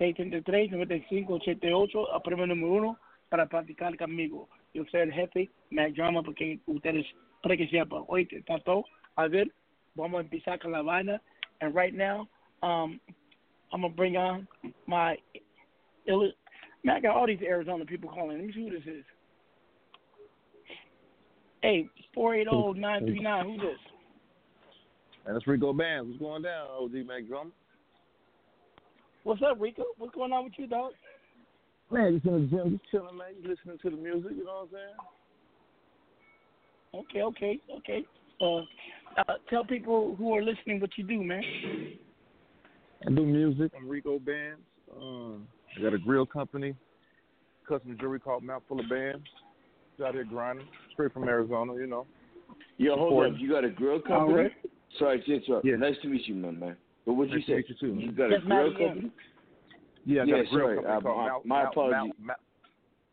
[0.00, 2.98] 347-633-9588 a premio número uno
[3.28, 4.48] para platicar conmigo.
[4.72, 7.04] Yo soy el jefe, Mack Drama, porque ustedes,
[7.42, 8.86] para que sepan, está todo.
[9.16, 9.52] A ver,
[9.94, 11.20] vamos a empezar con la vaina.
[11.60, 12.26] And right now,
[12.62, 12.98] um,
[13.70, 14.48] I'm going to bring on
[14.86, 15.18] my...
[16.84, 18.38] Man, I got all these Arizona people calling.
[18.38, 19.04] Let me see who this is.
[21.62, 23.78] Hey, 480-939, who's this?
[25.26, 26.08] And it's Rico Bands.
[26.08, 27.52] What's going down, OG Mack Drum?
[29.24, 29.84] What's up, Rico?
[29.98, 30.92] What's going on with you, dog?
[31.90, 33.28] Man, just in the gym, just chilling, man.
[33.42, 34.78] Just listening to the music, you know what
[36.94, 37.10] I'm saying?
[37.10, 38.04] Okay, okay, okay.
[38.40, 38.58] Uh,
[39.20, 41.42] uh, tell people who are listening what you do, man.
[43.06, 43.72] I do music.
[43.76, 44.60] I'm Rico Bands.
[44.96, 45.46] Um,
[45.78, 46.74] I got a grill company,
[47.68, 49.24] custom jewelry called Mouthful of Bands.
[49.96, 52.06] Just out here grinding, straight from Arizona, you know.
[52.78, 53.32] Yo, hold Support- up.
[53.38, 54.34] You got a grill company?
[54.42, 54.52] right.
[54.98, 55.64] Sorry to interrupt.
[55.66, 55.76] Yeah.
[55.76, 56.76] Nice to meet you, my man.
[57.04, 57.56] But what would you Nice to say?
[57.56, 58.14] meet you too, man.
[58.14, 58.88] got a grill yeah.
[58.88, 59.10] company?
[60.04, 60.76] Yeah, I got Yeah, a grill sorry.
[60.76, 62.12] company Uh, called my- Mouth, my Mouth- apologies.
[62.18, 62.36] Mouth, Mouth,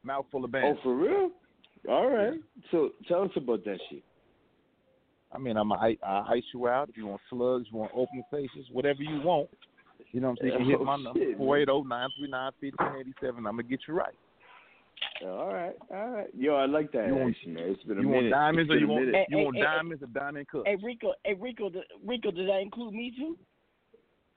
[0.04, 1.32] Mouthful of Oh, for real?
[1.90, 2.40] All right.
[2.72, 4.04] So tell us about that shit.
[5.32, 7.92] I mean, I'm a, I, I ice you out if you want slugs, you want
[7.94, 9.50] open faces, whatever you want.
[10.12, 10.54] You know what I'm saying?
[10.54, 11.48] You can hit Oh, my number, shit, man.
[11.48, 13.38] 480-939-1587.
[13.38, 14.14] I'm going to get you right.
[15.24, 16.28] All right, all right.
[16.38, 17.64] Yo, I like that You want- action, man.
[17.68, 18.22] It's been a you minute.
[18.24, 19.28] want diamonds or you want, minute.
[19.30, 20.64] you Hey, want hey, hey, diamonds or diamond cups?
[20.66, 23.38] Hey, Rico, hey, Rico, th- Rico, does that include me too?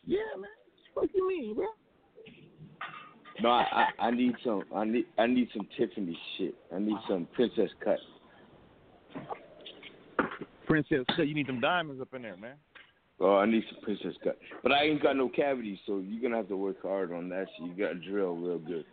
[0.04, 0.50] Yeah, man.
[0.94, 1.66] What do you mean, bro?
[3.40, 3.64] No, I,
[4.00, 4.64] I I need some.
[4.74, 6.56] I need I need some Tiffany shit.
[6.74, 7.98] I need some princess cut.
[10.66, 12.56] Princess, so you need them diamonds up in there, man.
[13.20, 14.38] Oh, I need some princess cut.
[14.62, 17.46] But I ain't got no cavities, so you're gonna have to work hard on that.
[17.58, 17.68] shit.
[17.68, 18.84] you got to drill real good.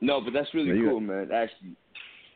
[0.00, 1.30] No, but that's really Yeah, cool, man.
[1.32, 1.76] Actually,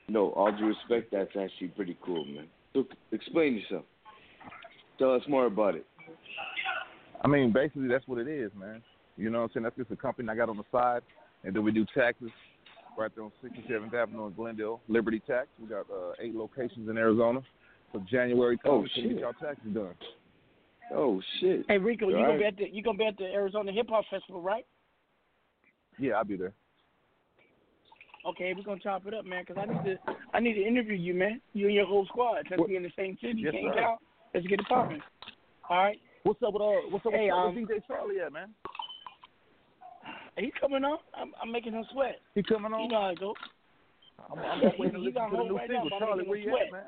[0.08, 2.46] no, all due respect, that's actually pretty cool, man.
[2.72, 3.84] So explain yourself.
[4.98, 5.84] Tell us more about it.
[7.22, 8.82] I mean, basically, that's what it is, man.
[9.18, 9.64] You know what I'm saying?
[9.64, 11.02] That's just a company I got on the side,
[11.44, 12.30] and then we do taxes
[12.96, 15.48] right there on 67th Avenue in Glendale, Liberty Tax.
[15.60, 17.40] We got uh, eight locations in Arizona.
[17.92, 19.18] So January Oh, comes, we can shit.
[19.18, 19.94] get y'all taxes done.
[20.92, 21.64] Oh shit!
[21.68, 23.88] Hey, Rico, you All gonna be at the you gonna be at the Arizona Hip
[23.90, 24.64] Hop Festival, right?
[25.98, 26.52] Yeah, I'll be there.
[28.26, 29.96] Okay, we're gonna chop it up, man, 'cause I need to
[30.34, 31.40] I need to interview you, man.
[31.54, 32.46] You and your whole squad.
[32.48, 34.00] Since we in the same city, Yes, can't count.
[34.34, 35.02] Let's get it popping.
[35.68, 35.98] All right.
[36.22, 36.90] What's up with uh?
[36.90, 38.54] What's up Hey, with um, DJ Charlie at, man?
[40.38, 40.98] He's coming on.
[41.14, 42.20] I'm, I'm making him sweat.
[42.34, 42.82] He coming on?
[42.82, 43.34] You know how it goes.
[44.30, 45.98] I'm, I'm just waiting to He listen to the new right single.
[45.98, 46.66] Charlie, where him you sweat.
[46.66, 46.82] at, man?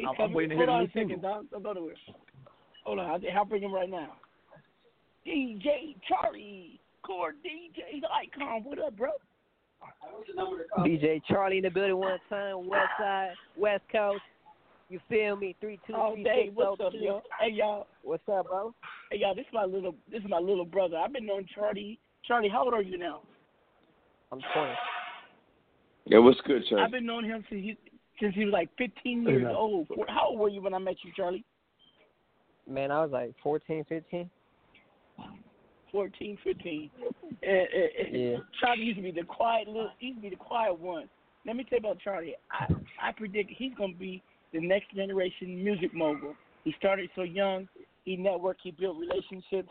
[0.06, 1.18] I'm- I'm waiting to hear the new a second, single.
[1.30, 1.46] dog.
[1.50, 1.94] Don't go nowhere.
[2.90, 3.06] Hold on.
[3.08, 4.14] I'll, I'll bring him right now.
[5.24, 8.64] DJ Charlie, core DJ icon.
[8.64, 9.10] What up, bro?
[10.80, 14.22] DJ Charlie in the building one time, West Side, West Coast.
[14.88, 15.54] You feel me?
[15.60, 16.46] Three two All three day.
[16.46, 16.98] six What's oh up, two.
[16.98, 17.22] yo?
[17.40, 17.86] Hey, y'all.
[18.02, 18.74] What's up, bro?
[19.12, 19.36] Hey, y'all.
[19.36, 19.94] This is my little.
[20.10, 20.96] This is my little brother.
[20.96, 22.00] I've been knowing Charlie.
[22.26, 23.20] Charlie, how old are you now?
[24.32, 24.72] I'm twenty.
[26.06, 26.82] Yeah, what's good, Charlie?
[26.82, 27.76] I've been knowing him since he
[28.20, 29.86] since he was like 15 years old.
[30.08, 31.44] How old were you when I met you, Charlie?
[32.68, 34.30] Man, I was like 14, 15.
[35.92, 36.90] 14, 15.
[37.42, 38.36] And, and, and Yeah.
[38.60, 39.90] Charlie used to be the quiet little.
[39.98, 41.08] He used to be the quiet one.
[41.46, 42.34] Let me tell you about Charlie.
[42.50, 42.66] I
[43.02, 44.22] I predict he's gonna be
[44.52, 46.34] the next generation music mogul.
[46.64, 47.66] He started so young.
[48.04, 48.56] He networked.
[48.62, 49.70] He built relationships,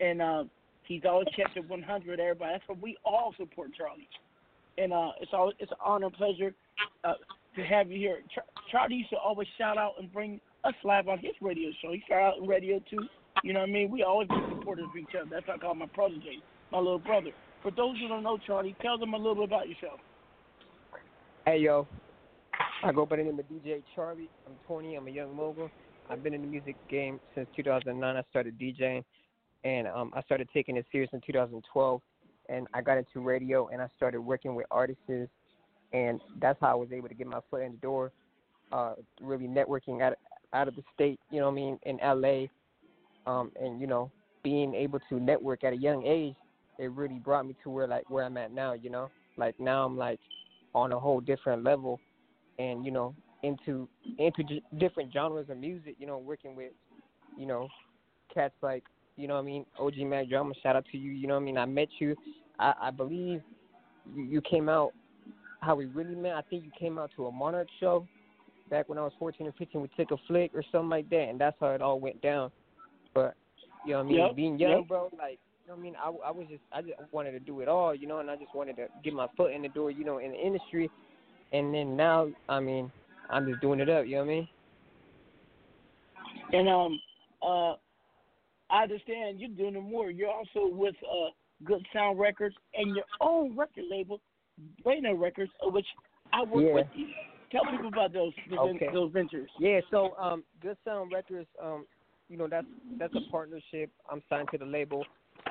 [0.00, 0.44] and uh,
[0.84, 2.52] he's always kept it 100 with everybody.
[2.52, 4.08] That's why we all support Charlie.
[4.78, 6.54] And uh, it's all it's an honor and pleasure
[7.02, 7.14] uh,
[7.56, 8.20] to have you here.
[8.32, 11.92] Char- Charlie used to always shout out and bring us live on his radio show.
[11.92, 13.06] He started out in radio too.
[13.44, 13.90] You know what I mean?
[13.90, 15.30] We always be supporters of each other.
[15.30, 17.30] That's why I call my protege, my little brother.
[17.62, 20.00] For those who don't know Charlie, tell them a little bit about yourself.
[21.46, 21.86] Hey yo,
[22.84, 24.28] I go by the name of DJ Charlie.
[24.46, 24.96] I'm 20.
[24.96, 25.70] I'm a young mogul.
[26.10, 28.16] I've been in the music game since 2009.
[28.16, 29.04] I started DJing,
[29.64, 32.00] and um, I started taking it serious in 2012.
[32.48, 35.02] And I got into radio, and I started working with artists,
[35.92, 38.10] and that's how I was able to get my foot in the door.
[38.72, 40.14] Uh, really networking out
[40.52, 42.46] out of the state, you know what I mean, in LA,
[43.30, 44.10] um, and you know,
[44.42, 46.34] being able to network at a young age,
[46.78, 48.72] it really brought me to where like where I'm at now.
[48.72, 50.20] You know, like now I'm like
[50.74, 51.98] on a whole different level
[52.58, 53.88] and you know into
[54.18, 56.72] into j- different genres of music you know working with
[57.36, 57.68] you know
[58.32, 58.84] cats like
[59.16, 61.40] you know what i mean og Mack Drama shout out to you you know what
[61.40, 61.58] i mean?
[61.58, 62.16] I met you.
[62.58, 63.40] I i believe
[64.14, 64.92] you, you came out
[65.60, 66.34] how we really met.
[66.34, 68.06] I think you came out to a monarch show
[68.68, 71.28] back when i was 14 or 15 we took a flick or something like that
[71.28, 72.50] and that's how it all went down
[73.14, 73.34] but
[73.84, 74.88] you know what i mean Yep, being young yep.
[74.88, 75.38] bro like
[75.68, 76.22] you know what I mean?
[76.24, 78.36] I, I was just, I just wanted to do it all, you know, and I
[78.36, 80.90] just wanted to get my foot in the door, you know, in the industry.
[81.52, 82.90] And then now, I mean,
[83.28, 84.48] I'm just doing it up, you know what I mean?
[86.52, 87.00] And um,
[87.42, 87.72] uh,
[88.70, 90.10] I understand you're doing more.
[90.10, 91.30] You're also with uh,
[91.64, 94.20] Good Sound Records and your own record label,
[94.82, 95.86] Bueno Records, which
[96.32, 96.74] I work Yeah.
[96.74, 97.08] with you.
[97.50, 98.88] Tell people about those those, Okay.
[98.92, 99.50] those ventures.
[99.58, 101.86] Yeah, so um, Good Sound Records, um,
[102.28, 102.66] you know, that's
[102.98, 103.90] that's a partnership.
[104.10, 105.04] I'm signed to the label.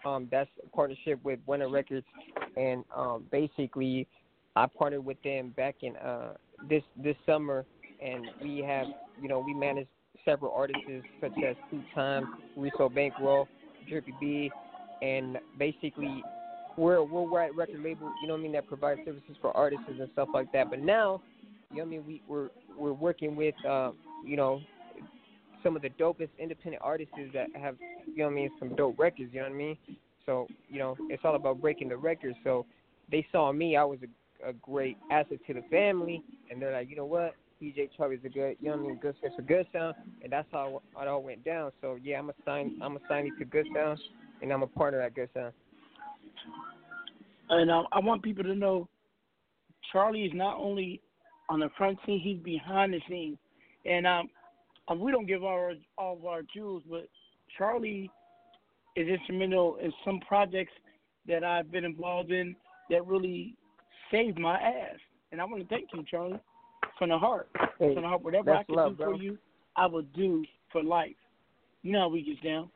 [0.06, 2.06] Um, that's a partnership with Winter Records,
[2.56, 4.08] and um, basically,
[4.56, 6.34] I partnered with them back in uh,
[6.70, 7.66] this this summer,
[8.04, 8.86] and we have,
[9.22, 9.88] you know, we manage
[10.24, 10.84] several artists
[11.20, 13.48] such as Two Times, Riso Bankroll,
[13.90, 14.52] Drippy B,
[15.02, 16.24] and basically,
[16.78, 18.12] we're a worldwide record label.
[18.22, 18.52] You know what I mean?
[18.52, 20.70] That provides services for artists and stuff like that.
[20.70, 21.22] But now,
[21.72, 22.06] you know what I mean?
[22.06, 23.92] We we're we're working with, uh,
[24.26, 24.62] you know,
[25.64, 27.76] some of the dopest independent artists that have,
[28.06, 29.78] you know what I mean, some dope records, you know what I mean?
[30.26, 32.38] So, you know, it's all about breaking the records.
[32.44, 32.66] So
[33.12, 36.90] they saw me, I was a, a great asset to the family, and they're like,
[36.90, 37.34] you know what?
[37.62, 40.32] DJ Charlie's a good, you know what I mean, good fit for Good Sound, and
[40.32, 41.72] that's how it all went down.
[41.82, 44.00] So yeah, I'm a sign, I'm a signee to Good Sound,
[44.42, 45.54] and I'm a partner at Good Sound.
[47.50, 48.88] And um, I want people to know
[49.92, 51.02] Charlie is not only
[51.50, 53.38] on the front scene, he's behind the scenes.
[53.86, 54.30] And um,
[55.00, 57.08] we don't give our all of our jewels, but
[57.58, 58.10] Charlie
[58.96, 60.74] is instrumental in some projects
[61.28, 62.56] that I've been involved in
[62.90, 63.56] that really
[64.12, 64.98] saved my ass.
[65.32, 66.40] And I want to thank you, Charlie,
[66.98, 67.50] from the heart.
[67.80, 68.24] Hey, from the heart.
[68.24, 69.12] Whatever I can love, do bro.
[69.14, 69.38] for you,
[69.76, 71.16] I will do for life.
[71.84, 72.70] You know how we get down.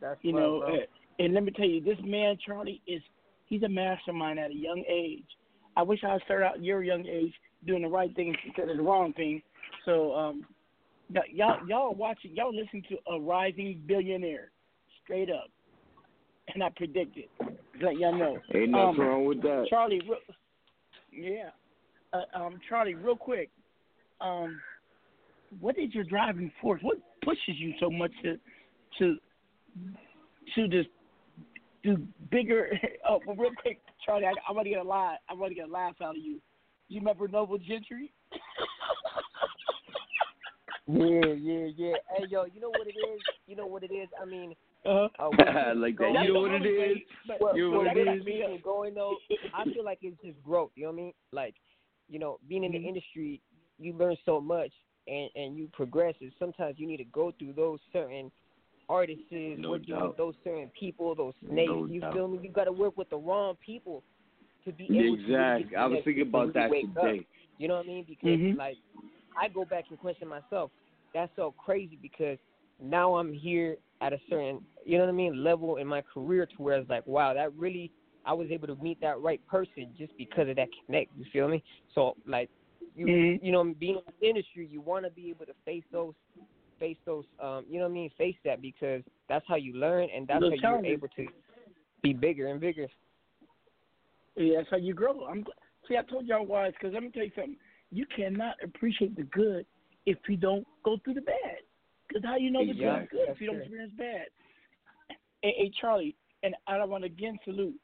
[0.00, 0.74] That's you love, know, bro.
[0.76, 0.78] uh,
[1.18, 3.02] and let me tell you, this man Charlie is
[3.46, 5.24] he's a mastermind at a young age.
[5.76, 7.32] I wish I had started out at your young age
[7.66, 9.42] doing the right thing instead of the wrong thing.
[9.84, 10.46] So um,
[11.32, 14.50] y'all y'all watching, y'all listening to a rising billionaire,
[15.02, 15.48] straight up,
[16.54, 17.30] and I predict it.
[17.82, 18.38] Let y'all know.
[18.54, 19.66] Ain't nothing wrong with that.
[19.68, 20.18] Charlie, real,
[21.12, 21.50] yeah,
[22.12, 23.50] uh, um, Charlie, real quick,
[24.20, 24.60] um,
[25.60, 26.80] what is your driving force?
[26.82, 28.38] What pushes you so much to
[28.98, 29.16] to
[30.54, 30.88] to just
[31.82, 31.98] do
[32.30, 32.70] bigger?
[33.08, 35.18] Oh, well, real quick, Charlie, I, I want to get a laugh.
[35.28, 36.40] I want to get a laugh out of you.
[36.88, 38.12] You remember Noble Gentry?
[40.88, 41.94] Yeah, yeah, yeah.
[42.16, 43.20] Hey, yo, you know what it is?
[43.48, 44.08] You know what it is?
[44.22, 44.54] I mean,
[44.84, 45.08] uh-huh.
[45.18, 45.30] uh,
[45.74, 46.22] Like that.
[46.24, 46.98] You know what it is?
[47.40, 48.24] Well, You know well, what it that is?
[48.24, 49.16] being Going though,
[49.52, 50.70] I feel like it's just growth.
[50.76, 51.12] You know what I mean?
[51.32, 51.54] Like,
[52.08, 53.40] you know, being in the industry,
[53.78, 54.70] you learn so much
[55.08, 56.14] and and you progress.
[56.20, 58.30] And sometimes you need to go through those certain
[58.88, 60.08] artists, No working doubt.
[60.08, 61.68] with those certain people, those snakes.
[61.68, 62.14] No you doubt.
[62.14, 62.38] feel me?
[62.42, 64.04] You got to work with the wrong people
[64.66, 65.76] to be able to Exactly.
[65.76, 67.04] get I was thinking about that really wake up.
[67.04, 67.26] today.
[67.58, 68.04] You know what I mean?
[68.06, 68.56] Because Mhm.
[68.56, 68.78] like
[69.36, 70.70] I go back and question myself.
[71.14, 72.38] That's so crazy because
[72.80, 76.44] now I'm here at a certain you know what I mean level in my career
[76.46, 77.90] to where it's like wow that really
[78.26, 81.10] I was able to meet that right person just because of that connect.
[81.16, 81.62] You feel me?
[81.94, 82.50] So like
[82.94, 83.42] you Mhm.
[83.42, 86.14] you know being in the industry you want to be able to face those
[86.78, 90.08] face those um you know what I mean face that because that's how you learn
[90.14, 91.26] and that's how you're able to
[92.02, 92.86] be bigger and bigger.
[94.36, 95.24] Yeah, that's how you grow.
[95.26, 95.44] I'm
[95.88, 95.96] see.
[95.96, 96.70] I told y'all why.
[96.70, 97.56] Because let me tell you something.
[97.90, 99.64] you cannot appreciate the good
[100.06, 101.58] if you don't go through the bad.
[102.08, 103.64] Because how you know the Yeah, good is good if you don't true.
[103.64, 104.26] experience bad?
[105.42, 107.74] Hey, hey Charlie, and I want to again salute.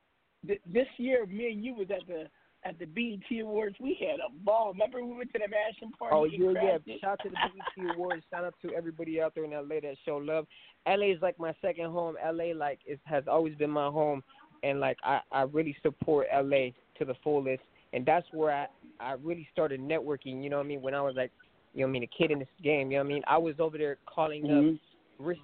[0.44, 2.28] This year, me and you was at the
[2.64, 3.76] at the BET Awards.
[3.80, 4.72] We had a ball.
[4.72, 6.14] Remember we went to the mansion party?
[6.14, 6.96] Oh yeah, yeah.
[7.00, 8.24] Shout out to the BET Awards.
[8.30, 10.46] Shout out to everybody out there in LA that show love.
[10.86, 12.16] LA is like my second home.
[12.24, 14.22] LA like it has always been my home,
[14.62, 17.62] and like I I really support LA to the fullest.
[17.92, 18.66] And that's where I
[19.00, 20.42] I really started networking.
[20.42, 20.82] You know what I mean?
[20.82, 21.32] When I was like,
[21.74, 22.90] you know what I mean, a kid in this game.
[22.90, 23.22] You know what I mean?
[23.26, 24.74] I was over there calling Mhm.
[24.74, 24.78] up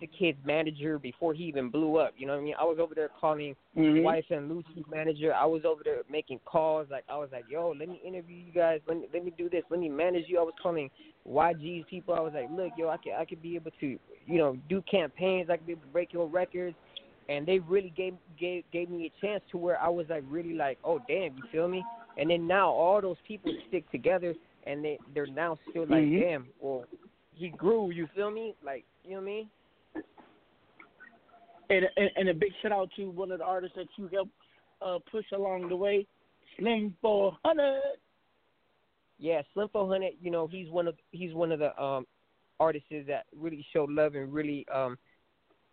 [0.01, 2.13] the Kid's manager before he even blew up.
[2.17, 2.55] You know what I mean?
[2.59, 4.03] I was over there calling Mhm.
[4.03, 5.33] wife and Lucy's manager.
[5.35, 6.91] I was over there making calls.
[6.91, 8.81] Like I was like, "Yo, let me interview you guys.
[8.87, 9.65] Let me let me do this.
[9.71, 10.91] Let me manage you." I was calling
[11.27, 12.15] YG's people.
[12.15, 14.83] I was like, "Look, yo, I could I could be able to, you know, do
[14.83, 15.49] campaigns.
[15.51, 16.77] I could be able to break your records."
[17.29, 20.55] And they really gave gave gave me a chance to where I was like really
[20.55, 21.85] like, "Oh damn," you feel me?
[22.17, 24.35] And then now all those people stick together,
[24.67, 26.21] and they they're now still like, Mhm.
[26.21, 26.85] "Damn, well,
[27.35, 28.55] he grew." You feel me?
[28.65, 29.51] Like you know what I mean?
[31.71, 34.33] And, and and a big shout out to one of the artists that you helped
[34.81, 36.07] uh, push along the way,
[36.57, 37.83] Slim Four Hundred.
[39.19, 42.07] Yeah, Slim 400, you know, he's one of he's one of the um
[42.61, 44.97] artists that really showed love and really um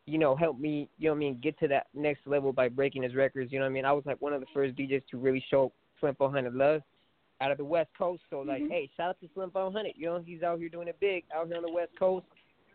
[0.05, 2.69] you know, helped me, you know what I mean, get to that next level by
[2.69, 3.85] breaking his records, you know what I mean?
[3.85, 6.81] I was like one of the first DJs to really show Slim 400 love
[7.41, 8.21] out of the West Coast.
[8.29, 8.69] So like, Mhm.
[8.69, 11.47] hey, shout out to Slim 400, you know, he's out here doing it big out
[11.47, 12.25] here on the West Coast,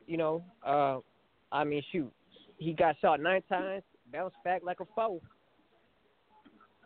[0.06, 0.42] you know.
[0.64, 0.98] Uh
[1.52, 2.12] I mean, shoot.
[2.58, 3.82] He got shot 9 times,
[4.12, 5.20] bounced back like a foe.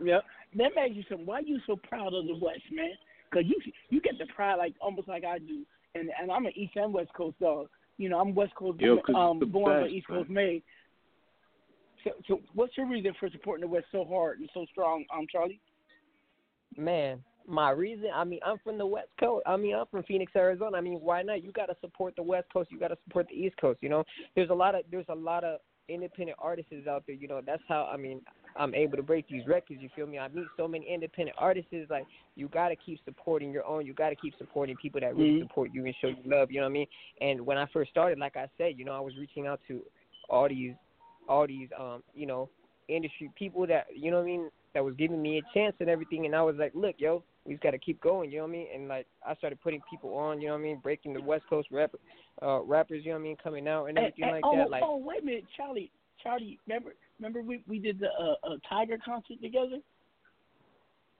[0.03, 0.25] Yep.
[0.57, 1.27] That makes you some.
[1.27, 2.93] Why you so proud of the West, man?
[3.31, 3.57] Because you
[3.91, 5.65] you get the pride like almost like I do,
[5.95, 7.69] and and I'm an East and West Coast dog.
[7.97, 10.19] You know, I'm West Coast Yo, 'cause um it's the born but best, East man.
[10.19, 10.63] Coast made.
[12.03, 15.27] So so what's your reason for supporting the West so hard and so strong, um
[15.31, 15.61] Charlie?
[16.77, 19.45] Man, my reason, I mean, I'm from the West Coast.
[19.47, 20.77] I mean, I'm from Phoenix, Arizona.
[20.77, 21.45] I mean, why not?
[21.45, 22.73] You got to support the West Coast.
[22.73, 23.79] You got to support the East Coast.
[23.81, 24.03] You know,
[24.35, 27.17] there's a lot of there's a lot of independent artists out there.
[27.17, 28.21] You know, that's how I mean
[28.57, 29.81] I'm able to break these records.
[29.83, 30.19] You feel me?
[30.19, 31.73] I meet so many independent artists.
[31.91, 32.07] Like
[32.37, 33.87] you got to keep supporting your own.
[33.87, 35.49] You got to keep supporting people that really Mhm.
[35.49, 36.51] support you and show you love.
[36.51, 36.87] You know what I mean?
[37.21, 39.85] And when I first started, like I said, you know, I was reaching out to
[40.29, 40.75] all these
[41.29, 42.49] all these um you know
[42.89, 45.89] industry people that you know what I mean that was giving me a chance and
[45.89, 48.45] everything and I was like, look, yo, we just got to keep going, you know
[48.45, 48.67] what I mean?
[48.75, 51.45] And like I started putting people on, you know what I mean, breaking the West
[51.49, 51.93] Coast rap
[52.43, 54.57] uh rappers, you know what I mean, coming out and And- everything and- like oh,
[54.57, 55.91] that like oh wait a minute, Charlie,
[56.23, 59.79] Charlie, remember remember we we did the uh, uh Tyga concert together.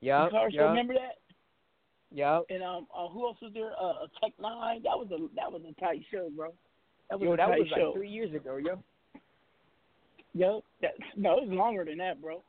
[0.01, 1.19] yeah, yeah, remember that?
[2.11, 2.41] yeah.
[2.51, 3.73] And um, uh, who else was there?
[3.81, 4.83] Uh, Tech N9ne.
[4.83, 6.53] That was a that was a tight show, bro.
[7.11, 7.87] That was Yo, a that was show.
[7.89, 8.79] like 3 years ago, yo.
[10.33, 12.43] Yo, that, no, it was longer than that, bro.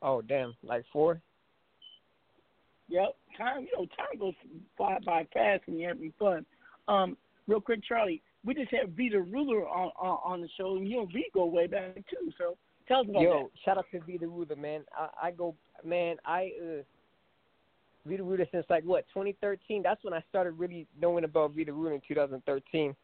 [0.00, 1.20] Oh, damn, like 4.
[2.88, 3.16] Yep.
[3.36, 4.34] Time, you know, time goes
[4.78, 6.46] by, by fast when you're having fun.
[6.88, 10.76] Um, real quick, Charlie, we just had Vee Tha Rula on, on on the show,
[10.76, 12.30] and you and Vee go way back too.
[12.38, 12.56] So
[12.86, 13.22] tell us about that.
[13.22, 14.82] Yo, shout out to Vee Tha Rula, man.
[14.96, 15.54] I, I go,
[15.84, 16.16] man.
[16.24, 16.82] I uh,
[18.06, 19.82] Vee Tha Rula since like what 2013.
[19.82, 22.94] That's when I started really knowing about Vee Tha Rula in 2013.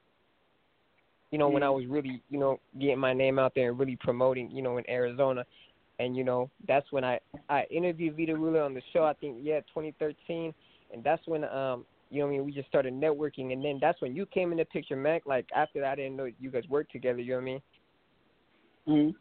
[1.32, 3.96] You know, when I was really, you know, getting my name out there and really
[3.96, 5.46] promoting, you know, in Arizona,
[6.02, 7.18] and you know, that's when I
[7.48, 9.04] I interviewed Vee Tha Rula on the show.
[9.04, 10.52] I think yeah, 2013,
[10.92, 11.84] and that's when um.
[12.10, 12.44] You know what I mean?
[12.44, 15.22] We just started networking, and then that's when you came in the picture, Mack.
[15.24, 17.20] Like after that, I didn't know you guys worked together.
[17.20, 19.14] You know what I mean?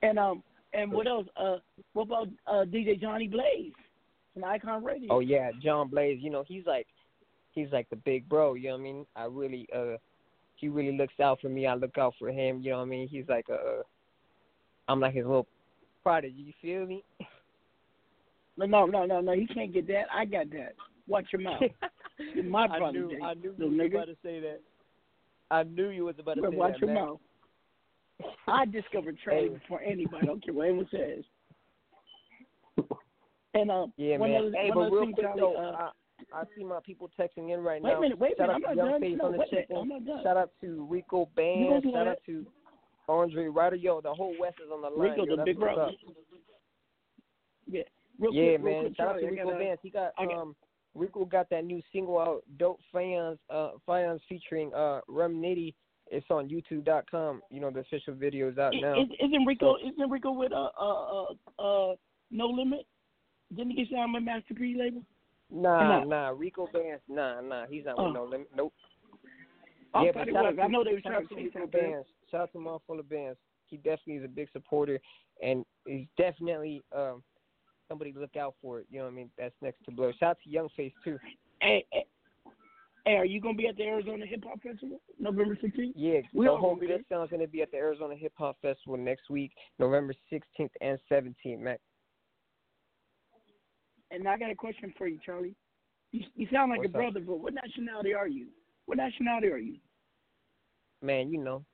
[0.00, 1.26] hmm And um, and what else?
[1.36, 1.56] Uh,
[1.94, 3.72] what about uh DJ Johnny Blaze
[4.32, 5.08] from Icon Radio?
[5.14, 6.20] Oh yeah, John Blaze.
[6.22, 6.86] You know, he's like
[7.50, 8.54] he's like the big bro.
[8.54, 9.06] You know what I mean?
[9.16, 9.96] I really uh
[10.54, 11.66] he really looks out for me.
[11.66, 12.60] I look out for him.
[12.62, 13.08] You know what I mean?
[13.08, 13.82] He's like a
[14.86, 15.48] I'm like his little
[16.02, 16.34] prodigy.
[16.36, 17.04] You feel me?
[18.56, 19.32] No, no, no, no, no.
[19.32, 20.04] You can't get that.
[20.14, 20.74] I got that.
[21.08, 21.62] Watch your mouth.
[22.44, 22.92] My I brother.
[22.98, 23.94] knew I knew you little was nigga.
[23.94, 24.60] about to say that.
[25.50, 26.86] I knew you was about to Well, say watch that.
[26.86, 27.04] Watch your man.
[27.06, 27.20] mouth.
[28.46, 29.48] I discovered Hey.
[29.48, 30.18] before anybody.
[30.22, 31.24] I don't care what anyone says.
[33.54, 34.40] And um, Yeah, one man.
[34.42, 35.88] other, hey, one but real quick though, uh,
[36.34, 38.00] I, I see my people texting in right Wait a now.
[38.00, 39.16] minute, wait a minute, I'm not done.
[39.16, 39.66] No, wait a minute.
[39.76, 40.20] I'm not done.
[40.22, 41.82] Shout out to Rico Band.
[41.92, 42.46] Shout out to
[43.10, 43.76] Andre Ryder.
[43.76, 45.10] Yo, the whole West is on the line.
[45.10, 45.84] Rico, yo, the big what's bro.
[45.86, 45.94] up.
[47.66, 47.82] Yeah,
[48.18, 48.82] real yeah, quick, man.
[48.84, 49.80] quick, Shout out to Rico Bands.
[49.82, 50.56] He got got- um
[50.94, 55.74] Rico got that new single out, Dope Fans, uh Fans featuring uh Rem Nitty.
[56.12, 57.42] It's on YouTube.com.
[57.50, 59.00] You know the official video is out Is, now.
[59.00, 59.76] is, isn't Rico?
[59.76, 61.24] Isn't Rico with uh uh
[61.60, 61.62] uh,
[61.92, 61.94] uh
[62.32, 62.86] No Limit?
[63.54, 65.02] Didn't he get signed with Master P label?
[65.52, 66.04] Nah, No.
[66.08, 68.04] nah, Rico Bands, nah, nah, he's not Oh.
[68.06, 68.48] with no limit.
[68.56, 68.72] Nope.
[69.94, 71.66] I yeah, but shout out I know they were trying to Rico.
[71.66, 72.06] Bands.
[72.30, 73.38] Shout out to Mouthful of Bands.
[73.66, 74.98] He definitely is a big supporter,
[75.42, 77.22] and he's definitely um
[77.88, 78.80] somebody to look out for.
[78.80, 78.86] it.
[78.90, 79.30] You know what I mean?
[79.38, 80.12] That's next to Blur.
[80.18, 81.18] Shout out to Young Face too.
[81.60, 82.06] Hey, hey,
[83.04, 85.92] hey, are you gonna be at the Arizona Hip Hop Festival November 16th?
[85.94, 86.98] Yeah, we so all gonna Homie be there.
[86.98, 90.98] This Sound's gonna be at the Arizona Hip Hop Festival next week, November 16th and
[91.10, 91.76] 17th, man.
[94.10, 95.54] And I got a question for you, Charlie.
[96.12, 97.02] You, you sound like What's a up?
[97.02, 98.48] brother, but what nationality are you?
[98.86, 99.76] What nationality are you?
[101.02, 101.64] Man, you know.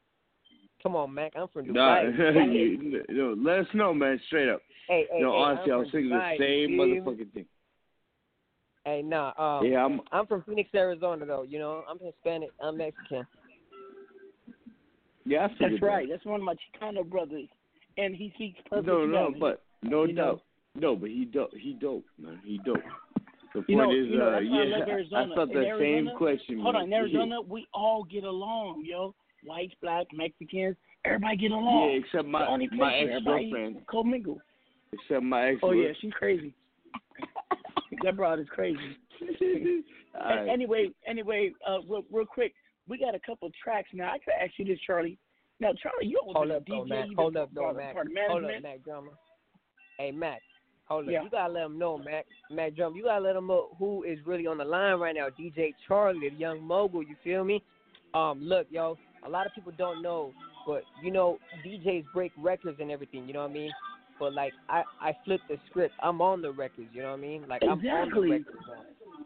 [0.86, 1.32] Come on, Mack.
[1.34, 2.00] I'm from Nah,
[2.44, 4.60] you, yo, let us know, man, straight up.
[4.88, 7.00] hey, hey, Yo, hey, honestly, I I'm was thinking Dubai, the same feel me?
[7.00, 7.46] motherfucking thing.
[8.84, 9.32] Hey, nah.
[9.36, 11.42] Um, Yeah, I'm- I'm from Phoenix, Arizona, though.
[11.42, 12.52] You know, I'm Hispanic.
[12.60, 13.26] I'm Mexican.
[15.24, 15.86] Yeah, That's figured that.
[15.86, 16.08] right.
[16.08, 17.48] That's one of my Chicano brothers,
[17.98, 19.40] and he speaks perfect No, no, Spanish.
[19.40, 20.22] but no You know.
[20.34, 20.42] doubt.
[20.76, 21.52] No, but he dope.
[21.52, 22.40] He dope, man.
[22.44, 22.84] He dope.
[23.54, 24.84] The point You know, is, you know, uh, that's why I yeah.
[25.32, 26.60] I felt In that Arizona, same question.
[26.60, 26.82] Hold man.
[26.82, 29.12] on, in Arizona, we all get along, yo.
[29.47, 31.90] Whites, black, Mexicans, everybody get along.
[31.90, 33.86] Yeah, except my the only place my ex everybody girlfriend.
[33.86, 34.39] commingle.
[34.93, 35.60] Except my ex.
[35.62, 36.52] Oh yeah, she's crazy.
[38.05, 38.78] that broad is crazy.
[40.14, 40.48] Alright.
[40.48, 42.55] Anyway, anyway, uh, real, real quick,
[42.89, 44.12] we got a couple tracks now.
[44.12, 45.18] I could ask you this, Charlie.
[45.60, 46.89] Now, Charlie, you Hold was up, a though, DJ.
[46.89, 47.06] Mack.
[47.16, 47.94] Hold up, though, part, Mack.
[47.94, 48.62] part of Hold up, management.
[48.62, 49.10] Mack Drummer.
[49.98, 50.43] Hey, Mack.
[50.86, 51.10] Hold up.
[51.12, 51.23] Yeah.
[51.23, 52.27] You gotta let them know, Mack.
[52.51, 52.94] Mack Drum.
[52.94, 55.28] You gotta let them know who is really on the line right now.
[55.28, 57.02] DJ Charlie, the young mogul.
[57.02, 57.62] You feel me?
[58.14, 58.97] Um, look, yo.
[59.27, 60.32] A lot of people don't know,
[60.66, 63.27] but you know, DJs break records and everything.
[63.27, 63.70] You know what I mean?
[64.19, 65.94] But like, I I flip the script.
[66.03, 66.89] I'm on the records.
[66.93, 67.44] You know what I mean?
[67.48, 68.44] Like I'm on the records.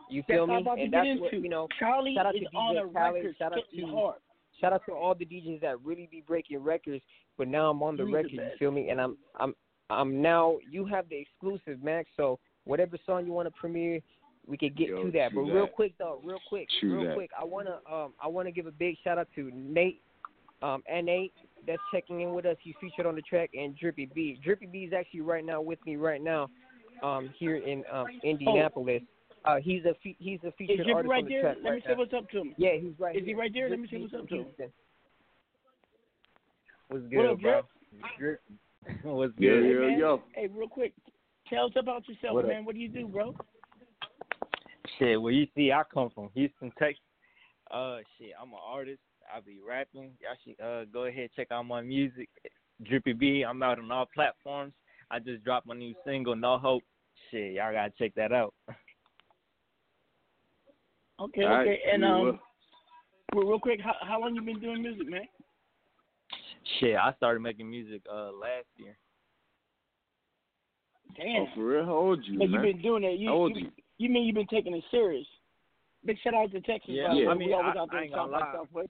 [0.08, 0.84] You feel what I'm me?
[0.84, 1.44] and that's what into.
[1.44, 1.68] you know.
[1.78, 3.36] Charlie shout out to DJ Khaled.
[3.38, 4.16] Shout out to hard.
[4.60, 7.02] shout out to all the DJs that really be breaking records.
[7.38, 8.32] But now I'm on the He's the record.
[8.32, 8.88] You feel me?
[8.88, 9.54] And I'm I'm
[9.90, 10.58] I'm now.
[10.70, 12.08] You have the exclusive, Max.
[12.16, 14.00] So whatever song you want to premiere,
[14.46, 15.34] we could get Yo, to that.
[15.34, 17.14] But true real quick though, real quick, True real that.
[17.14, 20.00] quick, I wanna um I wanna give a big shout out to Nate,
[20.62, 21.32] um and Nate
[21.66, 22.56] that's checking in with us.
[22.62, 24.38] He's featured on the track and Drippy B.
[24.42, 26.48] Drippy B is actually right now with me right now,
[27.02, 29.02] um here in um Indianapolis.
[29.44, 31.40] Uh, he's a fe- he's a Is featured Drippy artist right on the there?
[31.40, 31.98] track Let me right say now.
[31.98, 32.54] what's up to him.
[32.58, 33.16] Yeah, he's right.
[33.16, 33.70] Is he right there?
[33.70, 34.44] Let me see what's up to him.
[34.44, 34.72] Houston.
[36.88, 37.62] What's What good, up, bro?
[38.18, 38.40] Drip?
[38.40, 38.40] Drip.
[39.02, 39.64] What's Yo, good?
[39.64, 40.22] Hey, yo, yo.
[40.34, 40.92] Hey, real quick,
[41.48, 42.50] tell us about yourself, What up?
[42.50, 42.64] man.
[42.64, 43.34] What do you do, bro?
[45.00, 47.02] Shit, well, you see, I come from Houston, Texas.
[47.70, 49.00] Uh, shit, I'm an artist.
[49.34, 50.10] I be rapping.
[50.20, 52.28] Y'all should uh go ahead check out my music,
[52.82, 53.44] Drippy B.
[53.48, 54.72] I'm out on all platforms.
[55.10, 56.82] I just dropped my new single, No Hope.
[57.30, 58.54] Shit, y'all gotta check that out.
[61.20, 61.78] Okay, All right, okay.
[61.92, 62.38] And um, will.
[63.34, 65.28] real, real quick, how how long you been doing music, man?
[66.78, 68.96] Shit, I started making music uh last year.
[71.14, 71.42] Damn.
[71.42, 71.84] Oh, for real?
[71.84, 72.64] How old you, but man?
[72.64, 73.18] you've been doing it.
[73.18, 73.70] You, How old you, you?
[74.00, 75.26] You mean you've been taking it serious?
[76.04, 76.88] Big shout out to Texas.
[76.88, 77.26] Yeah, by the way.
[77.26, 78.52] I mean, we always I- out there I in ain't gonna lie.
[78.54, 78.88] Southwest.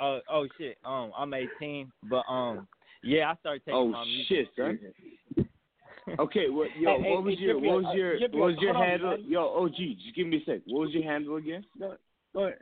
[0.00, 0.76] Oh, oh shit.
[0.84, 2.66] Um, I'm 18, but um,
[3.02, 4.78] yeah, I started taking Oh, my music shit, son.
[6.18, 8.56] Okay, what, yo, Hey, what was hey, your, what was uh, your, Drippy, what was
[8.60, 9.10] your hold on, handle?
[9.12, 9.24] man.
[9.26, 9.74] Yo, OG,
[10.04, 10.60] just give me a sec.
[10.66, 11.64] What was your handle again?
[11.78, 11.94] Go,
[12.34, 12.58] go ahead.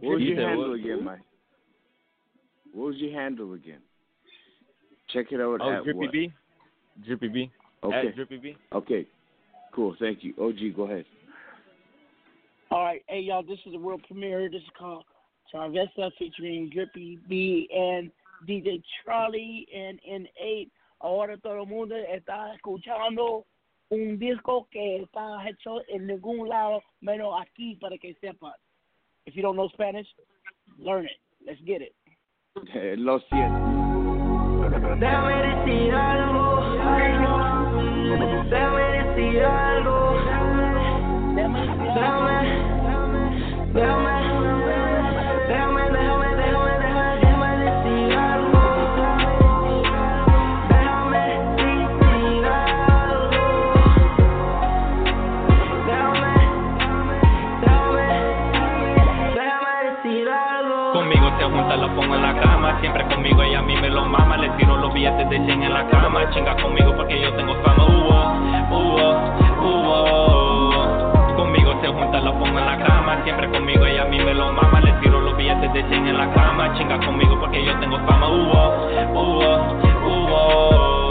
[0.00, 0.80] What was You your handle what?
[0.80, 1.20] again, Mike?
[2.72, 3.80] What was your handle again?
[5.12, 6.12] Check it out Oh, at Drippy what?
[6.12, 6.32] B.
[7.04, 7.50] Drippy B.
[7.82, 8.08] Okay.
[8.08, 8.56] At Drippy B.
[8.72, 9.06] Okay.
[9.72, 9.94] Cool.
[10.00, 10.34] Thank you.
[10.40, 11.04] OG, go ahead.
[12.70, 14.50] All right, hey y'all, this is the world premiere.
[14.50, 15.04] This is called
[15.52, 18.10] Traviesa featuring Drippy B and
[18.46, 20.68] DJ Charlie and N8.
[21.00, 23.46] Ahora todo el mundo está escuchando
[23.90, 28.52] un disco que está hecho en ningún lado menos aquí para que sepan.
[29.24, 30.06] If you don't know Spanish,
[30.78, 31.18] learn it.
[31.46, 31.94] Let's get it.
[32.98, 33.78] Lo siento.
[38.08, 40.16] Dame decir algo.
[41.36, 42.46] Dame,
[42.94, 43.22] dame,
[43.74, 44.07] dame.
[64.98, 66.28] Billetes de 100 en la cama.
[66.30, 67.84] Chinga conmigo porque yo tengo fama.
[67.84, 68.18] Hubo,
[68.74, 69.06] hubo,
[69.62, 71.36] hubo.
[71.36, 73.22] Conmigo se junta, la pongo en la cama.
[73.22, 74.80] Siempre conmigo ella a mí me lo mama.
[74.80, 76.74] Le tiro los billetes de 100 en la cama.
[76.76, 78.28] Chinga conmigo porque yo tengo fama.
[78.28, 78.74] Hubo,
[79.14, 79.50] hubo,
[80.04, 81.07] hubo.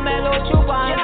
[0.00, 0.94] Me lo chupan.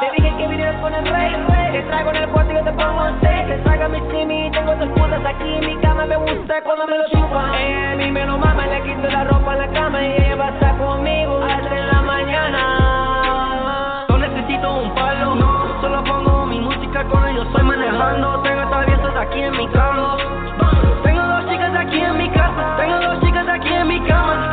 [0.00, 1.34] Te dije que vinieras con el rey,
[1.72, 3.46] te traigo en el cuarto y yo te pongo el seis.
[3.48, 6.98] Te traga mi y tengo otras putas aquí en mi cama me gusta cuando me
[6.98, 7.54] lo chupan.
[7.54, 10.36] Ella a mí me lo mama, le quito la ropa en la cama y ella
[10.36, 12.60] va a estar conmigo hasta en la mañana.
[14.08, 18.40] No necesito un palo, no, solo pongo mi música cuando yo estoy manejando.
[18.42, 20.16] Tengo traviesos aquí en mi carro.
[21.02, 24.50] Tengo dos chicas aquí en mi casa, tengo dos chicas aquí en mi cama,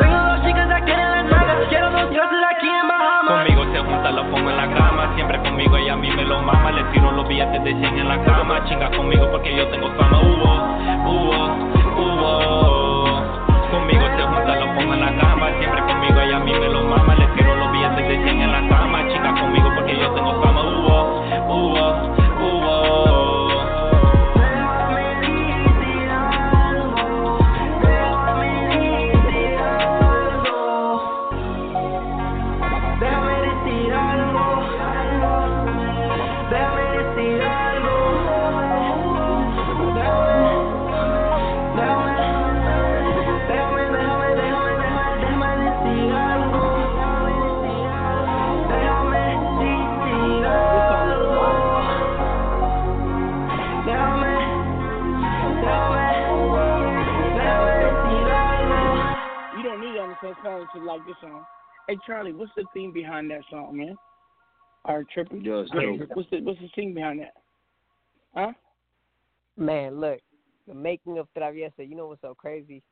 [5.14, 6.70] Siempre conmigo ella a mí me lo mama.
[6.72, 8.64] Le tiro los billetes de 100 en la cama.
[8.64, 10.18] Chinga conmigo porque yo tengo fama.
[10.20, 10.52] Hubo,
[11.10, 11.38] hubo,
[12.02, 13.22] hubo.
[13.70, 15.48] Conmigo se junta, lo pongo en la cama.
[15.58, 17.15] Siempre conmigo ella a mí me lo mama.
[60.80, 61.44] Understand Spanish to like this song.
[61.88, 63.96] Hey Charlie, what's the theme behind that song, man?
[64.84, 65.40] Or tripping?
[65.42, 65.70] Yo, it's
[66.14, 67.34] What's- the what's the theme behind that?
[68.34, 68.52] Huh?
[69.56, 70.20] Man, look,
[70.68, 71.88] the making of Traviesa.
[71.88, 72.82] You know what's so crazy?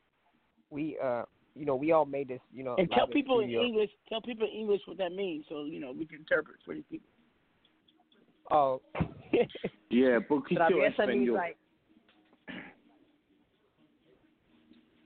[0.70, 1.24] We uh,
[1.54, 2.40] you know, we all made this.
[2.52, 3.50] You know, And tell people in.
[3.50, 6.74] English, tell people in English what that means, so you know we can interpret for
[6.74, 7.08] these people.
[8.50, 8.80] Oh,
[9.90, 11.34] Yeah, poquito Traviesa means español.
[11.34, 11.56] like.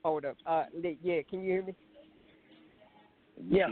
[0.03, 0.37] Hold up.
[0.45, 0.63] Uh,
[1.03, 1.75] yeah, can you hear me?
[3.47, 3.67] Yeah.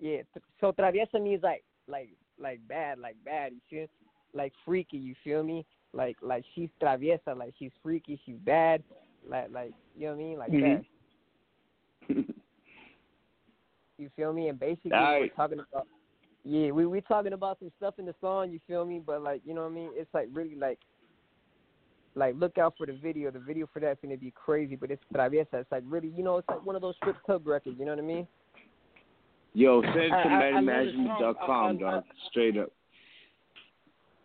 [0.00, 0.22] Yeah.
[0.60, 2.10] So traviesa means like like
[2.40, 3.52] like bad, like bad.
[3.52, 3.86] You feel?
[4.34, 4.98] Like freaky.
[4.98, 5.64] You feel me?
[5.92, 7.36] Like like she's traviesa.
[7.36, 8.20] Like she's freaky.
[8.24, 8.82] She's bad.
[9.28, 10.38] Like like you know what I mean?
[10.38, 10.84] Like Mhm.
[12.08, 12.24] that.
[13.98, 14.48] You feel me?
[14.48, 15.20] And basically Aight.
[15.20, 15.88] we're talking about.
[16.44, 18.50] Yeah, we we talking about some stuff in the song.
[18.52, 19.00] You feel me?
[19.04, 19.90] But like you know what I mean?
[19.94, 20.78] It's like really like.
[22.18, 23.30] Like look out for the video.
[23.30, 25.46] The video for that's gonna be crazy, but it's traviesa.
[25.54, 27.76] It's like really, you know, it's like one of those strip club records.
[27.78, 28.26] You know what I mean?
[29.54, 32.04] Yo, send it to I- dog.
[32.30, 32.72] Straight up.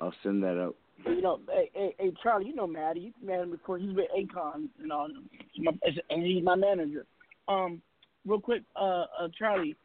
[0.02, 0.76] I'll send that up.
[1.06, 3.00] You know, hey, hey, hey Charlie, you know Maddie.
[3.02, 3.78] You met him before.
[3.78, 5.30] He's with Akon and all, them.
[5.52, 5.72] He's my,
[6.10, 7.06] and he's my manager.
[7.48, 7.82] Um,
[8.26, 9.76] real quick, uh, uh Charlie,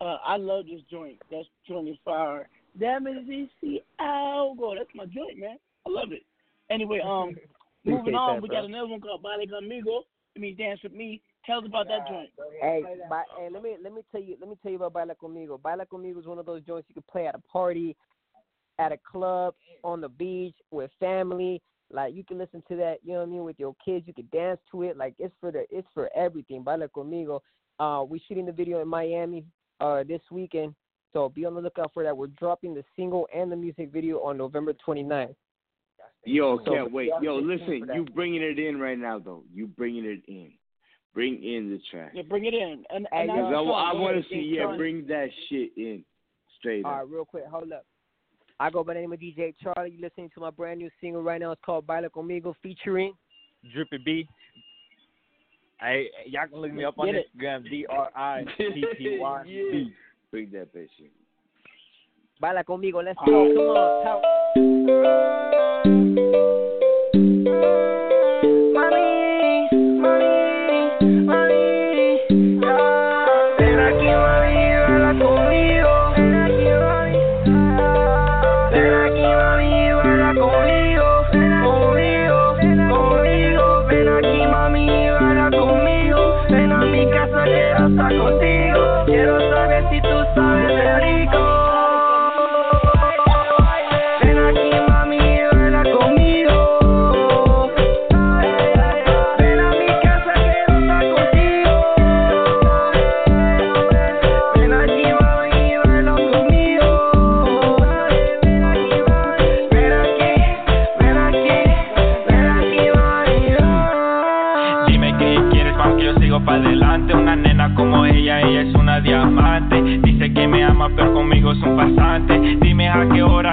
[0.00, 1.18] uh, I love this joint.
[1.30, 2.48] That joint is fire.
[2.78, 4.74] Damn it, easy algo.
[4.76, 5.56] That's my joint, man.
[5.86, 6.22] I love it.
[6.70, 7.34] Anyway, um,
[7.86, 10.02] moving on, that, we got another one called Baila Conmigo.
[10.36, 11.22] I mean, dance with me.
[11.46, 12.28] Tell us about that joint.
[12.60, 15.14] Hey, by, hey, let me let me tell you let me tell you about Baila
[15.14, 15.60] Conmigo.
[15.60, 17.96] Baila Conmigo is one of those joints you can play at a party,
[18.78, 19.54] at a club,
[19.84, 21.62] on the beach with family.
[21.90, 24.06] Like you can listen to that, you know what I mean, with your kids.
[24.06, 24.96] You can dance to it.
[24.96, 26.62] Like it's for the it's for everything.
[26.62, 27.40] Baila Conmigo.
[27.78, 29.44] Uh, we're shooting the video in Miami
[29.80, 30.74] uh this weekend,
[31.12, 32.16] so be on the lookout for that.
[32.16, 35.34] We're dropping the single and the music video on November 29th.
[36.26, 37.10] Yo, So- can't wait.
[37.22, 39.44] Yo, listen, you bringing it in right now, though.
[39.52, 40.52] You bringing it in.
[41.14, 42.10] Bring in the track.
[42.14, 42.84] Yeah, bring it in.
[42.90, 44.76] And, and Because I, I, I want to see, yeah, Charlie.
[44.78, 46.04] bring that shit in.
[46.58, 46.98] Straight All up.
[46.98, 47.86] right, real quick, hold up.
[48.60, 49.90] I go by the name of DJ Charlie.
[49.92, 51.52] You listening to my brand new single right now.
[51.52, 53.12] It's called Baila Conmigo, featuring
[53.72, 54.28] Drippy B.
[55.80, 57.26] Hey, y'all can look me up on Get it.
[57.38, 59.92] Instagram, D R I P P Y B.
[60.30, 61.06] Bring that bitch in.
[62.38, 63.02] Baila Conmigo.
[63.02, 64.16] Let's go.
[67.64, 67.85] Come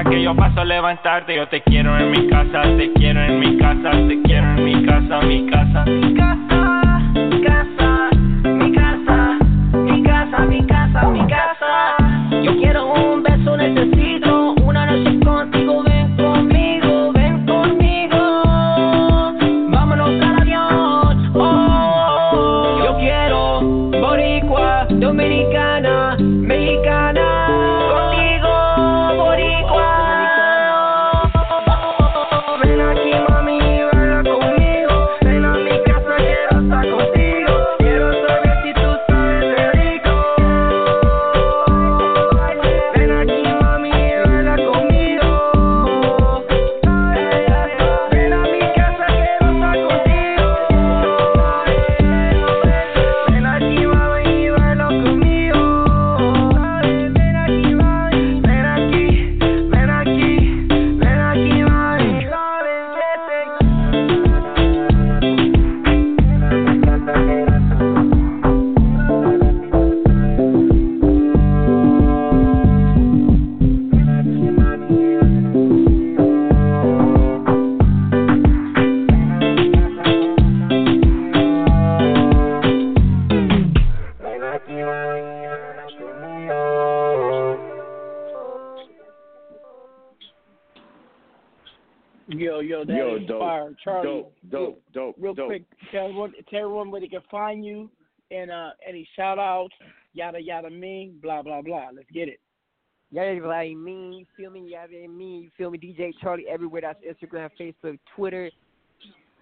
[0.09, 1.35] que yo paso a levantarte.
[1.35, 4.85] Yo te quiero en mi casa, te quiero en mi casa, te quiero en mi
[4.85, 5.85] casa, mi casa.
[5.85, 6.52] Mi casa,
[92.35, 94.07] Yo, yo, that Yo, is dope, fire, Charlie.
[94.07, 95.47] dope, dope, dope, Real dope.
[95.47, 97.89] quick, tell everyone, tell everyone where they can find you,
[98.31, 99.73] and uh, any shout outs,
[100.13, 101.89] yada yada me, blah blah blah.
[101.93, 102.39] Let's get it.
[103.11, 104.67] Yada, like me, you feel me?
[104.71, 105.77] Yada, me, you feel me?
[105.77, 106.81] DJ Charlie everywhere.
[106.81, 108.49] That's Instagram, Facebook, Twitter.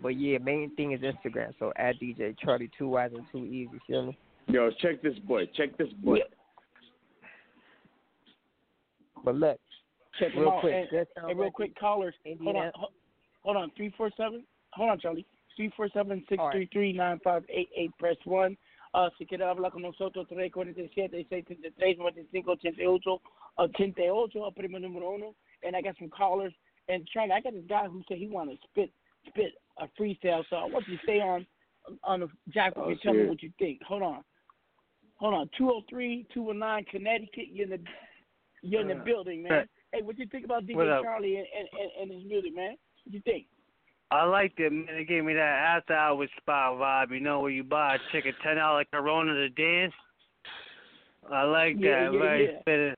[0.02, 1.54] But yeah, main thing is Instagram.
[1.60, 3.70] So at DJ Charlie, two Y's and two E's.
[3.72, 4.18] You feel me?
[4.48, 5.46] Yo, check this boy.
[5.56, 6.18] Check this boy.
[9.24, 9.60] But look,
[10.20, 10.88] Check real quick.
[10.92, 12.16] And, and real like quick, callers.
[12.44, 12.72] Hold on,
[13.44, 13.72] hold on.
[13.76, 14.44] Three four seven.
[14.74, 15.26] Hold on, Charlie.
[15.56, 17.92] Three four seven six three three nine five eight eight.
[17.98, 18.56] Press one.
[18.94, 23.22] Uh, si quiere hablar con nosotros, 347-633-9588,
[23.58, 25.34] 88, el primo número uno.
[25.64, 26.54] And I got some callers.
[26.90, 28.92] And Charlie, I got this guy who said he want to spit
[29.28, 30.44] spit a freestyle.
[30.50, 31.46] So I want you to stay on
[32.04, 33.82] on the jack Oh, and tell me what you think.
[33.84, 34.24] Hold on.
[35.18, 35.50] Hold on.
[35.58, 37.48] 203 219 Connecticut.
[37.52, 37.80] You're in the
[38.62, 39.68] you're in the Uh, building, man.
[39.94, 42.76] Hey, what you think about DJ Charlie and, and, and, his music, man?
[43.04, 43.46] What you think?
[44.10, 44.88] I liked it, man.
[44.90, 45.40] It gave me that
[45.78, 49.34] after hours spot vibe, you know, where you buy a chick a ten dollar Corona
[49.34, 49.94] to dance.
[51.32, 52.14] I like Yeah, that.
[52.14, 52.46] yeah, Very
[52.88, 52.94] yeah.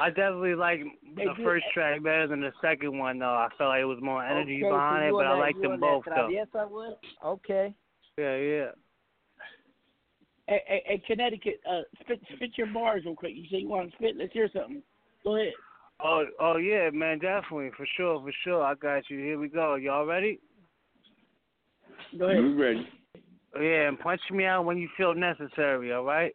[0.00, 0.80] I definitely like
[1.16, 1.44] the good.
[1.44, 3.26] first track better than the second one, though.
[3.26, 5.40] I felt like it was more energy okay, behind so it, but on I that-
[5.40, 6.28] like them both, that though.
[6.28, 6.94] Traviesa one?
[7.24, 7.74] Okay.
[8.16, 8.70] Yeah, yeah.
[10.46, 13.34] Hey, hey, hey Connecticut, uh, spit spit your bars real quick.
[13.36, 14.16] You say you want to spit?
[14.16, 14.82] Let's hear something.
[15.22, 15.52] Go ahead.
[16.00, 18.62] Oh, oh yeah, man, definitely, for sure, for sure.
[18.62, 19.18] I got you.
[19.18, 19.74] Here we go.
[19.74, 20.38] Y'all ready?
[22.16, 22.38] Go ahead.
[22.38, 22.88] You ready?
[23.60, 25.92] Yeah, and punch me out when you feel necessary.
[25.92, 26.34] All right.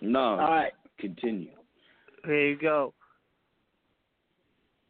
[0.00, 0.20] No.
[0.20, 0.72] All right.
[1.00, 1.50] Continue.
[2.24, 2.94] Here you go.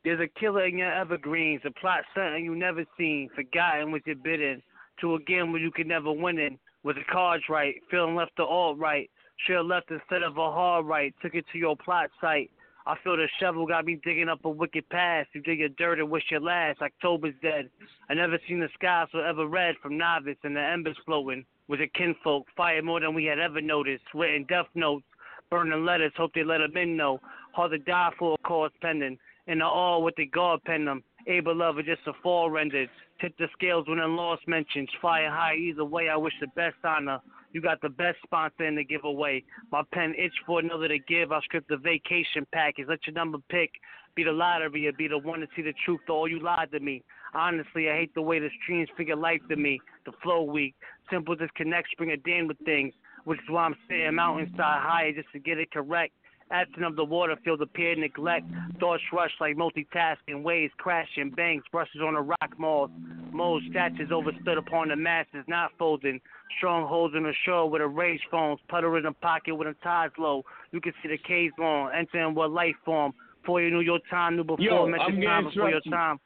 [0.04, 4.16] There's a killer in your evergreens, a plot something you never seen, forgotten what you're
[4.16, 4.62] bidding,
[5.00, 6.58] to a game where you could never win in.
[6.82, 9.10] With the cards right, feeling left to alt right,
[9.46, 12.50] should left instead of a hard right, took it to your plot site.
[12.88, 15.28] I feel the shovel got me digging up a wicked past.
[15.34, 16.80] You dig your dirt and wish your last.
[16.80, 17.68] October's dead.
[18.08, 21.44] I never seen the sky so ever red from novice and the embers floating.
[21.68, 24.04] With the kinfolk, fire more than we had ever noticed.
[24.14, 25.04] Written death notes,
[25.50, 27.20] burning letters, hope they let let 'em in know.
[27.52, 29.18] Hard to die for a cause pending.
[29.48, 31.04] In the all with the God pen them.
[31.26, 32.88] Able lover just a fall rendered.
[33.20, 34.88] Tip the scales when in lost mentions.
[34.94, 37.20] Fire high either way, I wish the best honor.
[37.52, 39.42] You got the best sponsor in the giveaway.
[39.72, 41.32] My pen itch for another to give.
[41.32, 42.86] I'll script the vacation package.
[42.88, 43.70] Let your number pick.
[44.14, 46.70] Be the lottery or be the one to see the truth to all you lied
[46.72, 47.02] to me.
[47.34, 49.80] Honestly, I hate the way the streams figure life to me.
[50.06, 50.74] The flow weak.
[51.10, 52.92] Simple disconnect, bring a damn with things.
[53.24, 56.12] Which is why I'm sitting mountainside higher just to get it correct.
[56.50, 58.46] Absent of the water, feel the peer neglect.
[58.80, 62.90] Thoughts rush like multitasking, waves crashing, bangs, brushes on the rock malls.
[63.32, 66.20] Moles, statues overstood upon the masses, not folding.
[66.56, 70.14] Strongholds in the shore with a rage phones, putter in the pocket with a tides
[70.18, 70.42] low.
[70.72, 73.12] You can see the caves long, entering what life form.
[73.42, 75.90] Before you knew your time, knew before Yo, meant gonna time before your you.
[75.90, 76.18] time.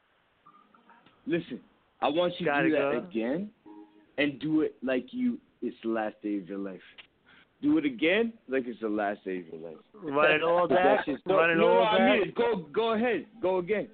[1.26, 1.60] Listen,
[2.00, 3.06] I want you to Gotta do that go.
[3.08, 3.50] again,
[4.18, 6.80] and do it like you it's the last day of your life.
[7.62, 9.76] Do it again like it's the last day of your life.
[9.94, 11.04] Run it all That back.
[11.06, 12.20] shit's- Run it no, all no, I back.
[12.20, 13.88] mean, go, go ahead, go again,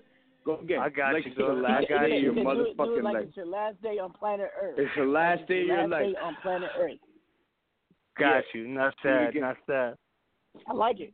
[0.44, 0.78] go again.
[0.80, 1.58] I got like you, it's the girl.
[1.66, 3.24] I last got day of your do it, do it motherfucking like life.
[3.28, 4.74] it's your last day on planet Earth.
[4.78, 6.14] It's the last Like day of your your last life.
[6.14, 6.98] day on planet Earth.
[8.18, 8.68] Got you.
[8.68, 9.28] Not sad.
[9.28, 9.42] again.
[9.42, 9.94] Not sad.
[10.66, 11.12] I like it.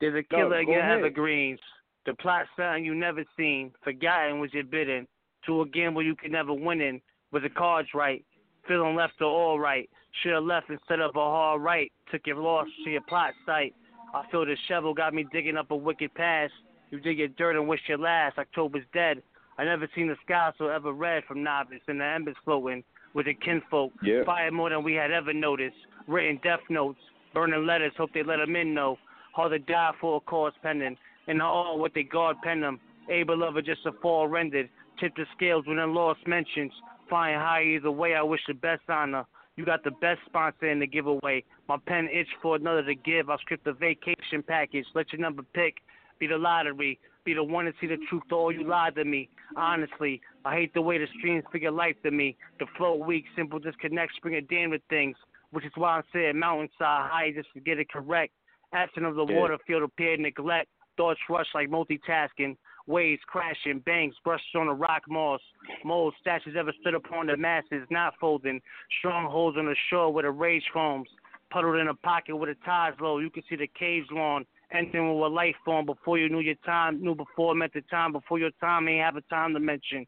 [0.00, 0.98] There's a Go, killer in go your ahead.
[0.98, 1.60] evergreens.
[2.06, 3.72] The plot something you never seen.
[3.82, 5.06] Forgotten was your bidding.
[5.46, 7.00] To a gamble you could never win in.
[7.32, 8.24] With the cards right.
[8.68, 9.88] Feeling left or all right.
[10.22, 11.90] Should have left instead of a hard right.
[12.10, 13.74] Took your loss to your plot site.
[14.14, 16.52] I feel the shovel got me digging up a wicked past.
[16.90, 18.38] You dig your dirt and wish your last.
[18.38, 19.22] October's dead.
[19.58, 22.84] I never seen the sky so ever red from novice and the embers floating
[23.14, 23.92] with the kinfolk.
[24.02, 24.24] Yeah.
[24.24, 25.76] Fire more than we had ever noticed.
[26.06, 26.98] Written death notes,
[27.32, 28.98] burning letters, hope they let 'em in know.
[29.32, 30.96] Hard to die for a cause pending.
[31.26, 32.80] And all what they guard pen them.
[33.08, 34.68] Able lover just a fall rendered.
[34.98, 36.72] Tip the scales when in lost mentions.
[37.08, 39.24] Flying high either way, I wish the best honor.
[39.56, 41.44] You got the best sponsor in the giveaway.
[41.68, 43.28] My pen itch for another to give.
[43.28, 44.86] I'll script the vacation package.
[44.94, 45.76] Let your number pick.
[46.18, 46.98] Be the lottery.
[47.24, 49.28] Be the one to see the truth to all you lied to me.
[49.56, 52.36] Honestly, I hate the way the streams figure life to me.
[52.58, 55.16] The flow weak, simple disconnect, spring a damn with things.
[55.50, 58.32] Which is why I'm saying mountainside high just to get it correct.
[58.72, 59.38] Absent of the Yeah.
[59.38, 60.70] water, feel the peer neglect.
[60.96, 62.56] Thoughts rush like multitasking.
[62.86, 65.40] Waves crashing, bangs, brushes on the rock moss.
[65.84, 68.60] Moles, statues ever stood upon the masses, not folding.
[68.98, 71.08] Strongholds on the shore where the rage foams.
[71.50, 73.18] Puddled in a pocket with the tides low.
[73.18, 74.44] You can see the caves lawn.
[74.72, 78.12] Entering with a life form before you knew your time, knew before meant the time,
[78.12, 80.06] before your time ain't have a time to mention.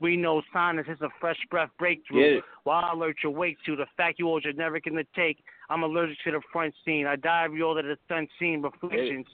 [0.00, 2.40] We know sinus is a fresh breath breakthrough.
[2.64, 5.38] While I alert your wake to the fact you all generic in the take,
[5.68, 7.06] I'm allergic to the front scene.
[7.06, 9.26] I diary all of the sun unseen reflections.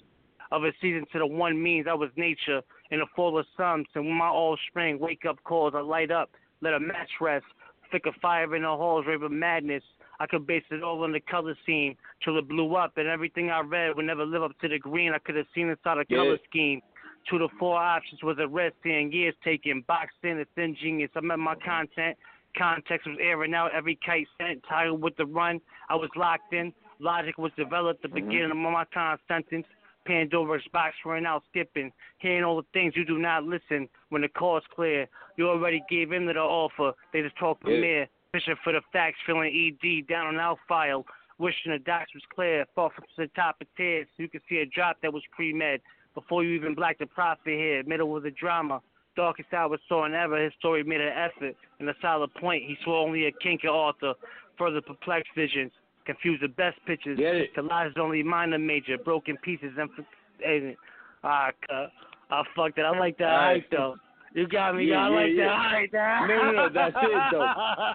[0.52, 3.86] of a season to the one means I was nature in the fall of sums.
[3.94, 6.30] And when my all spring wake up calls, I light up,
[6.60, 7.46] let a match rest,
[7.90, 9.82] flick a fire in the halls, rave of madness.
[10.18, 13.50] I could base it all on the color scheme till it blew up, and everything
[13.50, 16.04] I read would never live up to the green I could have seen inside a
[16.08, 16.18] Yeah.
[16.18, 16.82] color scheme.
[17.28, 19.82] Two to four options was a rest and years taken.
[19.82, 21.10] Boxing, it's ingenious.
[21.14, 22.16] I met my content.
[22.56, 24.62] Context was airing out every kite sent.
[24.64, 25.60] Title with the run.
[25.88, 26.72] I was locked in.
[26.98, 28.02] Logic was developed.
[28.02, 28.26] The mm-hmm.
[28.26, 29.66] beginning of my time sentence.
[30.10, 31.92] Pandora's box ran out skipping.
[32.18, 35.06] Hearing all the things you do not listen when the call's clear.
[35.36, 36.92] You already gave in to the offer.
[37.12, 37.80] They just talk from Yeah.
[37.80, 38.08] there.
[38.32, 41.06] Fishing for the facts, feeling ED down on our file.
[41.38, 42.66] Wishing the docs was clear.
[42.74, 45.80] Far from the top of tears so you could see a drop that was pre-med.
[46.14, 47.84] Before you even blacked the prophet here.
[47.84, 48.82] Middle was a drama.
[49.14, 50.42] Darkest hour saw an ever.
[50.42, 51.56] His story made an effort.
[51.78, 52.64] And a solid point.
[52.64, 54.14] He saw only a king could author.
[54.58, 55.72] Further perplexed visions.
[56.06, 57.54] Confused the best it.
[57.54, 58.98] To lies only minor major.
[58.98, 59.70] Broken pieces.
[59.78, 59.90] And,
[60.44, 60.76] and
[61.22, 61.86] ah, uh,
[62.30, 62.82] I fucked it.
[62.82, 63.96] I like that hype though.
[64.34, 64.84] You got me.
[64.84, 65.44] Yeah, I yeah, like yeah.
[65.92, 66.28] that hype.
[66.28, 67.52] No, no, no, that's it though.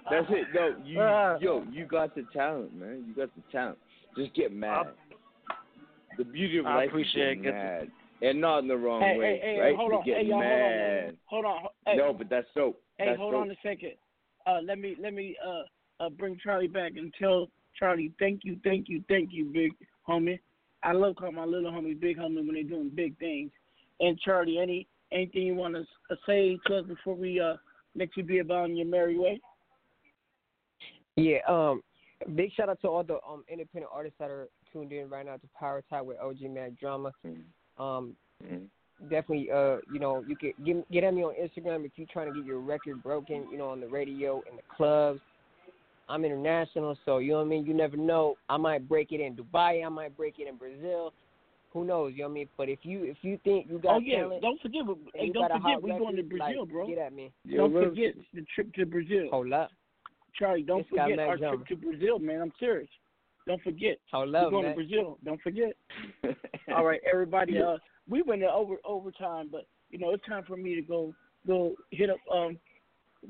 [0.12, 0.76] That's it though.
[0.84, 1.38] You, Uh.
[1.42, 3.06] yo, you got the talent, man.
[3.08, 3.78] You got the talent.
[4.18, 4.88] Just get mad.
[6.18, 7.18] The beauty of I life is it.
[7.18, 7.88] getting mad,
[8.22, 9.76] and not in the wrong Hey, way, hey, hey, right?
[9.76, 10.06] hold on.
[10.06, 11.18] get Hey, y'all, hold on, mad.
[11.26, 11.52] hold on.
[11.62, 11.98] Hold on.
[11.98, 12.82] No, but that's dope.
[12.98, 13.42] Hey, that's hold dope.
[13.42, 13.94] on a second.
[14.46, 18.58] Uh, let me let me uh, uh bring Charlie back and tell Charlie thank you,
[18.64, 19.72] thank you, thank you, big
[20.08, 20.40] homie.
[20.84, 23.52] I love calling my little homie big homie when they're doing big things.
[24.00, 27.56] And Charlie, any anything you want to uh, say to us before we uh
[27.96, 29.40] let you be about on your merry way?
[31.16, 31.82] Yeah, um,
[32.36, 35.36] big shout out to all the um independent artists that are tuned in right now
[35.36, 37.12] to Power Talk with OG Mack Drama.
[37.78, 38.16] Um,
[39.10, 42.32] definitely, uh, you know, you can get get at me on Instagram if you're trying
[42.32, 45.22] to get your record broken, you know, on the radio in the clubs.
[46.08, 47.66] I'm international, so you know what I mean.
[47.66, 48.36] You never know.
[48.50, 49.86] I might break it in Dubai.
[49.86, 51.14] I might break it in Brazil.
[51.74, 52.14] Who knows?
[52.16, 52.50] You know what I mean.
[52.58, 54.82] But if you if you think you got oh yeah, talent, don't forget.
[55.14, 56.88] Hey, don't forget hot we going to Brazil, like, bro.
[56.88, 57.32] Get at me.
[57.56, 59.28] don't forget the trip to Brazil.
[59.32, 59.70] Hold up.
[60.38, 61.58] Charlie, don't This forget our Drama.
[61.66, 62.42] trip to Brazil, man.
[62.42, 62.90] I'm serious.
[63.48, 63.98] Don't forget.
[64.12, 64.72] Hold We're up, going man.
[64.72, 65.18] to Brazil.
[65.24, 65.74] Don't forget.
[66.76, 67.62] All right, everybody.
[67.62, 67.78] Uh,
[68.10, 71.14] we went to over overtime, but you know it's time for me to go
[71.48, 72.58] go hit up um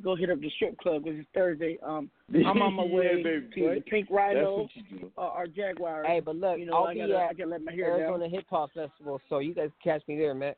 [0.03, 1.77] go hit up the strip club because it's Thursday.
[1.84, 3.76] Um, I'm on my Yeah, way baby, to boy.
[3.76, 6.03] the Pink Rhino, what you uh, our Jaguar.
[6.05, 7.89] Hey, but look, you know I'll I be gotta at I gotta let my hair
[7.91, 7.99] down.
[8.01, 10.53] Arizona Hip Hop Festival, so you guys catch me there, man.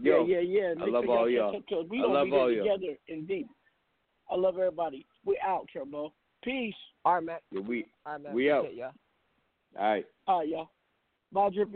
[0.00, 0.74] Yo, yeah, yeah, yeah.
[0.82, 1.52] I love sure all y'all y'all.
[1.52, 2.64] catch up, 'cause We I gonna love be all y'all.
[2.78, 3.48] together in deep.
[4.30, 5.06] I love everybody.
[5.24, 6.12] We out, Turbo.
[6.42, 6.74] Peace.
[7.04, 7.38] All right, man.
[7.50, 8.34] Yeah, we All right, man.
[8.34, 8.60] we out.
[8.64, 8.92] Appreciate y'all.
[9.78, 10.06] All right.
[10.26, 10.70] All right, y'all.
[11.32, 11.72] Bye, Drippy.